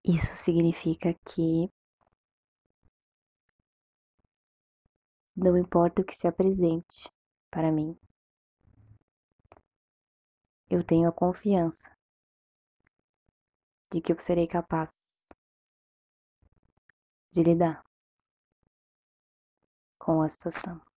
Isso 0.09 0.35
significa 0.37 1.13
que 1.13 1.71
Não 5.37 5.57
importa 5.57 6.03
o 6.03 6.05
que 6.05 6.17
se 6.17 6.27
apresente 6.27 7.09
para 7.49 7.71
mim. 7.71 7.97
Eu 10.69 10.83
tenho 10.83 11.09
a 11.09 11.13
confiança 11.13 11.97
de 13.93 14.01
que 14.01 14.13
eu 14.13 14.19
serei 14.19 14.49
capaz 14.49 15.25
de 17.31 17.43
lidar 17.45 17.85
com 19.97 20.23
a 20.23 20.29
situação. 20.29 20.88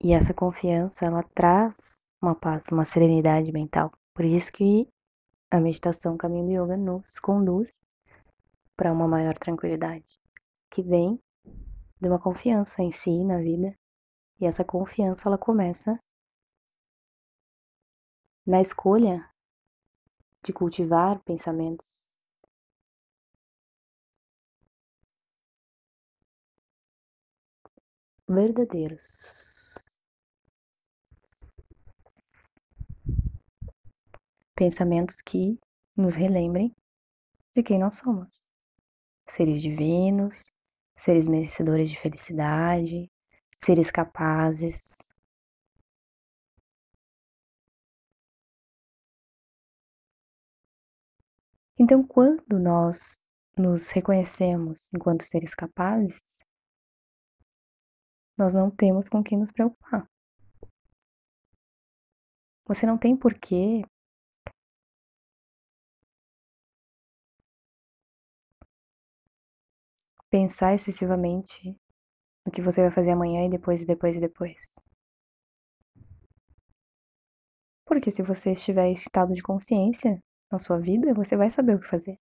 E 0.00 0.12
essa 0.12 0.32
confiança, 0.32 1.06
ela 1.06 1.24
traz 1.34 2.02
uma 2.22 2.34
paz, 2.34 2.68
uma 2.70 2.84
serenidade 2.84 3.50
mental. 3.50 3.92
Por 4.14 4.24
isso 4.24 4.52
que 4.52 4.88
a 5.50 5.58
meditação 5.58 6.16
Caminho 6.16 6.46
do 6.46 6.52
Yoga 6.64 6.76
nos 6.76 7.18
conduz 7.18 7.68
para 8.76 8.92
uma 8.92 9.08
maior 9.08 9.36
tranquilidade, 9.36 10.20
que 10.70 10.82
vem 10.82 11.20
de 12.00 12.08
uma 12.08 12.20
confiança 12.20 12.80
em 12.80 12.92
si, 12.92 13.24
na 13.24 13.38
vida. 13.38 13.76
E 14.40 14.46
essa 14.46 14.64
confiança 14.64 15.28
ela 15.28 15.36
começa 15.36 15.98
na 18.46 18.60
escolha 18.60 19.28
de 20.44 20.52
cultivar 20.52 21.20
pensamentos 21.24 22.14
verdadeiros. 28.28 29.57
Pensamentos 34.58 35.20
que 35.20 35.56
nos 35.96 36.16
relembrem 36.16 36.74
de 37.54 37.62
quem 37.62 37.78
nós 37.78 37.98
somos. 37.98 38.42
Seres 39.28 39.62
divinos, 39.62 40.52
seres 40.96 41.28
merecedores 41.28 41.88
de 41.88 41.96
felicidade, 41.96 43.08
seres 43.56 43.88
capazes. 43.88 45.08
Então, 51.78 52.04
quando 52.04 52.58
nós 52.58 53.22
nos 53.56 53.90
reconhecemos 53.90 54.92
enquanto 54.92 55.22
seres 55.22 55.54
capazes, 55.54 56.40
nós 58.36 58.52
não 58.54 58.72
temos 58.72 59.08
com 59.08 59.22
quem 59.22 59.38
nos 59.38 59.52
preocupar. 59.52 60.10
Você 62.66 62.84
não 62.86 62.98
tem 62.98 63.16
porquê 63.16 63.84
pensar 70.30 70.74
excessivamente 70.74 71.76
no 72.44 72.52
que 72.52 72.62
você 72.62 72.82
vai 72.82 72.90
fazer 72.90 73.12
amanhã 73.12 73.44
e 73.46 73.50
depois 73.50 73.82
e 73.82 73.86
depois 73.86 74.16
e 74.16 74.20
depois. 74.20 74.76
Porque 77.84 78.10
se 78.10 78.22
você 78.22 78.52
estiver 78.52 78.86
em 78.86 78.92
estado 78.92 79.32
de 79.32 79.42
consciência 79.42 80.22
na 80.52 80.58
sua 80.58 80.78
vida, 80.78 81.14
você 81.14 81.36
vai 81.36 81.50
saber 81.50 81.74
o 81.76 81.80
que 81.80 81.86
fazer. 81.86 82.18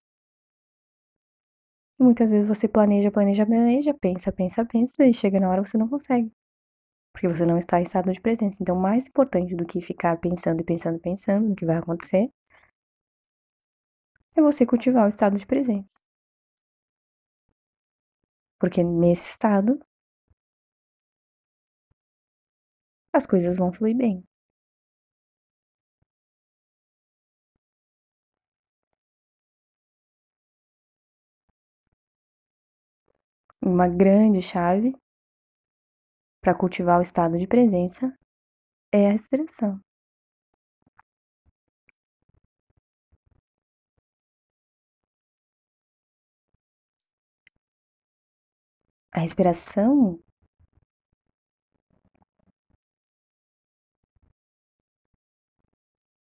E 2.00 2.04
muitas 2.04 2.30
vezes 2.30 2.48
você 2.48 2.68
planeja, 2.68 3.12
planeja, 3.12 3.46
planeja, 3.46 3.94
pensa, 3.94 4.32
pensa, 4.32 4.66
pensa, 4.66 5.06
e 5.06 5.14
chega 5.14 5.40
na 5.40 5.50
hora 5.50 5.66
você 5.66 5.78
não 5.78 5.90
consegue. 5.90 6.32
Porque 7.12 7.28
você 7.28 7.46
não 7.46 7.58
está 7.58 7.80
em 7.80 7.84
estado 7.84 8.12
de 8.12 8.22
presença. 8.22 8.60
Então, 8.62 8.76
mais 8.76 9.08
importante 9.08 9.56
do 9.56 9.66
que 9.66 9.82
ficar 9.82 10.18
pensando 10.20 10.62
e 10.62 10.64
pensando 10.64 10.98
e 10.98 11.02
pensando 11.02 11.50
no 11.50 11.56
que 11.56 11.66
vai 11.66 11.78
acontecer, 11.78 12.30
é 14.36 14.42
você 14.42 14.66
cultivar 14.66 15.06
o 15.06 15.10
estado 15.10 15.38
de 15.38 15.46
presença. 15.46 16.00
Porque 18.60 18.84
nesse 18.84 19.30
estado, 19.32 19.80
as 23.14 23.26
coisas 23.26 23.58
vão 23.58 23.74
fluir 23.74 23.98
bem. 23.98 24.24
Uma 33.62 33.88
grande 33.88 34.42
chave 34.42 34.96
para 36.42 36.56
cultivar 36.56 36.98
o 36.98 37.02
estado 37.04 37.38
de 37.38 37.46
presença 37.48 38.12
é 38.94 39.08
a 39.08 39.12
respiração. 39.12 39.80
A 49.12 49.20
respiração 49.20 50.20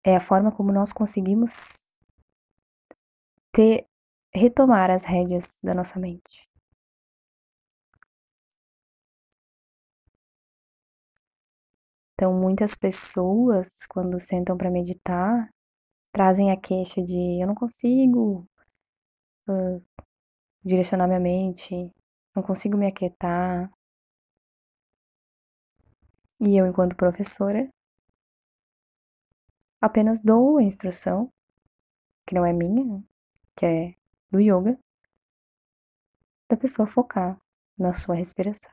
é 0.04 0.16
a 0.16 0.20
forma 0.20 0.52
como 0.52 0.72
nós 0.72 0.92
conseguimos 0.92 1.88
ter 3.52 3.86
retomar 4.34 4.90
as 4.90 5.04
rédeas 5.04 5.60
da 5.62 5.74
nossa 5.74 5.98
mente. 5.98 6.48
Então, 12.14 12.34
muitas 12.34 12.76
pessoas, 12.76 13.86
quando 13.88 14.20
sentam 14.20 14.56
para 14.56 14.70
meditar, 14.70 15.48
trazem 16.12 16.50
a 16.52 16.60
queixa 16.60 17.02
de 17.02 17.42
eu 17.42 17.46
não 17.46 17.54
consigo 17.54 18.46
uh, 19.48 19.82
direcionar 20.64 21.06
minha 21.06 21.20
mente, 21.20 21.90
não 22.40 22.46
consigo 22.46 22.76
me 22.76 22.86
aquietar. 22.86 23.70
E 26.40 26.56
eu, 26.56 26.66
enquanto 26.66 26.96
professora, 26.96 27.68
apenas 29.80 30.20
dou 30.20 30.56
a 30.56 30.62
instrução, 30.62 31.30
que 32.26 32.34
não 32.34 32.46
é 32.46 32.52
minha, 32.52 33.04
que 33.54 33.66
é 33.66 33.94
do 34.30 34.40
yoga, 34.40 34.78
da 36.48 36.56
pessoa 36.56 36.88
focar 36.88 37.38
na 37.78 37.92
sua 37.92 38.14
respiração. 38.14 38.72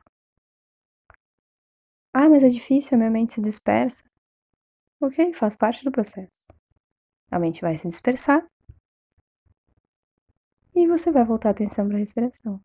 Ah, 2.14 2.28
mas 2.28 2.42
é 2.42 2.48
difícil, 2.48 2.94
a 2.94 2.98
minha 2.98 3.10
mente 3.10 3.32
se 3.32 3.42
dispersa. 3.42 4.08
Ok, 5.00 5.34
faz 5.34 5.54
parte 5.54 5.84
do 5.84 5.92
processo. 5.92 6.48
A 7.30 7.38
mente 7.38 7.60
vai 7.60 7.76
se 7.76 7.86
dispersar 7.86 8.48
e 10.74 10.88
você 10.88 11.12
vai 11.12 11.24
voltar 11.24 11.50
a 11.50 11.52
atenção 11.52 11.86
para 11.86 11.96
a 11.96 12.00
respiração. 12.00 12.62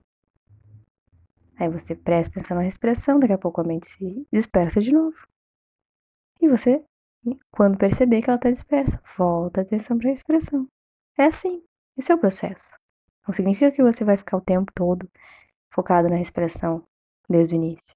Aí 1.57 1.69
você 1.69 1.95
presta 1.95 2.39
atenção 2.39 2.57
na 2.57 2.63
respiração, 2.63 3.19
daqui 3.19 3.33
a 3.33 3.37
pouco 3.37 3.61
a 3.61 3.63
mente 3.63 3.87
se 3.87 4.27
dispersa 4.31 4.81
de 4.81 4.91
novo. 4.91 5.15
E 6.41 6.47
você, 6.47 6.83
quando 7.51 7.77
perceber 7.77 8.21
que 8.21 8.29
ela 8.29 8.37
está 8.37 8.49
dispersa, 8.49 9.01
volta 9.17 9.61
a 9.61 9.63
atenção 9.63 9.97
para 9.97 10.09
a 10.09 10.11
respiração. 10.11 10.67
É 11.17 11.25
assim, 11.25 11.63
esse 11.97 12.11
é 12.11 12.15
o 12.15 12.19
processo. 12.19 12.75
Não 13.27 13.33
significa 13.33 13.71
que 13.71 13.83
você 13.83 14.03
vai 14.03 14.17
ficar 14.17 14.37
o 14.37 14.41
tempo 14.41 14.71
todo 14.73 15.09
focado 15.71 16.09
na 16.09 16.15
respiração 16.15 16.85
desde 17.29 17.55
o 17.55 17.57
início. 17.57 17.95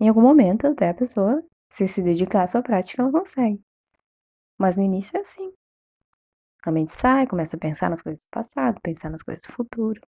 Em 0.00 0.08
algum 0.08 0.22
momento, 0.22 0.66
até 0.66 0.88
a 0.88 0.94
pessoa, 0.94 1.42
se 1.70 1.86
se 1.86 2.02
dedicar 2.02 2.42
à 2.42 2.46
sua 2.46 2.62
prática, 2.62 3.02
ela 3.02 3.12
consegue. 3.12 3.62
Mas 4.58 4.76
no 4.76 4.82
início 4.82 5.16
é 5.16 5.20
assim. 5.20 5.52
A 6.62 6.70
mente 6.70 6.92
sai, 6.92 7.26
começa 7.26 7.56
a 7.56 7.60
pensar 7.60 7.90
nas 7.90 8.02
coisas 8.02 8.24
do 8.24 8.30
passado, 8.30 8.80
pensar 8.80 9.10
nas 9.10 9.22
coisas 9.22 9.46
do 9.46 9.52
futuro. 9.52 10.00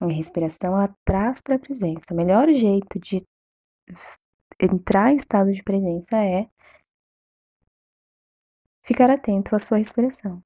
A 0.00 0.06
respiração, 0.06 0.74
ela 0.74 0.94
traz 1.04 1.40
para 1.42 1.56
a 1.56 1.58
presença. 1.58 2.14
O 2.14 2.16
melhor 2.16 2.52
jeito 2.52 2.98
de 3.00 3.26
entrar 4.60 5.12
em 5.12 5.16
estado 5.16 5.52
de 5.52 5.62
presença 5.62 6.16
é 6.16 6.48
ficar 8.82 9.10
atento 9.10 9.56
à 9.56 9.58
sua 9.58 9.78
respiração. 9.78 10.42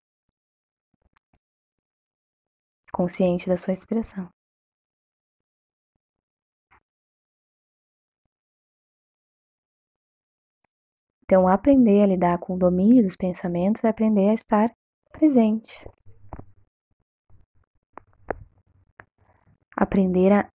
Consciente 2.92 3.48
da 3.48 3.56
sua 3.56 3.72
respiração. 3.72 4.28
Então, 11.24 11.48
aprender 11.48 12.02
a 12.02 12.06
lidar 12.06 12.38
com 12.38 12.54
o 12.54 12.58
domínio 12.58 13.02
dos 13.02 13.16
pensamentos 13.16 13.84
é 13.84 13.88
aprender 13.88 14.28
a 14.28 14.34
estar 14.34 14.70
presente. 15.12 15.82
Aprender 19.76 20.32
a 20.32 20.48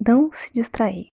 não 0.00 0.32
se 0.32 0.52
distrair. 0.52 1.12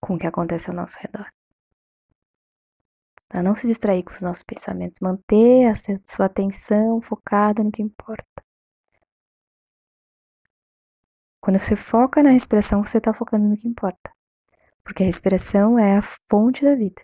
Com 0.00 0.14
o 0.14 0.18
que 0.18 0.26
acontece 0.26 0.70
ao 0.70 0.76
nosso 0.76 0.98
redor. 0.98 1.30
A 3.28 3.42
não 3.42 3.54
se 3.54 3.66
distrair 3.66 4.02
com 4.02 4.12
os 4.12 4.22
nossos 4.22 4.42
pensamentos, 4.42 4.98
manter 5.00 5.66
a 5.66 5.74
sua 6.04 6.26
atenção 6.26 7.00
focada 7.00 7.62
no 7.62 7.70
que 7.70 7.82
importa. 7.82 8.24
Quando 11.40 11.58
você 11.58 11.76
foca 11.76 12.22
na 12.22 12.30
respiração, 12.30 12.84
você 12.84 12.98
está 12.98 13.14
focando 13.14 13.48
no 13.48 13.56
que 13.56 13.68
importa. 13.68 14.10
Porque 14.84 15.02
a 15.02 15.06
respiração 15.06 15.78
é 15.78 15.96
a 15.96 16.02
fonte 16.28 16.64
da 16.64 16.74
vida. 16.74 17.02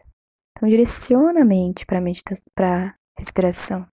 Então, 0.51 0.69
direciona 0.69 1.43
a 1.43 1.45
mente 1.45 1.87
para 1.87 1.99
a 1.99 2.95
respiração. 3.19 3.89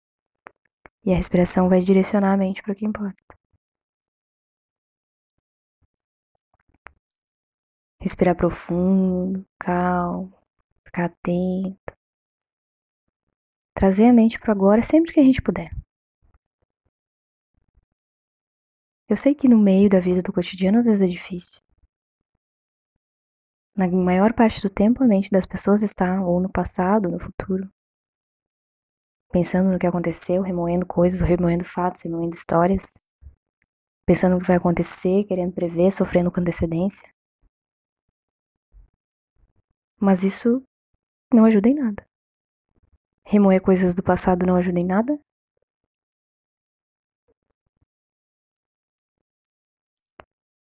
E 1.09 1.12
a 1.14 1.16
respiração 1.16 1.70
vai 1.70 1.80
direcionar 1.80 2.34
a 2.34 2.36
mente 2.36 2.61
para 2.61 2.72
o 2.74 2.76
que 2.76 2.84
importa. 2.84 3.16
Respirar 7.98 8.36
profundo, 8.36 9.42
calmo, 9.59 10.36
ficar 10.84 11.06
atento. 11.06 11.96
Trazer 13.74 14.04
a 14.04 14.12
mente 14.12 14.38
para 14.38 14.52
agora 14.52 14.82
sempre 14.82 15.11
que 15.11 15.18
a 15.18 15.22
gente 15.24 15.40
puder. 15.40 15.70
Eu 19.09 19.16
sei 19.16 19.34
que 19.34 19.48
no 19.48 19.56
meio 19.56 19.88
da 19.88 20.00
vida 20.00 20.20
do 20.20 20.30
cotidiano 20.30 20.78
às 20.78 20.84
vezes 20.84 21.00
é 21.00 21.06
difícil. 21.06 21.62
Na 23.74 23.88
maior 23.88 24.34
parte 24.34 24.61
do 24.61 24.68
tempo 24.68 25.02
a 25.02 25.06
mente 25.06 25.30
das 25.30 25.46
pessoas 25.46 25.82
está 25.82 26.20
ou 26.20 26.38
no 26.38 26.52
passado, 26.52 27.06
ou 27.06 27.12
no 27.12 27.18
futuro. 27.18 27.72
Pensando 29.30 29.70
no 29.70 29.78
que 29.78 29.86
aconteceu, 29.86 30.42
remoendo 30.42 30.86
coisas, 30.86 31.20
remoendo 31.20 31.64
fatos, 31.64 32.02
remoendo 32.02 32.34
histórias, 32.34 33.00
pensando 34.06 34.34
no 34.34 34.40
que 34.40 34.46
vai 34.46 34.56
acontecer, 34.56 35.24
querendo 35.24 35.52
prever, 35.52 35.92
sofrendo 35.92 36.30
com 36.32 36.40
antecedência. 36.40 37.08
Mas 40.00 40.22
isso 40.22 40.62
não 41.32 41.44
ajuda 41.44 41.68
em 41.68 41.74
nada. 41.74 42.08
Remoer 43.24 43.60
coisas 43.60 43.94
do 43.94 44.02
passado 44.02 44.46
não 44.46 44.56
ajuda 44.56 44.80
em 44.80 44.86
nada. 44.86 45.20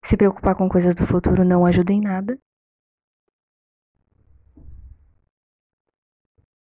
Se 0.04 0.16
preocupar 0.18 0.56
com 0.56 0.70
coisas 0.70 0.96
do 0.96 1.06
futuro 1.06 1.44
não 1.44 1.66
ajuda 1.66 1.92
em 1.92 2.00
nada. 2.00 2.40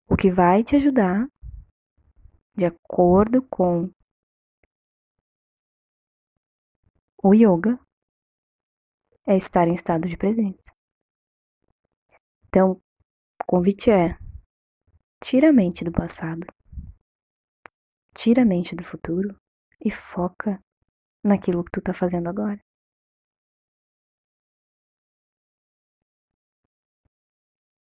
O 0.08 0.16
que 0.16 0.32
vai 0.32 0.64
te 0.64 0.76
ajudar, 0.76 1.28
de 2.56 2.66
acordo 2.66 3.42
com 3.50 3.90
o 7.24 7.34
yoga, 7.34 7.80
é 9.26 9.36
estar 9.38 9.68
em 9.68 9.74
estado 9.74 10.08
de 10.08 10.18
presença. 10.18 10.72
Então, 12.48 12.74
o 12.74 13.46
convite 13.48 13.90
é: 13.90 14.18
tira 15.24 15.50
a 15.50 15.54
mente 15.54 15.84
do 15.84 15.92
passado, 15.92 16.46
tira 18.14 18.44
a 18.44 18.46
mente 18.46 18.76
do 18.76 18.84
futuro 18.84 19.36
e 19.84 19.90
foca 19.90 20.62
naquilo 21.24 21.64
que 21.64 21.72
tu 21.72 21.82
tá 21.82 21.94
fazendo 21.94 22.30
agora. 22.30 22.60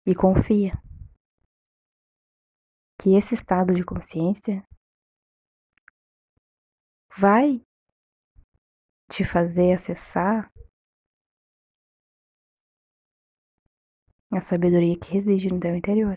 E 0.06 0.16
confia 0.16 0.74
que 3.00 3.16
esse 3.16 3.36
estado 3.36 3.74
de 3.74 3.84
consciência 3.84 4.66
vai 7.16 7.62
te 9.10 9.24
fazer 9.24 9.74
acessar 9.74 10.52
a 14.32 14.42
sabedoria 14.42 14.98
que 15.00 15.12
reside 15.12 15.50
no 15.50 15.60
teu 15.60 15.76
interior. 15.76 16.16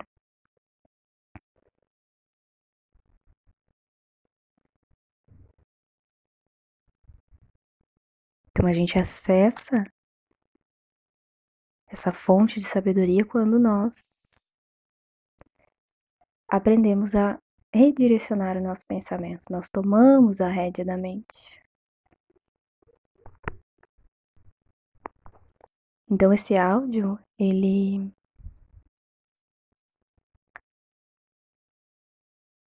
Então 8.51 8.69
a 8.69 8.73
gente 8.73 8.99
acessa 8.99 9.85
essa 11.87 12.13
fonte 12.13 12.61
de 12.61 12.67
sabedoria 12.67 13.25
quando 13.25 13.59
nós 13.59 14.40
aprendemos 16.51 17.15
a 17.15 17.39
redirecionar 17.73 18.57
os 18.57 18.63
nossos 18.63 18.85
pensamentos, 18.85 19.47
nós 19.49 19.69
tomamos 19.69 20.41
a 20.41 20.49
rédea 20.49 20.85
da 20.85 20.97
mente. 20.97 21.61
Então 26.11 26.33
esse 26.33 26.57
áudio, 26.57 27.17
ele 27.39 28.13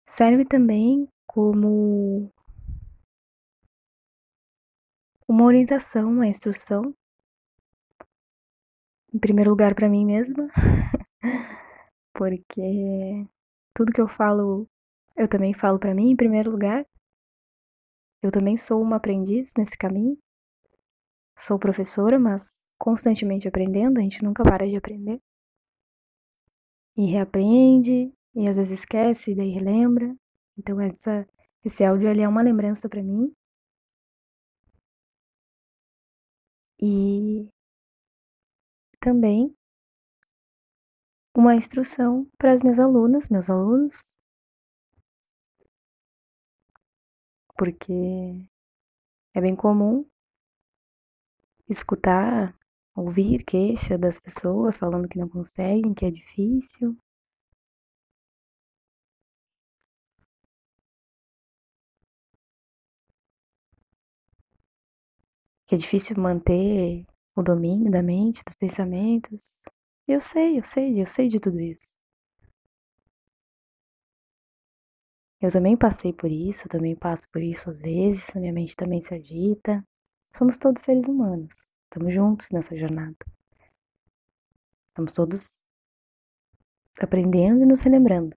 serve 0.08 0.46
também 0.46 1.10
como 1.28 2.32
uma 5.28 5.44
orientação, 5.44 6.10
uma 6.10 6.28
instrução, 6.28 6.96
em 9.14 9.20
primeiro 9.20 9.50
lugar 9.50 9.76
para 9.76 9.90
mim 9.90 10.06
mesma, 10.06 10.48
porque 12.14 13.28
tudo 13.74 13.91
que 13.91 14.01
eu 14.01 14.07
falo, 14.07 14.67
eu 15.15 15.28
também 15.28 15.53
falo 15.53 15.80
para 15.80 15.93
mim 15.93 16.11
em 16.11 16.15
primeiro 16.15 16.51
lugar. 16.51 16.86
Eu 18.21 18.32
também 18.32 18.55
sou 18.55 18.82
uma 18.82 18.97
aprendiz 18.97 19.53
nesse 19.57 19.78
caminho. 19.78 20.17
Sou 21.38 21.59
professora, 21.59 22.19
mas 22.19 22.65
constantemente 22.78 23.47
aprendendo, 23.47 23.99
a 23.99 24.01
gente 24.01 24.24
nunca 24.24 24.43
para 24.43 24.67
de 24.67 24.76
aprender. 24.76 25.19
E 26.95 27.05
reaprende, 27.05 28.13
e 28.36 28.47
às 28.47 28.57
vezes 28.57 28.80
esquece, 28.80 29.32
e 29.32 29.36
daí 29.36 29.49
relembra. 29.49 30.15
Então 30.57 30.80
essa 30.80 31.28
esse 31.63 31.84
áudio 31.84 32.09
ali 32.09 32.21
é 32.21 32.28
uma 32.28 32.41
lembrança 32.41 32.89
para 32.89 33.01
mim. 33.01 33.34
E 36.80 37.47
também 38.99 39.55
uma 41.36 41.56
instrução 41.56 42.28
para 42.38 42.52
as 42.52 42.62
minhas 42.62 42.80
alunas, 42.80 43.30
meus 43.30 43.50
alunos, 43.50 44.18
porque 47.58 47.94
é 49.36 49.42
bem 49.42 49.56
comum 49.56 50.06
escutar, 51.70 52.56
ouvir 52.96 53.44
queixa 53.44 53.98
das 53.98 54.20
pessoas 54.20 54.78
falando 54.78 55.08
que 55.10 55.20
não 55.20 55.28
conseguem, 55.30 55.94
que 55.94 56.06
é 56.06 56.12
difícil. 56.12 56.98
Que 65.68 65.76
é 65.76 65.78
difícil 65.78 66.16
manter 66.22 67.06
o 67.36 67.42
domínio 67.44 67.92
da 67.92 68.02
mente, 68.02 68.44
dos 68.46 68.56
pensamentos. 68.56 69.64
Eu 70.08 70.20
sei, 70.20 70.60
eu 70.60 70.64
sei, 70.64 71.01
eu 71.01 71.06
sei 71.06 71.28
de 71.30 71.39
tudo 71.39 71.60
isso. 71.60 71.97
Eu 75.41 75.51
também 75.51 75.76
passei 75.78 76.14
por 76.14 76.32
isso, 76.32 76.66
eu 76.66 76.70
também 76.70 76.95
passo 76.95 77.30
por 77.32 77.41
isso 77.41 77.70
às 77.70 77.80
vezes, 77.80 78.36
a 78.36 78.39
minha 78.39 78.54
mente 78.54 78.76
também 78.76 79.01
se 79.01 79.14
agita. 79.14 79.86
Somos 80.36 80.58
todos 80.58 80.82
seres 80.82 81.08
humanos, 81.08 81.72
estamos 81.86 82.14
juntos 82.14 82.51
nessa 82.51 82.76
jornada. 82.78 83.18
Estamos 84.88 85.12
todos 85.14 85.64
aprendendo 86.99 87.64
e 87.64 87.66
nos 87.66 87.82
relembrando 87.82 88.36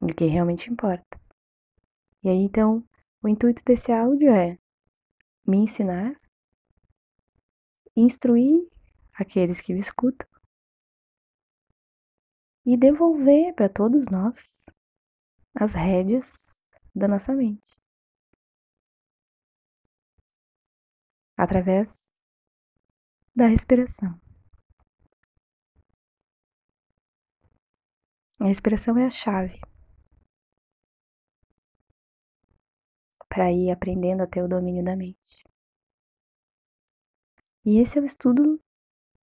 do 0.00 0.14
que 0.14 0.26
realmente 0.26 0.70
importa. 0.70 1.18
E 2.22 2.28
aí 2.28 2.38
então, 2.38 2.84
o 3.22 3.28
intuito 3.28 3.62
desse 3.64 3.90
áudio 3.92 4.30
é 4.30 4.58
me 5.46 5.58
ensinar 5.58 6.14
instruir 7.96 8.68
aqueles 9.14 9.60
que 9.60 9.72
me 9.72 9.80
escutam 9.80 10.28
e 12.64 12.76
devolver 12.76 13.54
para 13.54 13.68
todos 13.68 14.06
nós 14.10 14.66
as 15.54 15.72
rédeas 15.72 16.58
da 16.94 17.08
nossa 17.08 17.32
mente. 17.32 17.80
Através 21.36 22.02
da 23.34 23.46
respiração. 23.46 24.20
A 28.38 28.46
respiração 28.46 28.98
é 28.98 29.06
a 29.06 29.10
chave 29.10 29.60
para 33.28 33.52
ir 33.52 33.70
aprendendo 33.70 34.22
a 34.22 34.26
ter 34.26 34.42
o 34.42 34.48
domínio 34.48 34.84
da 34.84 34.96
mente. 34.96 35.44
E 37.66 37.80
esse 37.80 37.98
é 37.98 38.00
um 38.00 38.04
estudo 38.04 38.62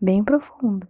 bem 0.00 0.24
profundo, 0.24 0.88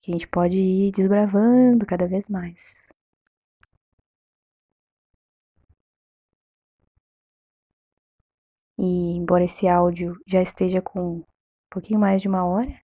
que 0.00 0.12
a 0.12 0.14
gente 0.14 0.28
pode 0.28 0.56
ir 0.56 0.92
desbravando 0.92 1.84
cada 1.84 2.06
vez 2.06 2.28
mais. 2.28 2.88
E 8.78 9.16
embora 9.16 9.42
esse 9.42 9.66
áudio 9.66 10.16
já 10.24 10.40
esteja 10.40 10.80
com 10.80 11.16
um 11.16 11.24
pouquinho 11.68 11.98
mais 11.98 12.22
de 12.22 12.28
uma 12.28 12.44
hora, 12.44 12.80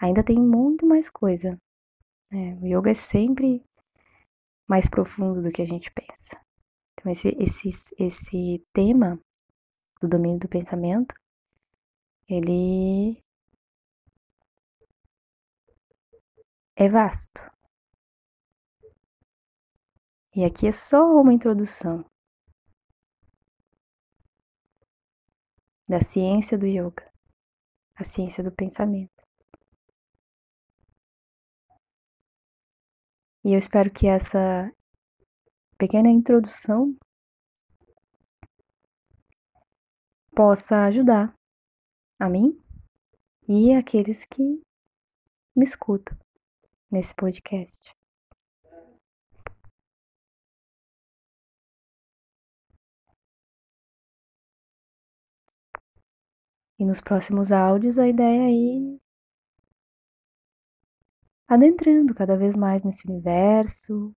ainda 0.00 0.24
tem 0.24 0.36
muito 0.36 0.84
mais 0.84 1.08
coisa. 1.08 1.56
É, 2.32 2.54
o 2.56 2.66
yoga 2.66 2.90
é 2.90 2.94
sempre 2.94 3.64
mais 4.66 4.88
profundo 4.88 5.42
do 5.42 5.52
que 5.52 5.62
a 5.62 5.64
gente 5.64 5.92
pensa. 5.92 6.44
Então 6.94 7.12
esse, 7.12 7.28
esse, 7.38 7.94
esse 7.96 8.66
tema 8.72 9.22
do 10.02 10.08
domínio 10.08 10.40
do 10.40 10.48
pensamento, 10.48 11.14
ele 12.28 13.22
é 16.74 16.88
vasto. 16.88 17.40
E 20.34 20.44
aqui 20.44 20.66
é 20.66 20.72
só 20.72 21.04
uma 21.20 21.32
introdução 21.32 22.04
da 25.88 26.00
ciência 26.00 26.58
do 26.58 26.66
yoga, 26.66 27.08
a 27.94 28.02
ciência 28.02 28.42
do 28.42 28.50
pensamento. 28.50 29.22
E 33.44 33.52
eu 33.52 33.58
espero 33.58 33.90
que 33.92 34.06
essa 34.06 34.72
pequena 35.76 36.08
introdução 36.08 36.96
possa 40.34 40.84
ajudar 40.86 41.34
a 42.18 42.28
mim 42.28 42.58
e 43.48 43.74
aqueles 43.74 44.24
que 44.24 44.62
me 45.54 45.64
escutam. 45.64 46.16
nesse 46.90 47.14
podcast. 47.14 47.94
E 56.78 56.84
nos 56.84 57.00
próximos 57.00 57.50
áudios 57.50 57.98
a 57.98 58.06
ideia 58.06 58.42
é 58.42 58.50
ir 58.50 59.00
adentrando 61.48 62.14
cada 62.14 62.36
vez 62.36 62.56
mais 62.56 62.84
nesse 62.84 63.08
universo 63.08 64.12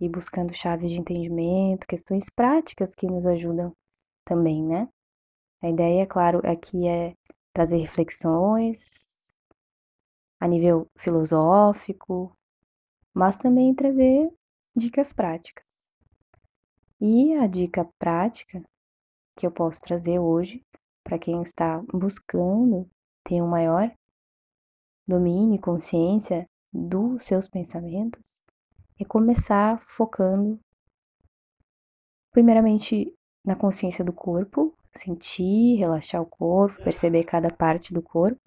e 0.00 0.08
buscando 0.08 0.52
chaves 0.52 0.90
de 0.90 1.00
entendimento, 1.00 1.86
questões 1.86 2.30
práticas 2.30 2.94
que 2.94 3.06
nos 3.06 3.26
ajudam 3.26 3.72
também, 4.24 4.64
né? 4.64 4.88
A 5.62 5.68
ideia, 5.68 6.06
claro, 6.06 6.40
aqui 6.44 6.88
é 6.88 7.14
trazer 7.52 7.78
reflexões 7.78 9.34
a 10.40 10.48
nível 10.48 10.86
filosófico, 10.96 12.32
mas 13.12 13.36
também 13.36 13.74
trazer 13.74 14.32
dicas 14.74 15.12
práticas. 15.12 15.88
E 17.00 17.34
a 17.34 17.46
dica 17.46 17.84
prática 17.98 18.62
que 19.36 19.46
eu 19.46 19.50
posso 19.50 19.80
trazer 19.80 20.18
hoje 20.18 20.64
para 21.04 21.18
quem 21.18 21.42
está 21.42 21.82
buscando 21.92 22.88
ter 23.24 23.42
um 23.42 23.48
maior 23.48 23.90
domínio 25.06 25.56
e 25.56 25.58
consciência 25.58 26.46
dos 26.72 27.24
seus 27.24 27.48
pensamentos 27.48 28.40
é 28.98 29.04
começar 29.04 29.80
focando 29.82 30.60
primeiramente 32.30 33.12
na 33.44 33.56
consciência 33.56 34.04
do 34.04 34.12
corpo, 34.12 34.74
sentir, 34.94 35.76
relaxar 35.78 36.20
o 36.20 36.26
corpo, 36.26 36.82
perceber 36.82 37.24
cada 37.24 37.50
parte 37.50 37.92
do 37.92 38.02
corpo 38.02 38.40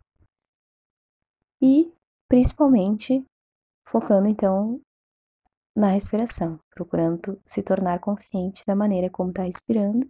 e 1.61 1.93
principalmente 2.27 3.25
focando 3.87 4.27
então 4.27 4.81
na 5.75 5.89
respiração, 5.89 6.59
procurando 6.69 7.41
se 7.45 7.63
tornar 7.63 7.99
consciente 7.99 8.63
da 8.65 8.75
maneira 8.75 9.09
como 9.09 9.29
está 9.29 9.43
respirando 9.43 10.07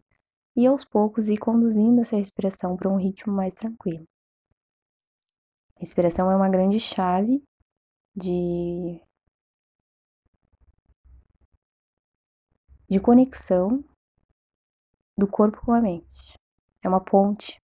e 0.56 0.68
aos 0.68 0.84
poucos 0.84 1.28
ir 1.28 1.38
conduzindo 1.38 2.02
essa 2.02 2.16
respiração 2.16 2.76
para 2.76 2.90
um 2.90 2.98
ritmo 2.98 3.34
mais 3.34 3.56
tranquilo. 3.56 4.06
A 5.78 5.80
respiração 5.80 6.32
é 6.32 6.36
uma 6.36 6.50
grande 6.50 6.80
chave 6.80 7.44
de 8.16 9.02
de 12.90 13.00
conexão 13.00 13.84
do 15.18 15.28
corpo 15.28 15.60
com 15.66 15.74
a 15.74 15.82
mente. 15.82 16.38
É 16.82 16.88
uma 16.90 17.04
ponte. 17.04 17.62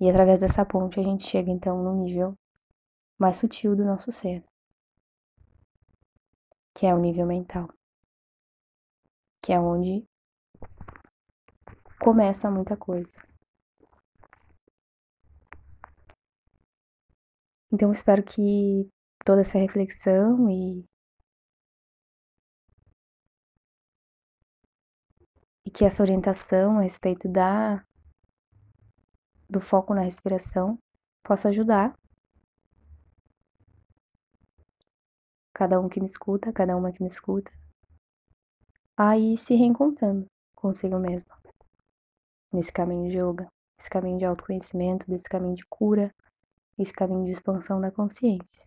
E 0.00 0.08
através 0.08 0.40
dessa 0.40 0.64
ponte 0.64 0.98
a 0.98 1.02
gente 1.02 1.24
chega 1.24 1.50
então 1.50 1.82
no 1.82 1.94
nível 2.02 2.34
mais 3.18 3.36
sutil 3.36 3.76
do 3.76 3.84
nosso 3.84 4.10
ser, 4.10 4.42
que 6.74 6.86
é 6.86 6.94
o 6.94 6.98
nível 6.98 7.26
mental, 7.26 7.68
que 9.42 9.52
é 9.52 9.60
onde 9.60 10.08
começa 12.02 12.50
muita 12.50 12.78
coisa. 12.78 13.18
Então 17.70 17.92
espero 17.92 18.22
que 18.22 18.90
toda 19.24 19.42
essa 19.42 19.58
reflexão 19.58 20.50
e 20.50 20.84
que 25.70 25.84
essa 25.84 26.02
orientação 26.02 26.78
a 26.78 26.82
respeito 26.82 27.28
da 27.28 27.84
do 29.48 29.60
foco 29.60 29.94
na 29.94 30.02
respiração 30.02 30.78
possa 31.24 31.48
ajudar. 31.48 31.92
Cada 35.52 35.80
um 35.80 35.88
que 35.88 36.00
me 36.00 36.06
escuta, 36.06 36.52
cada 36.52 36.76
uma 36.76 36.92
que 36.92 37.02
me 37.02 37.08
escuta, 37.08 37.50
a 38.96 39.18
ir 39.18 39.36
se 39.36 39.54
reencontrando 39.54 40.26
consigo 40.54 40.98
mesmo 40.98 41.30
nesse 42.52 42.72
caminho 42.72 43.08
de 43.10 43.18
yoga, 43.18 43.48
esse 43.78 43.88
caminho 43.88 44.18
de 44.18 44.24
autoconhecimento, 44.24 45.06
desse 45.08 45.28
caminho 45.28 45.54
de 45.54 45.64
cura, 45.66 46.14
esse 46.78 46.92
caminho 46.92 47.24
de 47.24 47.30
expansão 47.30 47.80
da 47.80 47.90
consciência. 47.90 48.66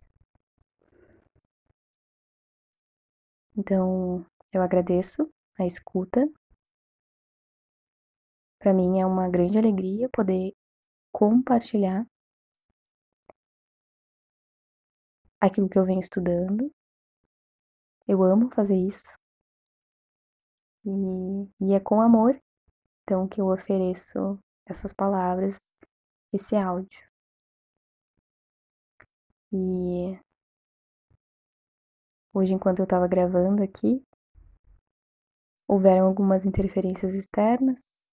Então, 3.56 4.24
eu 4.52 4.62
agradeço 4.62 5.30
a 5.58 5.66
escuta 5.66 6.28
para 8.64 8.72
mim 8.72 8.98
é 8.98 9.04
uma 9.04 9.28
grande 9.28 9.58
alegria 9.58 10.08
poder 10.08 10.56
compartilhar 11.12 12.06
aquilo 15.38 15.68
que 15.68 15.78
eu 15.78 15.84
venho 15.84 16.00
estudando. 16.00 16.72
Eu 18.08 18.22
amo 18.22 18.50
fazer 18.54 18.74
isso. 18.74 19.12
E, 20.82 20.90
e 21.60 21.74
é 21.74 21.80
com 21.80 22.00
amor, 22.00 22.40
então, 23.02 23.28
que 23.28 23.38
eu 23.38 23.48
ofereço 23.48 24.38
essas 24.64 24.94
palavras, 24.94 25.70
esse 26.32 26.56
áudio. 26.56 27.06
E 29.52 30.18
hoje, 32.32 32.54
enquanto 32.54 32.78
eu 32.78 32.84
estava 32.84 33.06
gravando 33.06 33.62
aqui, 33.62 34.02
houveram 35.68 36.06
algumas 36.06 36.46
interferências 36.46 37.12
externas, 37.12 38.03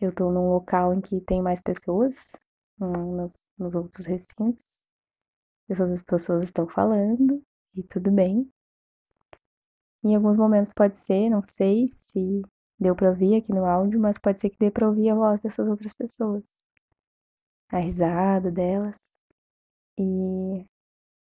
eu 0.00 0.14
tô 0.14 0.30
num 0.32 0.48
local 0.50 0.94
em 0.94 1.00
que 1.00 1.20
tem 1.20 1.42
mais 1.42 1.62
pessoas, 1.62 2.32
um, 2.80 3.16
nos, 3.16 3.40
nos 3.58 3.74
outros 3.74 4.06
recintos. 4.06 4.86
Essas 5.68 6.00
pessoas 6.02 6.44
estão 6.44 6.66
falando 6.66 7.42
e 7.74 7.82
tudo 7.82 8.10
bem. 8.10 8.50
Em 10.02 10.16
alguns 10.16 10.36
momentos 10.36 10.72
pode 10.72 10.96
ser, 10.96 11.28
não 11.28 11.42
sei 11.44 11.86
se 11.86 12.42
deu 12.78 12.96
para 12.96 13.10
ouvir 13.10 13.36
aqui 13.36 13.52
no 13.52 13.66
áudio, 13.66 14.00
mas 14.00 14.18
pode 14.18 14.40
ser 14.40 14.48
que 14.48 14.58
dê 14.58 14.70
para 14.70 14.88
ouvir 14.88 15.10
a 15.10 15.14
voz 15.14 15.42
dessas 15.42 15.68
outras 15.68 15.92
pessoas. 15.92 16.44
A 17.68 17.78
risada 17.78 18.50
delas. 18.50 19.12
E 19.98 20.66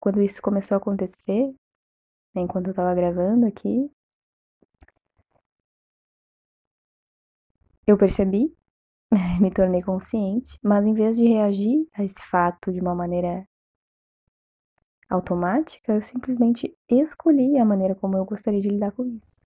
quando 0.01 0.23
isso 0.23 0.41
começou 0.41 0.77
a 0.77 0.79
acontecer, 0.79 1.55
né, 2.35 2.43
enquanto 2.43 2.69
eu 2.69 2.71
estava 2.71 2.95
gravando 2.95 3.47
aqui, 3.47 3.91
eu 7.87 7.99
percebi 7.99 8.57
me 9.41 9.51
tornei 9.51 9.83
consciente, 9.83 10.59
mas 10.63 10.87
em 10.87 10.95
vez 10.95 11.17
de 11.17 11.27
reagir 11.27 11.87
a 11.95 12.03
esse 12.03 12.23
fato 12.23 12.73
de 12.73 12.81
uma 12.81 12.95
maneira 12.95 13.47
automática, 15.09 15.93
eu 15.93 16.03
simplesmente 16.03 16.75
escolhi 16.89 17.59
a 17.59 17.65
maneira 17.65 17.95
como 17.95 18.17
eu 18.17 18.25
gostaria 18.25 18.61
de 18.61 18.71
lidar 18.71 18.93
com 18.93 19.05
isso. 19.05 19.45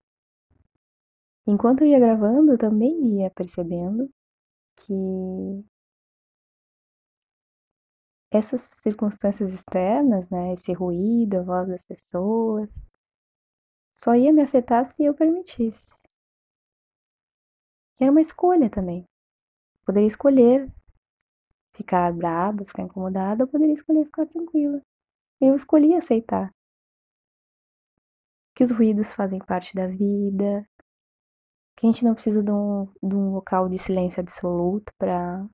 Enquanto 1.44 1.82
eu 1.82 1.88
ia 1.88 1.98
gravando, 1.98 2.52
eu 2.52 2.58
também 2.58 3.18
ia 3.18 3.30
percebendo 3.30 4.08
que 4.76 5.64
essas 8.30 8.60
circunstâncias 8.60 9.52
externas, 9.52 10.30
né, 10.30 10.52
esse 10.52 10.72
ruído, 10.72 11.38
a 11.38 11.42
voz 11.42 11.66
das 11.66 11.84
pessoas, 11.84 12.88
só 13.92 14.14
ia 14.14 14.32
me 14.32 14.42
afetar 14.42 14.84
se 14.86 15.04
eu 15.04 15.14
permitisse. 15.14 15.96
Que 17.96 18.04
era 18.04 18.12
uma 18.12 18.20
escolha 18.20 18.70
também 18.70 19.08
poderia 19.86 20.08
escolher 20.08 20.68
ficar 21.72 22.12
braba, 22.12 22.64
ficar 22.64 22.82
incomodada, 22.82 23.44
ou 23.44 23.48
poderia 23.48 23.74
escolher 23.74 24.04
ficar 24.04 24.26
tranquila. 24.26 24.82
Eu 25.40 25.54
escolhi 25.54 25.94
aceitar 25.94 26.50
que 28.54 28.64
os 28.64 28.70
ruídos 28.70 29.12
fazem 29.12 29.38
parte 29.38 29.74
da 29.74 29.86
vida, 29.86 30.66
que 31.76 31.86
a 31.86 31.90
gente 31.90 32.04
não 32.04 32.14
precisa 32.14 32.42
de 32.42 32.50
um, 32.50 32.86
de 33.02 33.14
um 33.14 33.34
local 33.34 33.68
de 33.68 33.78
silêncio 33.78 34.20
absoluto 34.20 34.92
para 34.98 35.46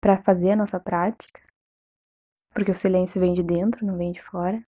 para 0.00 0.22
fazer 0.22 0.50
a 0.50 0.56
nossa 0.56 0.78
prática, 0.78 1.40
porque 2.52 2.70
o 2.70 2.76
silêncio 2.76 3.18
vem 3.18 3.32
de 3.32 3.42
dentro, 3.42 3.86
não 3.86 3.96
vem 3.96 4.12
de 4.12 4.22
fora. 4.22 4.62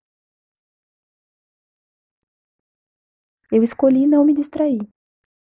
Eu 3.53 3.63
escolhi 3.63 4.07
não 4.07 4.25
me 4.25 4.33
distrair. 4.33 4.89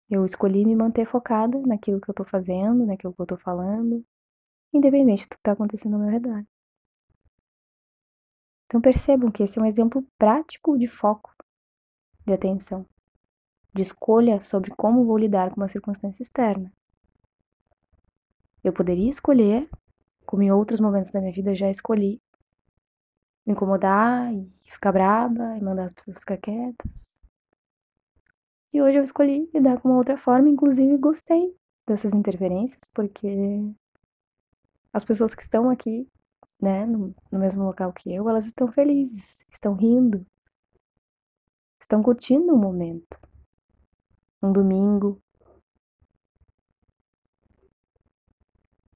Eu 0.10 0.24
escolhi 0.24 0.66
me 0.66 0.76
manter 0.76 1.06
focada 1.06 1.60
naquilo 1.62 2.00
que 2.00 2.10
eu 2.10 2.14
tô 2.14 2.24
fazendo, 2.24 2.86
naquilo 2.86 3.14
que 3.14 3.22
eu 3.22 3.26
tô 3.26 3.38
falando, 3.38 4.06
independente 4.72 5.28
do 5.28 5.36
que 5.36 5.42
tá 5.42 5.54
acontecendo 5.54 5.96
ao 5.96 6.02
meu 6.02 6.10
redor. 6.10 6.46
Então 8.66 8.82
percebam 8.82 9.32
que 9.32 9.44
esse 9.44 9.58
é 9.58 9.62
um 9.62 9.66
exemplo 9.66 10.06
prático 10.18 10.78
de 10.78 10.88
foco, 10.88 11.34
de 12.26 12.34
atenção, 12.34 12.86
de 13.74 13.82
escolha 13.82 14.42
sobre 14.42 14.72
como 14.76 15.06
vou 15.06 15.18
lidar 15.18 15.50
com 15.52 15.62
uma 15.62 15.68
circunstância 15.68 16.22
externa. 16.22 16.72
Eu 18.64 18.74
poderia 18.74 19.10
escolher, 19.10 19.70
como 20.26 20.44
em 20.44 20.52
outros 20.52 20.80
momentos 20.80 21.12
da 21.12 21.20
minha 21.20 21.32
vida 21.32 21.54
já 21.56 21.70
escolhi, 21.70 22.22
me 23.46 23.54
incomodar 23.54 24.34
e 24.34 24.46
ficar 24.70 24.92
braba 24.92 25.58
e 25.58 25.62
mandar 25.62 25.86
as 25.86 25.94
pessoas 25.94 26.18
ficar 26.18 26.38
quietas, 26.38 27.20
e 28.76 28.82
hoje 28.82 28.98
eu 28.98 29.04
escolhi 29.04 29.50
lidar 29.54 29.80
com 29.80 29.88
uma 29.88 29.98
outra 29.98 30.18
forma, 30.18 30.50
inclusive 30.50 30.98
gostei 30.98 31.58
dessas 31.88 32.14
interferências, 32.14 32.82
porque 32.94 33.26
as 34.92 35.02
pessoas 35.02 35.34
que 35.34 35.42
estão 35.42 35.70
aqui, 35.70 36.12
né, 36.62 36.86
no, 36.86 37.16
no 37.32 37.40
mesmo 37.40 37.64
local 37.64 37.94
que 37.94 38.14
eu, 38.14 38.28
elas 38.28 38.46
estão 38.46 38.68
felizes, 38.68 39.46
estão 39.50 39.76
rindo, 39.76 40.28
estão 41.80 42.04
curtindo 42.04 42.54
o 42.54 42.58
momento. 42.58 43.18
Um 44.44 44.52
domingo. 44.52 45.24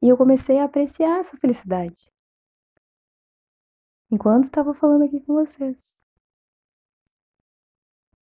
E 0.01 0.09
eu 0.09 0.17
comecei 0.17 0.59
a 0.59 0.65
apreciar 0.65 1.19
essa 1.19 1.37
felicidade. 1.37 2.11
Enquanto 4.11 4.43
estava 4.43 4.73
falando 4.73 5.05
aqui 5.05 5.21
com 5.21 5.35
vocês. 5.35 5.98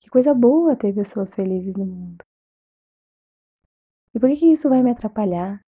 Que 0.06 0.11
coisa 0.11 0.36
boa 0.36 0.76
ter 0.76 0.94
pessoas 0.94 1.34
felizes 1.34 1.76
no 1.76 1.84
mundo. 1.84 2.23
E 4.14 4.19
por 4.19 4.30
que, 4.30 4.38
que 4.38 4.52
isso 4.53 4.69
vai 4.69 4.84
me 4.84 4.91
atrapalhar? 4.91 5.60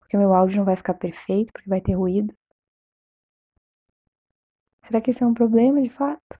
Porque 0.00 0.16
meu 0.16 0.34
áudio 0.34 0.56
não 0.56 0.64
vai 0.64 0.74
ficar 0.74 0.94
perfeito, 0.94 1.52
porque 1.52 1.70
vai 1.70 1.80
ter 1.80 1.94
ruído? 1.94 2.34
Será 4.82 5.00
que 5.00 5.12
isso 5.12 5.22
é 5.22 5.26
um 5.28 5.34
problema 5.34 5.80
de 5.80 5.88
fato? 5.88 6.36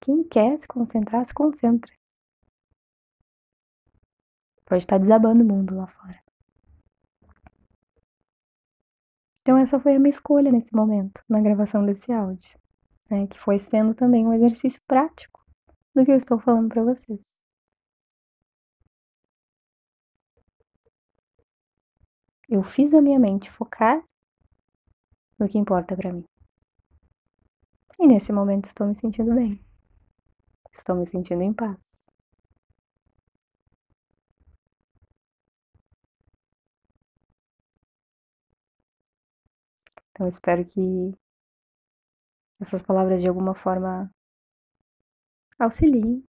Quem 0.00 0.26
quer 0.26 0.58
se 0.58 0.66
concentrar, 0.66 1.24
se 1.24 1.32
concentra. 1.32 1.94
Pode 4.64 4.82
estar 4.82 4.98
desabando 4.98 5.44
o 5.44 5.46
mundo 5.46 5.76
lá 5.76 5.86
fora. 5.86 6.20
Então, 9.42 9.56
essa 9.56 9.78
foi 9.78 9.94
a 9.94 10.00
minha 10.00 10.10
escolha 10.10 10.50
nesse 10.50 10.74
momento, 10.74 11.22
na 11.28 11.40
gravação 11.40 11.86
desse 11.86 12.12
áudio, 12.12 12.59
né, 13.10 13.26
que 13.26 13.38
foi 13.38 13.58
sendo 13.58 13.94
também 13.94 14.26
um 14.26 14.32
exercício 14.32 14.80
prático 14.86 15.44
do 15.94 16.04
que 16.04 16.12
eu 16.12 16.16
estou 16.16 16.38
falando 16.38 16.68
para 16.68 16.84
vocês. 16.84 17.40
Eu 22.48 22.62
fiz 22.62 22.94
a 22.94 23.02
minha 23.02 23.18
mente 23.18 23.50
focar 23.50 24.02
no 25.38 25.48
que 25.48 25.58
importa 25.58 25.96
para 25.96 26.12
mim. 26.12 26.24
E 27.98 28.06
nesse 28.06 28.32
momento 28.32 28.66
estou 28.66 28.86
me 28.86 28.94
sentindo 28.94 29.34
bem. 29.34 29.60
Estou 30.72 30.96
me 30.96 31.06
sentindo 31.06 31.42
em 31.42 31.52
paz. 31.52 32.08
Então 40.10 40.28
espero 40.28 40.64
que 40.64 41.14
essas 42.60 42.82
palavras 42.82 43.22
de 43.22 43.28
alguma 43.28 43.54
forma 43.54 44.10
auxiliem 45.58 46.22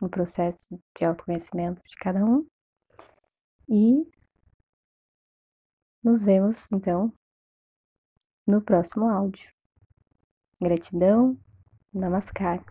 no 0.00 0.08
processo 0.08 0.78
de 0.98 1.04
autoconhecimento 1.04 1.82
de 1.86 1.96
cada 1.96 2.24
um. 2.24 2.46
E 3.68 4.06
nos 6.02 6.22
vemos 6.22 6.70
então 6.72 7.12
no 8.46 8.60
próximo 8.60 9.08
áudio. 9.08 9.50
Gratidão, 10.60 11.38
namaskar. 11.92 12.64